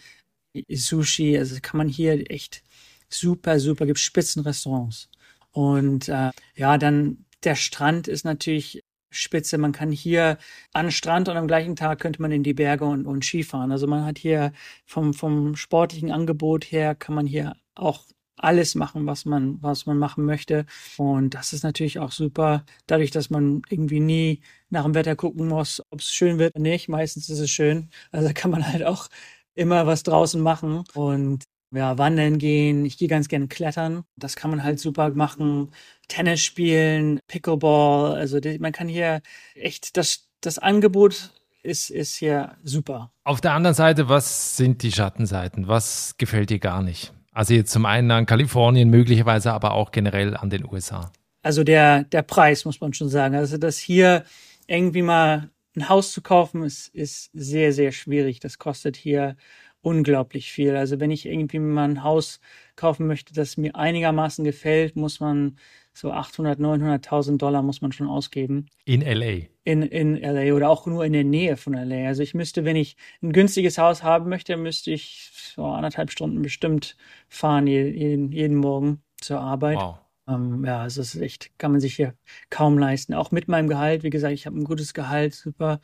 Sushi. 0.70 1.38
Also 1.38 1.58
kann 1.62 1.78
man 1.78 1.90
hier 1.90 2.30
echt 2.32 2.64
super, 3.10 3.60
super, 3.60 3.86
gibt 3.86 4.00
Spitzenrestaurants. 4.00 5.10
Und 5.52 6.10
äh, 6.10 6.32
ja, 6.56 6.78
dann 6.78 7.26
der 7.44 7.56
Strand 7.56 8.08
ist 8.08 8.26
natürlich 8.26 8.84
spitze. 9.12 9.58
Man 9.58 9.72
kann 9.72 9.92
hier 9.92 10.38
an 10.74 10.92
Strand 10.92 11.30
und 11.30 11.38
am 11.38 11.48
gleichen 11.48 11.76
Tag 11.76 12.00
könnte 12.00 12.22
man 12.22 12.32
in 12.32 12.44
die 12.44 12.54
Berge 12.54 12.86
und, 12.86 13.06
und 13.06 13.24
Skifahren. 13.24 13.72
Also 13.72 13.88
man 13.88 14.06
hat 14.06 14.18
hier 14.18 14.52
vom, 14.86 15.14
vom 15.14 15.56
sportlichen 15.56 16.12
Angebot 16.12 16.66
her 16.66 16.96
kann 16.96 17.16
man 17.16 17.26
hier 17.28 17.56
auch 17.76 18.04
alles 18.38 18.76
machen, 18.76 19.06
was 19.06 19.26
man, 19.26 19.62
was 19.62 19.86
man 19.86 19.98
machen 19.98 20.26
möchte. 20.26 20.66
Und 20.98 21.34
das 21.34 21.54
ist 21.54 21.64
natürlich 21.64 22.00
auch 22.00 22.12
super, 22.12 22.66
dadurch, 22.88 23.12
dass 23.12 23.30
man 23.30 23.62
irgendwie 23.70 24.00
nie 24.00 24.42
nach 24.70 24.84
dem 24.84 24.96
Wetter 24.96 25.16
gucken 25.16 25.48
muss, 25.48 25.82
ob 25.90 26.00
es 26.00 26.12
schön 26.12 26.38
wird 26.40 26.56
oder 26.56 26.62
nicht. 26.62 26.90
Meistens 26.90 27.30
ist 27.30 27.40
es 27.40 27.50
schön. 27.50 27.90
Also 28.12 28.30
kann 28.34 28.52
man 28.52 28.68
halt 28.68 28.84
auch 28.84 29.08
immer 29.54 29.88
was 29.88 30.04
draußen 30.04 30.42
machen 30.42 30.84
und 30.94 31.46
ja, 31.72 31.98
wandern 31.98 32.38
gehen. 32.38 32.86
Ich 32.86 32.98
gehe 32.98 33.08
ganz 33.08 33.28
gerne 33.28 33.48
klettern. 33.48 34.04
Das 34.16 34.36
kann 34.36 34.50
man 34.50 34.64
halt 34.64 34.80
super 34.80 35.10
machen. 35.12 35.72
Tennis 36.08 36.42
spielen, 36.42 37.20
Pickleball. 37.28 38.16
Also 38.16 38.40
man 38.60 38.72
kann 38.72 38.88
hier 38.88 39.22
echt 39.56 39.98
das, 39.98 40.28
das 40.42 40.60
Angebot 40.60 41.32
ist, 41.64 41.90
ist 41.90 42.16
hier 42.16 42.56
super. 42.64 43.12
Auf 43.24 43.42
der 43.42 43.54
anderen 43.54 43.74
Seite, 43.74 44.08
was 44.08 44.56
sind 44.56 44.84
die 44.84 44.92
Schattenseiten? 44.92 45.68
Was 45.68 46.16
gefällt 46.18 46.50
dir 46.50 46.60
gar 46.60 46.82
nicht? 46.82 47.12
Also 47.36 47.54
jetzt 47.54 47.72
zum 47.72 47.86
einen 47.86 48.10
an 48.12 48.26
Kalifornien, 48.26 48.90
möglicherweise 48.90 49.52
aber 49.52 49.74
auch 49.74 49.92
generell 49.92 50.38
an 50.38 50.50
den 50.50 50.66
USA. 50.66 51.12
Also 51.44 51.66
der, 51.66 52.06
der 52.06 52.22
Preis, 52.22 52.64
muss 52.64 52.80
man 52.80 52.94
schon 52.94 53.10
sagen. 53.10 53.36
Also 53.36 53.58
das 53.58 53.78
hier 53.78 54.24
irgendwie 54.68 55.02
mal 55.02 55.50
ein 55.76 55.90
Haus 55.90 56.14
zu 56.14 56.22
kaufen, 56.22 56.64
ist, 56.64 56.88
ist 56.96 57.30
sehr, 57.34 57.74
sehr 57.74 57.92
schwierig. 57.92 58.40
Das 58.40 58.58
kostet 58.58 58.96
hier 58.96 59.36
unglaublich 59.82 60.50
viel. 60.50 60.78
Also 60.78 61.02
wenn 61.02 61.12
ich 61.12 61.26
irgendwie 61.26 61.60
mal 61.60 61.90
ein 61.90 62.04
Haus 62.04 62.40
kaufen 62.78 63.06
möchte, 63.06 63.34
das 63.34 63.58
mir 63.58 63.76
einigermaßen 63.76 64.46
gefällt, 64.46 64.96
muss 64.96 65.20
man 65.20 65.58
so 65.96 66.12
800, 66.12 66.60
900.000 66.60 67.38
Dollar 67.38 67.62
muss 67.62 67.82
man 67.82 67.94
schon 67.94 68.08
ausgeben. 68.08 68.68
In 68.84 69.02
LA. 69.02 69.48
In, 69.64 69.82
in 69.82 70.22
LA 70.22 70.54
oder 70.54 70.70
auch 70.70 70.86
nur 70.86 71.06
in 71.06 71.14
der 71.14 71.24
Nähe 71.24 71.56
von 71.56 71.74
LA. 71.74 72.08
Also 72.08 72.22
ich 72.22 72.34
müsste, 72.34 72.66
wenn 72.66 72.76
ich 72.76 72.98
ein 73.24 73.32
günstiges 73.32 73.78
Haus 73.78 74.04
haben 74.04 74.30
möchte, 74.30 74.58
müsste 74.58 74.92
ich 74.92 75.32
so 75.56 75.66
anderthalb 75.66 76.12
Stunden 76.12 76.42
bestimmt 76.42 76.98
fahren 77.30 77.66
jeden, 77.66 78.32
jeden 78.32 78.58
Morgen 78.58 79.02
zur 79.22 79.40
Arbeit. 79.40 79.78
Wow. 79.78 79.98
Ähm, 80.28 80.66
ja, 80.66 80.82
also 80.82 81.02
es 81.02 81.16
ist 81.16 81.22
echt, 81.22 81.58
kann 81.60 81.72
man 81.72 81.80
sich 81.80 81.96
hier 81.96 82.14
kaum 82.50 82.78
leisten. 82.78 83.14
Auch 83.14 83.32
mit 83.32 83.48
meinem 83.48 83.70
Gehalt, 83.70 84.04
wie 84.04 84.10
gesagt, 84.10 84.34
ich 84.34 84.46
habe 84.46 84.60
ein 84.60 84.66
gutes 84.66 84.94
Gehalt, 84.94 85.34
super, 85.34 85.80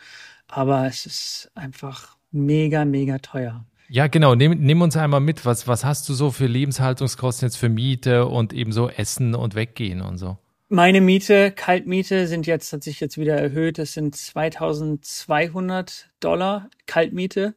aber 0.47 0.87
es 0.87 1.05
ist 1.05 1.51
einfach 1.55 2.17
mega, 2.31 2.83
mega 2.83 3.19
teuer. 3.19 3.65
Ja, 3.93 4.07
genau. 4.07 4.35
Nimm, 4.35 4.53
nimm 4.53 4.81
uns 4.81 4.95
einmal 4.95 5.19
mit. 5.19 5.45
Was, 5.45 5.67
was 5.67 5.83
hast 5.83 6.07
du 6.07 6.13
so 6.13 6.31
für 6.31 6.45
Lebenshaltungskosten 6.45 7.45
jetzt 7.45 7.57
für 7.57 7.67
Miete 7.67 8.25
und 8.25 8.53
eben 8.53 8.71
so 8.71 8.87
Essen 8.89 9.35
und 9.35 9.53
Weggehen 9.53 9.99
und 10.01 10.17
so? 10.17 10.37
Meine 10.69 11.01
Miete, 11.01 11.51
Kaltmiete 11.51 12.25
sind 12.27 12.47
jetzt, 12.47 12.71
hat 12.71 12.83
sich 12.83 13.01
jetzt 13.01 13.17
wieder 13.17 13.35
erhöht. 13.35 13.77
Das 13.77 13.91
sind 13.91 14.15
2200 14.15 16.09
Dollar 16.21 16.69
Kaltmiete. 16.85 17.55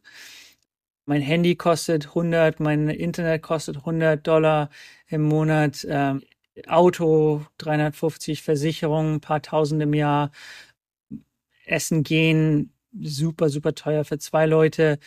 Mein 1.06 1.22
Handy 1.22 1.54
kostet 1.54 2.08
100, 2.08 2.58
mein 2.58 2.88
Internet 2.88 3.42
kostet 3.42 3.76
100 3.76 4.26
Dollar 4.26 4.70
im 5.06 5.22
Monat. 5.22 5.86
Ähm, 5.88 6.24
Auto 6.66 7.46
350, 7.58 8.42
Versicherung 8.42 9.14
ein 9.14 9.20
paar 9.20 9.40
Tausend 9.40 9.80
im 9.80 9.94
Jahr. 9.94 10.32
Essen 11.64 12.02
gehen 12.02 12.72
super, 13.00 13.48
super 13.50 13.76
teuer 13.76 14.04
für 14.04 14.18
zwei 14.18 14.46
Leute 14.46 14.98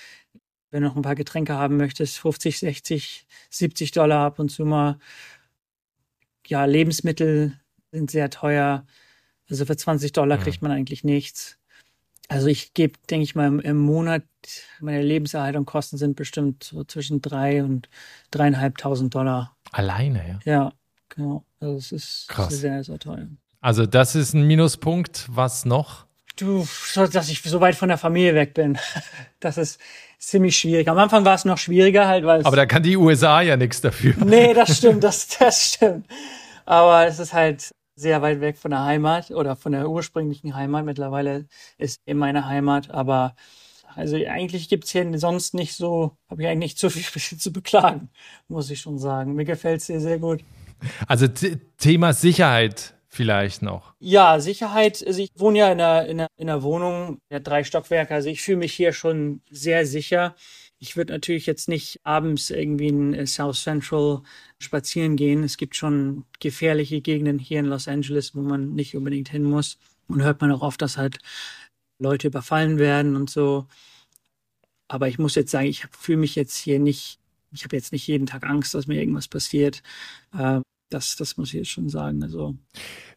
wenn 0.72 0.84
du 0.84 0.90
noch 0.90 0.96
ein 0.96 1.02
paar 1.02 1.16
Getränke 1.16 1.54
haben 1.54 1.78
möchtest, 1.78 2.18
50, 2.20 2.60
60, 2.60 3.28
70 3.50 3.92
Dollar 3.92 4.26
ab 4.26 4.40
und 4.40 4.50
zu 4.50 4.66
mal. 4.66 5.00
Ja, 6.46 6.66
Lebensmittel 6.66 7.60
sind 7.92 8.12
sehr 8.12 8.30
teuer. 8.30 8.86
Also 9.50 9.66
für 9.66 9.78
20 9.78 10.12
Dollar 10.12 10.38
ja. 10.38 10.44
kriegt 10.44 10.62
man 10.62 10.72
eigentlich 10.72 11.04
nichts. 11.04 11.58
Also 12.30 12.48
ich 12.48 12.74
gebe, 12.74 13.00
denke 13.10 13.24
ich 13.24 13.36
mal, 13.36 13.60
im, 13.62 13.78
Monat, 13.78 14.24
meine 14.82 15.02
Lebenserhaltung 15.02 15.66
Kosten 15.66 15.98
sind 15.98 16.18
bestimmt 16.18 16.64
so 16.64 16.84
zwischen 16.84 17.22
drei 17.22 17.64
und 17.64 17.88
dreieinhalbtausend 18.32 19.16
Dollar. 19.16 19.56
Alleine, 19.72 20.40
ja? 20.46 20.52
Ja, 20.52 20.74
genau. 21.08 21.46
Also 21.62 21.78
es 21.78 21.92
ist 21.94 22.28
Krass. 22.28 22.60
sehr, 22.60 22.84
sehr 22.84 23.00
teuer. 23.00 23.28
Also 23.62 23.86
das 23.86 24.16
ist 24.16 24.34
ein 24.34 24.46
Minuspunkt. 24.46 25.28
Was 25.30 25.64
noch? 25.64 26.06
Du, 26.36 26.68
dass 26.94 27.30
ich 27.30 27.42
so 27.42 27.62
weit 27.62 27.76
von 27.76 27.90
der 27.90 27.98
Familie 27.98 28.36
weg 28.36 28.54
bin. 28.54 28.78
Das 29.40 29.60
ist 29.60 29.80
ziemlich 30.18 30.58
schwierig. 30.58 30.88
Am 30.88 30.98
Anfang 30.98 31.26
war 31.26 31.36
es 31.36 31.46
noch 31.46 31.58
schwieriger 31.58 32.08
halt, 32.08 32.26
weil 32.26 32.46
Aber 32.46 32.56
da 32.56 32.66
kann 32.66 32.84
die 32.84 32.98
USA 32.98 33.42
ja 33.42 33.58
nichts 33.58 33.82
dafür. 33.82 34.16
Nee, 34.26 34.54
das 34.54 34.78
stimmt, 34.78 35.04
das, 35.04 35.28
das 35.28 35.74
stimmt. 35.74 36.08
Aber 36.66 37.08
es 37.08 37.20
ist 37.20 37.34
halt 37.34 37.74
sehr 37.96 38.22
weit 38.22 38.42
weg 38.42 38.58
von 38.58 38.72
der 38.72 38.84
Heimat 38.84 39.32
oder 39.32 39.56
von 39.56 39.72
der 39.72 39.90
ursprünglichen 39.90 40.56
Heimat. 40.56 40.86
Mittlerweile 40.86 41.46
ist 41.78 42.02
in 42.06 42.18
meine 42.18 42.46
Heimat, 42.46 42.92
aber 42.92 43.36
also 43.96 44.16
eigentlich 44.16 44.70
gibt's 44.70 44.92
hier 44.92 45.18
sonst 45.18 45.56
nicht 45.56 45.76
so, 45.76 46.18
habe 46.30 46.44
ich 46.44 46.48
eigentlich 46.48 46.72
nicht 46.72 46.80
so 46.80 46.90
viel 46.90 47.40
zu 47.40 47.52
beklagen, 47.52 48.10
muss 48.48 48.70
ich 48.70 48.82
schon 48.82 49.00
sagen. 49.00 49.34
Mir 49.34 49.46
gefällt's 49.46 49.88
sehr, 49.88 50.02
sehr 50.02 50.20
gut. 50.20 50.42
Also 51.08 51.28
Thema 51.78 52.14
Sicherheit 52.14 52.97
vielleicht 53.08 53.62
noch? 53.62 53.94
Ja, 54.00 54.40
Sicherheit. 54.40 55.04
Also 55.06 55.22
ich 55.22 55.32
wohne 55.36 55.60
ja 55.60 55.72
in 55.72 55.82
einer, 55.82 56.06
in 56.06 56.20
einer, 56.20 56.28
in 56.38 56.50
einer 56.50 56.64
Wohnung, 56.64 57.20
ja, 57.32 57.40
drei 57.40 57.64
Stockwerke. 57.64 58.14
Also 58.14 58.30
ich 58.30 58.42
fühle 58.42 58.58
mich 58.58 58.74
hier 58.74 58.94
schon 58.94 59.42
sehr 59.50 59.86
sicher. 59.86 60.36
Ich 60.80 60.96
würde 60.96 61.14
natürlich 61.14 61.46
jetzt 61.46 61.70
nicht 61.70 62.00
abends 62.04 62.50
irgendwie 62.50 62.88
in 62.88 63.14
äh, 63.14 63.26
South 63.26 63.64
Central 63.64 64.22
spazieren 64.60 65.16
gehen. 65.16 65.44
Es 65.44 65.58
gibt 65.58 65.76
schon 65.76 66.26
gefährliche 66.40 67.02
Gegenden 67.02 67.40
hier 67.40 67.60
in 67.60 67.66
Los 67.66 67.88
Angeles, 67.88 68.36
wo 68.36 68.42
man 68.42 68.74
nicht 68.74 68.96
unbedingt 68.96 69.30
hin 69.30 69.44
muss. 69.44 69.78
Und 70.08 70.22
hört 70.22 70.42
man 70.42 70.52
auch 70.52 70.62
oft, 70.62 70.82
dass 70.82 70.98
halt 70.98 71.20
Leute 72.00 72.28
überfallen 72.28 72.78
werden 72.78 73.16
und 73.16 73.30
so. 73.30 73.68
Aber 74.88 75.08
ich 75.08 75.20
muss 75.20 75.36
jetzt 75.36 75.52
sagen, 75.52 75.68
ich 75.68 75.86
fühle 75.92 76.20
mich 76.20 76.36
jetzt 76.36 76.56
hier 76.56 76.80
nicht, 76.80 77.20
ich 77.52 77.64
habe 77.64 77.76
jetzt 77.76 77.92
nicht 77.92 78.08
jeden 78.08 78.28
Tag 78.28 78.46
Angst, 78.46 78.74
dass 78.74 78.88
mir 78.88 79.00
irgendwas 79.00 79.28
passiert. 79.28 79.82
Das, 80.90 81.16
das 81.16 81.38
muss 81.38 81.50
ich 81.50 81.56
jetzt 81.56 81.70
schon 81.70 81.90
sagen. 81.90 82.24
Also 82.24 82.56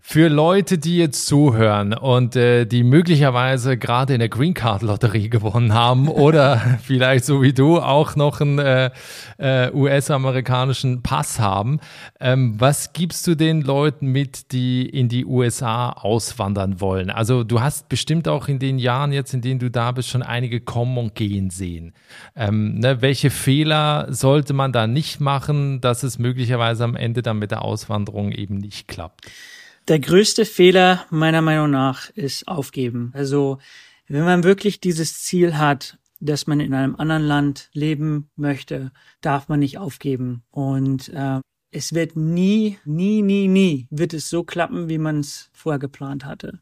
für 0.03 0.29
Leute, 0.29 0.79
die 0.79 0.97
jetzt 0.97 1.27
zuhören 1.27 1.93
und 1.93 2.35
äh, 2.35 2.65
die 2.65 2.83
möglicherweise 2.83 3.77
gerade 3.77 4.15
in 4.15 4.21
der 4.21 4.31
Green 4.31 4.55
Card 4.55 4.83
Lotterie 4.83 5.29
gewonnen 5.29 5.75
haben 5.75 6.09
oder 6.27 6.79
vielleicht 6.83 7.25
so 7.27 7.43
wie 7.43 7.53
du 7.53 7.79
auch 7.79 8.17
noch 8.17 8.41
einen 8.41 8.59
äh, 8.59 8.91
äh, 9.39 9.71
US-amerikanischen 9.73 11.03
Pass 11.03 11.39
haben, 11.39 11.81
ähm, 12.19 12.55
was 12.59 12.93
gibst 12.93 13.27
du 13.27 13.35
den 13.35 13.61
Leuten 13.61 14.07
mit, 14.07 14.53
die 14.53 14.89
in 14.89 15.09
die 15.09 15.27
USA 15.27 15.91
auswandern 15.91 16.81
wollen? 16.81 17.11
Also 17.11 17.45
du 17.45 17.61
hast 17.61 17.89
bestimmt 17.89 18.27
auch 18.27 18.49
in 18.49 18.59
den 18.59 18.79
Jahren 18.79 19.13
jetzt, 19.13 19.35
in 19.35 19.43
denen 19.43 19.61
du 19.61 19.71
da 19.71 19.93
bist, 19.93 20.09
schon 20.09 20.23
einige 20.23 20.61
kommen 20.61 20.97
und 20.97 21.15
gehen 21.15 21.51
sehen. 21.51 21.93
Ähm, 22.35 22.79
ne, 22.79 23.03
welche 23.03 23.31
Fehler 23.31 24.07
sollte 24.11 24.55
man 24.55 24.73
da 24.73 24.87
nicht 24.87 25.21
machen, 25.21 25.81
dass 25.81 26.03
es 26.03 26.19
möglicherweise 26.19 26.85
am 26.85 26.97
Ende 26.97 27.23
dann 27.23 27.39
mit 27.39 27.51
der 27.51 27.63
Auswanderung 27.63 28.33
eben 28.33 28.57
nicht 28.57 28.89
klappt? 28.89 29.27
Der 29.89 29.99
größte 29.99 30.45
Fehler 30.45 31.05
meiner 31.11 31.43
Meinung 31.43 31.71
nach 31.71 32.11
ist 32.11 32.47
aufgeben. 32.47 33.11
Also 33.15 33.59
wenn 34.07 34.25
man 34.25 34.45
wirklich 34.45 34.81
dieses 34.81 35.23
Ziel 35.23 35.57
hat, 35.57 35.99
dass 36.21 36.47
man 36.47 36.61
in 36.61 36.75
einem 36.75 36.97
anderen 36.97 37.23
Land 37.23 37.71
leben 37.73 38.29
möchte, 38.37 38.93
darf 39.21 39.49
man 39.49 39.61
nicht 39.61 39.79
aufgeben. 39.79 40.43
Und 40.51 41.09
äh, 41.09 41.41
es 41.71 41.95
wird 41.95 42.17
nie, 42.17 42.79
nie, 42.85 43.23
nie, 43.23 43.49
nie 43.49 43.87
wird 43.91 44.13
es 44.13 44.29
so 44.29 44.45
klappen, 44.45 44.89
wie 44.89 44.99
man 44.99 45.21
es 45.21 45.51
vorher 45.53 45.79
geplant 45.79 46.25
hatte. 46.25 46.61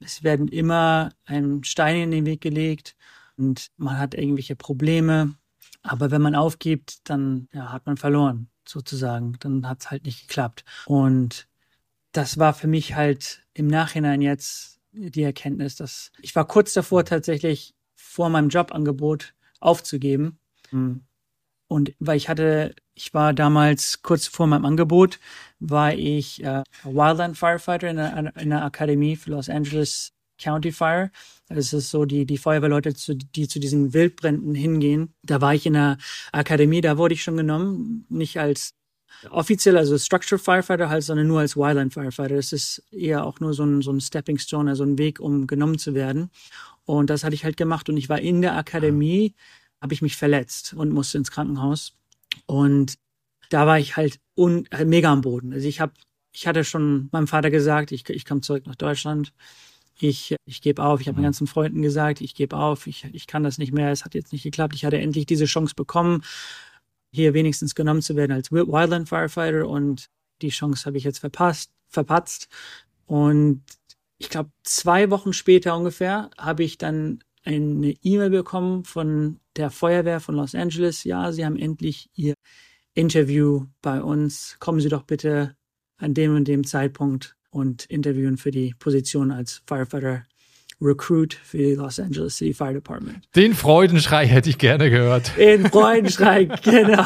Es 0.00 0.22
werden 0.22 0.48
immer 0.48 1.10
ein 1.24 1.64
Stein 1.64 1.96
in 1.96 2.10
den 2.10 2.26
Weg 2.26 2.42
gelegt 2.42 2.96
und 3.36 3.68
man 3.76 3.98
hat 3.98 4.14
irgendwelche 4.14 4.56
Probleme. 4.56 5.34
Aber 5.82 6.10
wenn 6.10 6.22
man 6.22 6.34
aufgibt, 6.34 7.08
dann 7.08 7.48
ja, 7.52 7.72
hat 7.72 7.86
man 7.86 7.96
verloren, 7.96 8.48
sozusagen. 8.66 9.36
Dann 9.40 9.68
hat 9.68 9.82
es 9.82 9.90
halt 9.90 10.04
nicht 10.04 10.28
geklappt. 10.28 10.64
Und 10.86 11.46
das 12.16 12.38
war 12.38 12.54
für 12.54 12.66
mich 12.66 12.94
halt 12.94 13.44
im 13.52 13.66
Nachhinein 13.66 14.22
jetzt 14.22 14.80
die 14.92 15.22
Erkenntnis, 15.22 15.76
dass 15.76 16.12
ich 16.22 16.34
war 16.34 16.46
kurz 16.46 16.72
davor 16.72 17.04
tatsächlich 17.04 17.74
vor 17.94 18.30
meinem 18.30 18.48
Jobangebot 18.48 19.34
aufzugeben. 19.60 20.38
Mhm. 20.70 21.02
Und 21.68 21.94
weil 21.98 22.16
ich 22.16 22.28
hatte, 22.28 22.74
ich 22.94 23.12
war 23.12 23.34
damals 23.34 24.02
kurz 24.02 24.26
vor 24.28 24.46
meinem 24.46 24.64
Angebot, 24.64 25.18
war 25.58 25.92
ich 25.92 26.42
äh, 26.42 26.62
Wildland 26.84 27.36
Firefighter 27.36 27.90
in 27.90 27.98
einer, 27.98 28.36
in 28.36 28.52
einer 28.52 28.64
Akademie 28.64 29.16
für 29.16 29.30
Los 29.32 29.48
Angeles 29.48 30.12
County 30.38 30.70
Fire. 30.70 31.10
Das 31.48 31.72
ist 31.72 31.90
so 31.90 32.04
die, 32.04 32.24
die 32.24 32.38
Feuerwehrleute, 32.38 32.94
zu, 32.94 33.14
die 33.14 33.48
zu 33.48 33.58
diesen 33.58 33.92
Wildbränden 33.92 34.54
hingehen. 34.54 35.14
Da 35.22 35.40
war 35.40 35.54
ich 35.54 35.66
in 35.66 35.76
einer 35.76 35.98
Akademie, 36.32 36.80
da 36.80 36.98
wurde 36.98 37.14
ich 37.14 37.22
schon 37.22 37.36
genommen, 37.36 38.06
nicht 38.08 38.38
als 38.38 38.74
offiziell, 39.30 39.76
also 39.76 39.96
Structure 39.98 40.38
Firefighter 40.38 40.88
halt, 40.88 41.04
sondern 41.04 41.26
nur 41.26 41.40
als 41.40 41.56
Wildland 41.56 41.94
Firefighter. 41.94 42.36
Das 42.36 42.52
ist 42.52 42.82
eher 42.90 43.24
auch 43.24 43.40
nur 43.40 43.54
so 43.54 43.64
ein, 43.64 43.82
so 43.82 43.92
ein 43.92 44.00
Stepping 44.00 44.38
Stone, 44.38 44.70
also 44.70 44.84
ein 44.84 44.98
Weg, 44.98 45.20
um 45.20 45.46
genommen 45.46 45.78
zu 45.78 45.94
werden. 45.94 46.30
Und 46.84 47.10
das 47.10 47.24
hatte 47.24 47.34
ich 47.34 47.44
halt 47.44 47.56
gemacht 47.56 47.88
und 47.88 47.96
ich 47.96 48.08
war 48.08 48.20
in 48.20 48.42
der 48.42 48.56
Akademie, 48.56 49.34
habe 49.80 49.94
ich 49.94 50.02
mich 50.02 50.16
verletzt 50.16 50.74
und 50.74 50.90
musste 50.90 51.18
ins 51.18 51.30
Krankenhaus. 51.30 51.94
Und 52.46 52.94
da 53.50 53.66
war 53.66 53.78
ich 53.78 53.96
halt 53.96 54.18
un, 54.36 54.68
halt 54.72 54.88
mega 54.88 55.12
am 55.12 55.20
Boden. 55.20 55.52
Also 55.52 55.66
ich 55.66 55.80
habe, 55.80 55.92
ich 56.32 56.46
hatte 56.46 56.64
schon 56.64 57.08
meinem 57.12 57.26
Vater 57.26 57.50
gesagt, 57.50 57.92
ich, 57.92 58.08
ich 58.08 58.24
komme 58.24 58.40
zurück 58.40 58.66
nach 58.66 58.76
Deutschland. 58.76 59.32
Ich, 59.98 60.36
ich 60.44 60.60
gebe 60.60 60.84
auf. 60.84 61.00
Ich 61.00 61.08
habe 61.08 61.16
meinen 61.16 61.22
mhm. 61.22 61.28
ganzen 61.28 61.46
Freunden 61.46 61.82
gesagt, 61.82 62.20
ich 62.20 62.34
gebe 62.34 62.56
auf. 62.56 62.86
Ich, 62.86 63.04
ich 63.12 63.26
kann 63.26 63.42
das 63.42 63.58
nicht 63.58 63.72
mehr. 63.72 63.90
Es 63.90 64.04
hat 64.04 64.14
jetzt 64.14 64.32
nicht 64.32 64.42
geklappt. 64.42 64.74
Ich 64.74 64.84
hatte 64.84 64.98
endlich 64.98 65.26
diese 65.26 65.46
Chance 65.46 65.74
bekommen 65.74 66.22
hier 67.12 67.34
wenigstens 67.34 67.74
genommen 67.74 68.02
zu 68.02 68.16
werden 68.16 68.32
als 68.32 68.52
Wildland 68.52 69.08
Firefighter 69.08 69.68
und 69.68 70.06
die 70.42 70.50
Chance 70.50 70.84
habe 70.86 70.98
ich 70.98 71.04
jetzt 71.04 71.18
verpasst, 71.18 71.72
verpatzt. 71.88 72.48
Und 73.06 73.62
ich 74.18 74.30
glaube, 74.30 74.50
zwei 74.62 75.10
Wochen 75.10 75.32
später 75.32 75.76
ungefähr 75.76 76.30
habe 76.38 76.64
ich 76.64 76.78
dann 76.78 77.20
eine 77.44 77.94
E-Mail 78.02 78.30
bekommen 78.30 78.84
von 78.84 79.40
der 79.56 79.70
Feuerwehr 79.70 80.20
von 80.20 80.34
Los 80.34 80.54
Angeles. 80.54 81.04
Ja, 81.04 81.30
Sie 81.32 81.44
haben 81.44 81.56
endlich 81.56 82.10
Ihr 82.14 82.34
Interview 82.94 83.66
bei 83.82 84.02
uns. 84.02 84.56
Kommen 84.58 84.80
Sie 84.80 84.88
doch 84.88 85.02
bitte 85.02 85.56
an 85.96 86.12
dem 86.12 86.34
und 86.34 86.48
dem 86.48 86.64
Zeitpunkt 86.64 87.36
und 87.50 87.84
interviewen 87.86 88.36
für 88.36 88.50
die 88.50 88.74
Position 88.78 89.30
als 89.30 89.62
Firefighter 89.66 90.24
Recruit 90.80 91.34
für 91.34 91.58
die 91.58 91.74
Los 91.74 91.98
Angeles 91.98 92.36
City 92.36 92.52
Fire 92.52 92.74
Department. 92.74 93.24
Den 93.34 93.54
Freudenschrei 93.54 94.26
hätte 94.26 94.50
ich 94.50 94.58
gerne 94.58 94.90
gehört. 94.90 95.32
Den 95.36 95.66
Freudenschrei, 95.70 96.44
genau. 96.44 97.04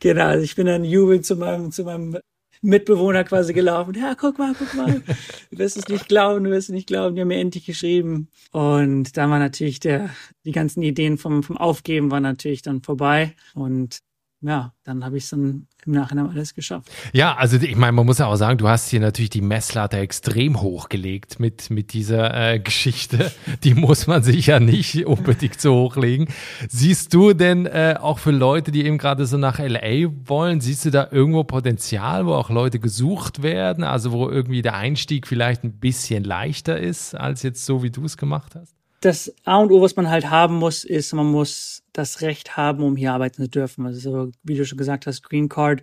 genau, 0.00 0.26
also 0.26 0.44
ich 0.44 0.54
bin 0.54 0.66
dann 0.66 0.84
jubelnd 0.84 1.26
zu 1.26 1.36
meinem, 1.36 1.72
zu 1.72 1.84
meinem 1.84 2.18
Mitbewohner 2.62 3.24
quasi 3.24 3.52
gelaufen. 3.52 3.94
Ja, 3.94 4.14
guck 4.14 4.38
mal, 4.38 4.54
guck 4.58 4.74
mal. 4.74 5.02
Du 5.50 5.58
wirst 5.58 5.76
es 5.76 5.88
nicht 5.88 6.08
glauben, 6.08 6.44
du 6.44 6.50
wirst 6.50 6.68
es 6.68 6.74
nicht 6.74 6.86
glauben. 6.86 7.14
Die 7.14 7.20
haben 7.20 7.28
mir 7.28 7.38
endlich 7.38 7.66
geschrieben. 7.66 8.28
Und 8.52 9.16
da 9.16 9.28
war 9.28 9.38
natürlich 9.38 9.80
der, 9.80 10.10
die 10.44 10.52
ganzen 10.52 10.82
Ideen 10.82 11.18
vom, 11.18 11.42
vom 11.42 11.56
Aufgeben 11.56 12.10
waren 12.10 12.22
natürlich 12.22 12.62
dann 12.62 12.82
vorbei. 12.82 13.34
Und 13.54 14.00
ja, 14.42 14.74
dann 14.84 15.02
habe 15.02 15.16
ich 15.16 15.24
es 15.24 15.30
dann 15.30 15.66
im 15.86 15.92
Nachhinein 15.92 16.28
alles 16.28 16.54
geschafft. 16.54 16.90
Ja, 17.14 17.34
also 17.36 17.56
ich 17.56 17.74
meine, 17.74 17.92
man 17.92 18.04
muss 18.04 18.18
ja 18.18 18.26
auch 18.26 18.36
sagen, 18.36 18.58
du 18.58 18.68
hast 18.68 18.90
hier 18.90 19.00
natürlich 19.00 19.30
die 19.30 19.40
Messlatte 19.40 19.96
extrem 19.96 20.60
hochgelegt 20.60 21.40
mit, 21.40 21.70
mit 21.70 21.94
dieser 21.94 22.52
äh, 22.52 22.60
Geschichte. 22.60 23.32
Die 23.64 23.74
muss 23.74 24.06
man 24.06 24.22
sich 24.22 24.46
ja 24.46 24.60
nicht 24.60 25.06
unbedingt 25.06 25.60
so 25.60 25.74
hochlegen. 25.74 26.28
Siehst 26.68 27.14
du 27.14 27.32
denn 27.32 27.64
äh, 27.66 27.96
auch 27.98 28.18
für 28.18 28.30
Leute, 28.30 28.72
die 28.72 28.84
eben 28.84 28.98
gerade 28.98 29.26
so 29.26 29.38
nach 29.38 29.58
LA 29.58 30.10
wollen, 30.24 30.60
siehst 30.60 30.84
du 30.84 30.90
da 30.90 31.08
irgendwo 31.10 31.44
Potenzial, 31.44 32.26
wo 32.26 32.34
auch 32.34 32.50
Leute 32.50 32.78
gesucht 32.78 33.42
werden? 33.42 33.84
Also 33.84 34.12
wo 34.12 34.28
irgendwie 34.28 34.62
der 34.62 34.74
Einstieg 34.74 35.26
vielleicht 35.26 35.64
ein 35.64 35.78
bisschen 35.78 36.24
leichter 36.24 36.78
ist, 36.78 37.14
als 37.14 37.42
jetzt 37.42 37.64
so, 37.64 37.82
wie 37.82 37.90
du 37.90 38.04
es 38.04 38.16
gemacht 38.16 38.54
hast? 38.54 38.75
Das 39.06 39.32
A 39.44 39.58
und 39.58 39.70
O, 39.70 39.80
was 39.80 39.96
man 39.96 40.10
halt 40.10 40.30
haben 40.30 40.56
muss, 40.56 40.84
ist, 40.84 41.12
man 41.14 41.26
muss 41.26 41.84
das 41.92 42.20
Recht 42.20 42.56
haben, 42.56 42.82
um 42.82 42.96
hier 42.96 43.12
arbeiten 43.12 43.42
zu 43.42 43.48
dürfen. 43.48 43.86
Also 43.86 44.00
so, 44.00 44.32
wie 44.42 44.56
du 44.56 44.66
schon 44.66 44.78
gesagt 44.78 45.06
hast, 45.06 45.22
Green 45.22 45.48
Card 45.48 45.82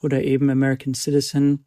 oder 0.00 0.22
eben 0.22 0.48
American 0.48 0.94
Citizen. 0.94 1.66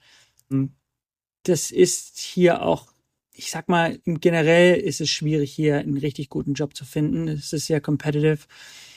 Das 1.43 1.71
ist 1.71 2.19
hier 2.19 2.61
auch, 2.61 2.93
ich 3.33 3.51
sag 3.51 3.67
mal, 3.67 3.99
generell 4.05 4.79
ist 4.79 5.01
es 5.01 5.09
schwierig, 5.09 5.51
hier 5.51 5.79
einen 5.79 5.97
richtig 5.97 6.29
guten 6.29 6.53
Job 6.53 6.75
zu 6.75 6.85
finden. 6.85 7.27
Es 7.27 7.51
ist 7.51 7.67
sehr 7.67 7.81
competitive. 7.81 8.39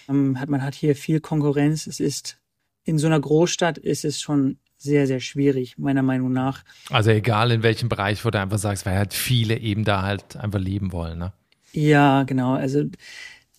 Ähm, 0.09 0.39
man 0.47 0.63
hat 0.63 0.75
hier 0.75 0.95
viel 0.95 1.21
Konkurrenz. 1.21 1.87
Es 1.87 2.01
ist 2.01 2.39
in 2.85 2.99
so 2.99 3.09
einer 3.09 3.19
Großstadt 3.19 3.79
ist 3.79 4.05
es 4.05 4.21
schon 4.21 4.59
sehr, 4.77 5.09
sehr 5.09 5.21
schwierig, 5.21 5.77
meiner 5.77 6.03
Meinung 6.03 6.33
nach. 6.33 6.63
Also 6.91 7.11
egal 7.11 7.51
in 7.51 7.65
welchem 7.65 7.89
Bereich, 7.89 8.25
wo 8.25 8.31
du 8.31 8.39
einfach 8.39 8.59
sagst, 8.59 8.87
weil 8.87 8.97
halt 8.97 9.13
viele 9.13 9.59
eben 9.59 9.85
da 9.85 10.03
halt 10.03 10.37
einfach 10.37 10.61
leben 10.61 10.93
wollen, 10.93 11.19
ne? 11.19 11.33
Ja, 11.77 12.23
genau. 12.23 12.55
Also 12.55 12.85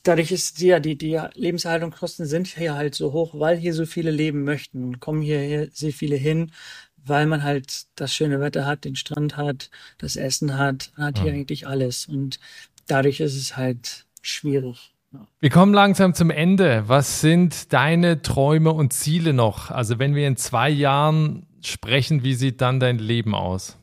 dadurch 0.02 0.32
ist 0.32 0.60
ja 0.60 0.80
die, 0.80 0.98
die 0.98 1.22
Lebenshaltungskosten 1.36 2.26
sind 2.26 2.48
hier 2.48 2.74
halt 2.74 2.96
so 2.96 3.14
hoch, 3.14 3.36
weil 3.38 3.58
hier 3.58 3.76
so 3.76 3.86
viele 3.86 4.10
leben 4.10 4.44
möchten 4.44 4.84
und 4.84 5.00
kommen 5.00 5.22
hier 5.22 5.70
sehr 5.72 5.94
viele 5.94 6.16
hin, 6.16 6.52
weil 6.96 7.28
man 7.28 7.44
halt 7.44 7.86
das 7.96 8.16
schöne 8.16 8.40
Wetter 8.40 8.66
hat, 8.66 8.86
den 8.86 8.96
Strand 8.96 9.38
hat, 9.38 9.70
das 10.00 10.16
Essen 10.16 10.58
hat, 10.58 10.92
man 10.98 11.08
hat 11.08 11.20
hier 11.20 11.32
mhm. 11.32 11.40
eigentlich 11.40 11.68
alles 11.68 12.08
und 12.08 12.40
dadurch 12.88 13.20
ist 13.20 13.36
es 13.36 13.56
halt 13.56 14.06
schwierig. 14.24 14.96
Wir 15.40 15.52
kommen 15.52 15.74
langsam 15.74 16.16
zum 16.16 16.32
Ende. 16.32 16.86
Was 16.88 17.22
sind 17.22 17.72
deine 17.72 18.24
Träume 18.24 18.72
und 18.72 18.94
Ziele 18.94 19.32
noch? 19.32 19.70
Also 19.70 20.00
wenn 20.00 20.16
wir 20.16 20.28
in 20.28 20.38
zwei 20.38 20.70
Jahren 20.72 21.46
sprechen, 21.62 22.24
wie 22.24 22.34
sieht 22.34 22.62
dann 22.62 22.80
dein 22.80 22.98
Leben 22.98 23.36
aus? 23.36 23.78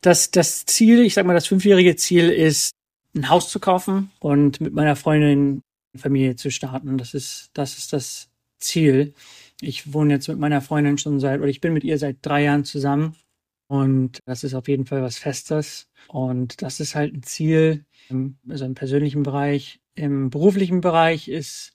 Das, 0.00 0.30
das 0.30 0.64
Ziel, 0.64 1.02
ich 1.02 1.12
sag 1.12 1.26
mal, 1.26 1.34
das 1.34 1.46
fünfjährige 1.46 1.96
Ziel 1.96 2.30
ist, 2.30 2.72
ein 3.14 3.28
Haus 3.28 3.48
zu 3.50 3.60
kaufen 3.60 4.10
und 4.20 4.60
mit 4.60 4.74
meiner 4.74 4.96
Freundin 4.96 5.62
Familie 5.96 6.36
zu 6.36 6.50
starten. 6.50 6.98
Das 6.98 7.14
ist, 7.14 7.50
das 7.54 7.78
ist 7.78 7.92
das 7.92 8.28
Ziel. 8.58 9.14
Ich 9.60 9.92
wohne 9.92 10.14
jetzt 10.14 10.28
mit 10.28 10.38
meiner 10.38 10.60
Freundin 10.60 10.98
schon 10.98 11.20
seit, 11.20 11.40
oder 11.40 11.48
ich 11.48 11.60
bin 11.60 11.72
mit 11.72 11.84
ihr 11.84 11.98
seit 11.98 12.18
drei 12.22 12.42
Jahren 12.44 12.64
zusammen. 12.64 13.16
Und 13.68 14.18
das 14.26 14.44
ist 14.44 14.54
auf 14.54 14.68
jeden 14.68 14.86
Fall 14.86 15.02
was 15.02 15.18
Festes. 15.18 15.88
Und 16.08 16.62
das 16.62 16.80
ist 16.80 16.94
halt 16.94 17.14
ein 17.14 17.22
Ziel, 17.22 17.84
also 18.48 18.64
im 18.64 18.74
persönlichen 18.74 19.22
Bereich. 19.22 19.80
Im 19.94 20.30
beruflichen 20.30 20.80
Bereich 20.80 21.28
ist 21.28 21.72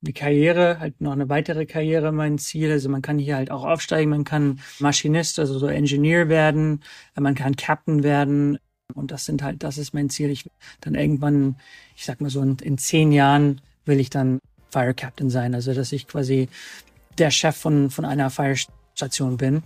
die 0.00 0.12
Karriere, 0.12 0.78
halt 0.78 1.00
noch 1.00 1.12
eine 1.12 1.28
weitere 1.28 1.66
Karriere 1.66 2.12
mein 2.12 2.38
Ziel. 2.38 2.70
Also 2.70 2.88
man 2.88 3.02
kann 3.02 3.18
hier 3.18 3.36
halt 3.36 3.50
auch 3.50 3.64
aufsteigen, 3.64 4.10
man 4.10 4.24
kann 4.24 4.60
Maschinist, 4.78 5.38
also 5.38 5.58
so 5.58 5.66
Engineer 5.66 6.28
werden, 6.28 6.84
man 7.18 7.34
kann 7.34 7.56
Captain 7.56 8.02
werden, 8.02 8.58
und 8.94 9.10
das 9.10 9.24
sind 9.24 9.42
halt, 9.42 9.62
das 9.62 9.78
ist 9.78 9.94
mein 9.94 10.10
Ziel. 10.10 10.30
Ich 10.30 10.50
dann 10.80 10.94
irgendwann, 10.94 11.56
ich 11.96 12.04
sag 12.04 12.20
mal 12.20 12.30
so, 12.30 12.40
in, 12.42 12.56
in 12.56 12.78
zehn 12.78 13.12
Jahren 13.12 13.60
will 13.84 14.00
ich 14.00 14.10
dann 14.10 14.40
Fire 14.70 14.94
Captain 14.94 15.30
sein. 15.30 15.54
Also, 15.54 15.74
dass 15.74 15.92
ich 15.92 16.06
quasi 16.06 16.48
der 17.18 17.30
Chef 17.30 17.56
von, 17.56 17.90
von 17.90 18.04
einer 18.04 18.30
Fire 18.30 18.56
Station 18.94 19.36
bin. 19.36 19.62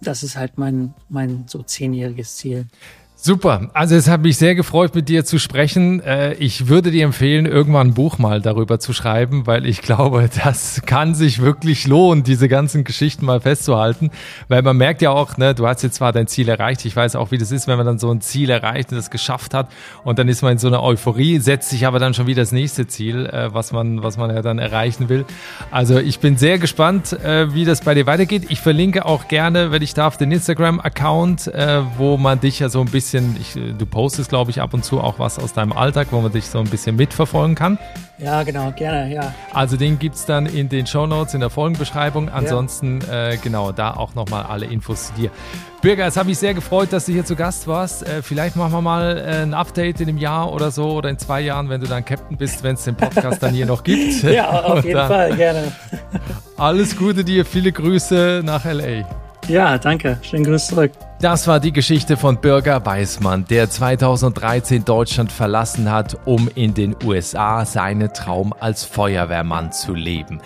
Das 0.00 0.22
ist 0.22 0.36
halt 0.36 0.58
mein, 0.58 0.94
mein 1.08 1.44
so 1.46 1.62
zehnjähriges 1.62 2.36
Ziel. 2.36 2.66
Super. 3.26 3.70
Also 3.72 3.94
es 3.94 4.06
hat 4.06 4.20
mich 4.20 4.36
sehr 4.36 4.54
gefreut, 4.54 4.94
mit 4.94 5.08
dir 5.08 5.24
zu 5.24 5.38
sprechen. 5.38 6.00
Äh, 6.00 6.34
ich 6.34 6.68
würde 6.68 6.90
dir 6.90 7.06
empfehlen, 7.06 7.46
irgendwann 7.46 7.86
ein 7.86 7.94
Buch 7.94 8.18
mal 8.18 8.42
darüber 8.42 8.78
zu 8.78 8.92
schreiben, 8.92 9.46
weil 9.46 9.64
ich 9.64 9.80
glaube, 9.80 10.28
das 10.44 10.82
kann 10.84 11.14
sich 11.14 11.40
wirklich 11.40 11.86
lohnen, 11.86 12.22
diese 12.22 12.50
ganzen 12.50 12.84
Geschichten 12.84 13.24
mal 13.24 13.40
festzuhalten. 13.40 14.10
Weil 14.48 14.60
man 14.60 14.76
merkt 14.76 15.00
ja 15.00 15.08
auch, 15.08 15.38
ne, 15.38 15.54
du 15.54 15.66
hast 15.66 15.82
jetzt 15.82 15.94
zwar 15.94 16.12
dein 16.12 16.26
Ziel 16.26 16.50
erreicht. 16.50 16.84
Ich 16.84 16.94
weiß 16.94 17.16
auch, 17.16 17.30
wie 17.30 17.38
das 17.38 17.50
ist, 17.50 17.66
wenn 17.66 17.78
man 17.78 17.86
dann 17.86 17.98
so 17.98 18.10
ein 18.10 18.20
Ziel 18.20 18.50
erreicht 18.50 18.92
und 18.92 18.98
es 18.98 19.08
geschafft 19.08 19.54
hat. 19.54 19.70
Und 20.04 20.18
dann 20.18 20.28
ist 20.28 20.42
man 20.42 20.52
in 20.52 20.58
so 20.58 20.68
einer 20.68 20.82
Euphorie, 20.82 21.38
setzt 21.38 21.70
sich 21.70 21.86
aber 21.86 21.98
dann 21.98 22.12
schon 22.12 22.26
wieder 22.26 22.42
das 22.42 22.52
nächste 22.52 22.86
Ziel, 22.88 23.24
äh, 23.24 23.54
was 23.54 23.72
man, 23.72 24.02
was 24.02 24.18
man 24.18 24.34
ja 24.34 24.42
dann 24.42 24.58
erreichen 24.58 25.08
will. 25.08 25.24
Also 25.70 25.98
ich 25.98 26.18
bin 26.18 26.36
sehr 26.36 26.58
gespannt, 26.58 27.14
äh, 27.14 27.54
wie 27.54 27.64
das 27.64 27.80
bei 27.80 27.94
dir 27.94 28.04
weitergeht. 28.04 28.48
Ich 28.50 28.60
verlinke 28.60 29.06
auch 29.06 29.28
gerne, 29.28 29.72
wenn 29.72 29.80
ich 29.80 29.94
darf, 29.94 30.18
den 30.18 30.30
Instagram-Account, 30.30 31.52
wo 31.96 32.18
man 32.18 32.40
dich 32.40 32.58
ja 32.58 32.68
so 32.68 32.80
ein 32.80 32.90
bisschen 32.90 33.13
bisschen, 33.14 33.36
ich, 33.40 33.78
du 33.78 33.86
postest, 33.86 34.28
glaube 34.28 34.50
ich, 34.50 34.60
ab 34.60 34.74
und 34.74 34.84
zu 34.84 35.00
auch 35.00 35.18
was 35.18 35.38
aus 35.38 35.52
deinem 35.52 35.72
Alltag, 35.72 36.08
wo 36.10 36.20
man 36.20 36.32
dich 36.32 36.46
so 36.46 36.58
ein 36.58 36.68
bisschen 36.68 36.96
mitverfolgen 36.96 37.54
kann. 37.54 37.78
Ja, 38.18 38.42
genau, 38.42 38.72
gerne, 38.72 39.12
ja. 39.12 39.34
Also 39.52 39.76
den 39.76 39.98
gibt 39.98 40.16
es 40.16 40.24
dann 40.24 40.46
in 40.46 40.68
den 40.68 40.86
Show 40.86 41.06
Notes 41.06 41.34
in 41.34 41.40
der 41.40 41.50
Folgenbeschreibung. 41.50 42.28
Ansonsten, 42.28 43.00
ja. 43.00 43.30
äh, 43.30 43.36
genau, 43.36 43.72
da 43.72 43.94
auch 43.94 44.14
nochmal 44.14 44.44
alle 44.44 44.66
Infos 44.66 45.08
zu 45.08 45.12
dir. 45.14 45.30
Bürger, 45.82 46.06
es 46.06 46.16
hat 46.16 46.26
mich 46.26 46.38
sehr 46.38 46.54
gefreut, 46.54 46.92
dass 46.92 47.06
du 47.06 47.12
hier 47.12 47.24
zu 47.24 47.36
Gast 47.36 47.66
warst. 47.66 48.06
Äh, 48.06 48.22
vielleicht 48.22 48.56
machen 48.56 48.72
wir 48.72 48.80
mal 48.80 49.18
äh, 49.18 49.42
ein 49.42 49.54
Update 49.54 50.00
in 50.00 50.08
einem 50.08 50.18
Jahr 50.18 50.52
oder 50.52 50.70
so 50.70 50.92
oder 50.92 51.10
in 51.10 51.18
zwei 51.18 51.40
Jahren, 51.40 51.68
wenn 51.68 51.80
du 51.80 51.86
dann 51.86 52.04
Captain 52.04 52.36
bist, 52.36 52.62
wenn 52.62 52.74
es 52.74 52.84
den 52.84 52.96
Podcast 52.96 53.42
dann 53.42 53.54
hier 53.54 53.66
noch 53.66 53.82
gibt. 53.82 54.22
Ja, 54.34 54.50
auf 54.64 54.84
jeden 54.84 54.98
Fall, 54.98 55.36
gerne. 55.36 55.72
Alles 56.56 56.96
Gute 56.96 57.24
dir, 57.24 57.44
viele 57.44 57.72
Grüße 57.72 58.42
nach 58.44 58.64
LA. 58.64 59.06
Ja, 59.48 59.76
danke. 59.76 60.18
Schönen 60.22 60.44
Grüß 60.44 60.68
zurück. 60.68 60.92
Das 61.24 61.48
war 61.48 61.58
die 61.58 61.72
Geschichte 61.72 62.18
von 62.18 62.36
Bürger 62.36 62.84
Weißmann, 62.84 63.46
der 63.46 63.70
2013 63.70 64.84
Deutschland 64.84 65.32
verlassen 65.32 65.90
hat, 65.90 66.18
um 66.26 66.50
in 66.54 66.74
den 66.74 66.94
USA 67.02 67.64
seinen 67.64 68.12
Traum 68.12 68.52
als 68.60 68.84
Feuerwehrmann 68.84 69.72
zu 69.72 69.94
leben. 69.94 70.42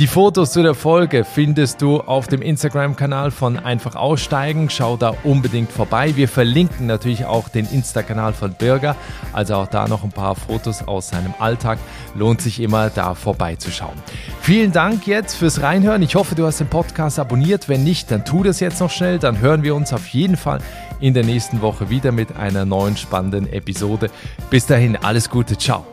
Die 0.00 0.06
Fotos 0.06 0.52
zu 0.52 0.62
der 0.62 0.74
Folge 0.74 1.24
findest 1.24 1.82
du 1.82 2.00
auf 2.00 2.26
dem 2.26 2.40
Instagram-Kanal 2.40 3.30
von 3.30 3.58
Einfach 3.58 3.96
Aussteigen. 3.96 4.70
Schau 4.70 4.96
da 4.96 5.12
unbedingt 5.24 5.70
vorbei. 5.70 6.16
Wir 6.16 6.26
verlinken 6.26 6.86
natürlich 6.86 7.26
auch 7.26 7.50
den 7.50 7.66
Insta-Kanal 7.66 8.32
von 8.32 8.54
Bürger. 8.54 8.96
Also 9.34 9.56
auch 9.56 9.66
da 9.66 9.88
noch 9.88 10.02
ein 10.02 10.10
paar 10.10 10.36
Fotos 10.36 10.88
aus 10.88 11.10
seinem 11.10 11.34
Alltag. 11.38 11.78
Lohnt 12.14 12.40
sich 12.40 12.60
immer, 12.60 12.88
da 12.88 13.14
vorbeizuschauen. 13.14 13.92
Vielen 14.40 14.72
Dank 14.72 15.06
jetzt 15.06 15.34
fürs 15.34 15.60
Reinhören. 15.60 16.00
Ich 16.00 16.14
hoffe, 16.14 16.34
du 16.34 16.46
hast 16.46 16.60
den 16.60 16.68
Podcast 16.68 17.18
abonniert. 17.18 17.68
Wenn 17.68 17.84
nicht, 17.84 18.10
dann 18.10 18.24
tu 18.24 18.42
das 18.42 18.58
jetzt 18.58 18.80
noch 18.80 18.90
schnell. 18.90 19.18
Dann 19.18 19.40
hören 19.40 19.62
wir 19.62 19.74
uns 19.74 19.92
auf 19.92 20.06
jeden 20.06 20.38
Fall 20.38 20.60
in 21.00 21.12
der 21.12 21.26
nächsten 21.26 21.60
Woche 21.60 21.90
wieder 21.90 22.10
mit 22.10 22.38
einer 22.38 22.64
neuen 22.64 22.96
spannenden 22.96 23.52
Episode. 23.52 24.08
Bis 24.48 24.64
dahin, 24.64 24.96
alles 24.96 25.28
Gute. 25.28 25.58
Ciao. 25.58 25.84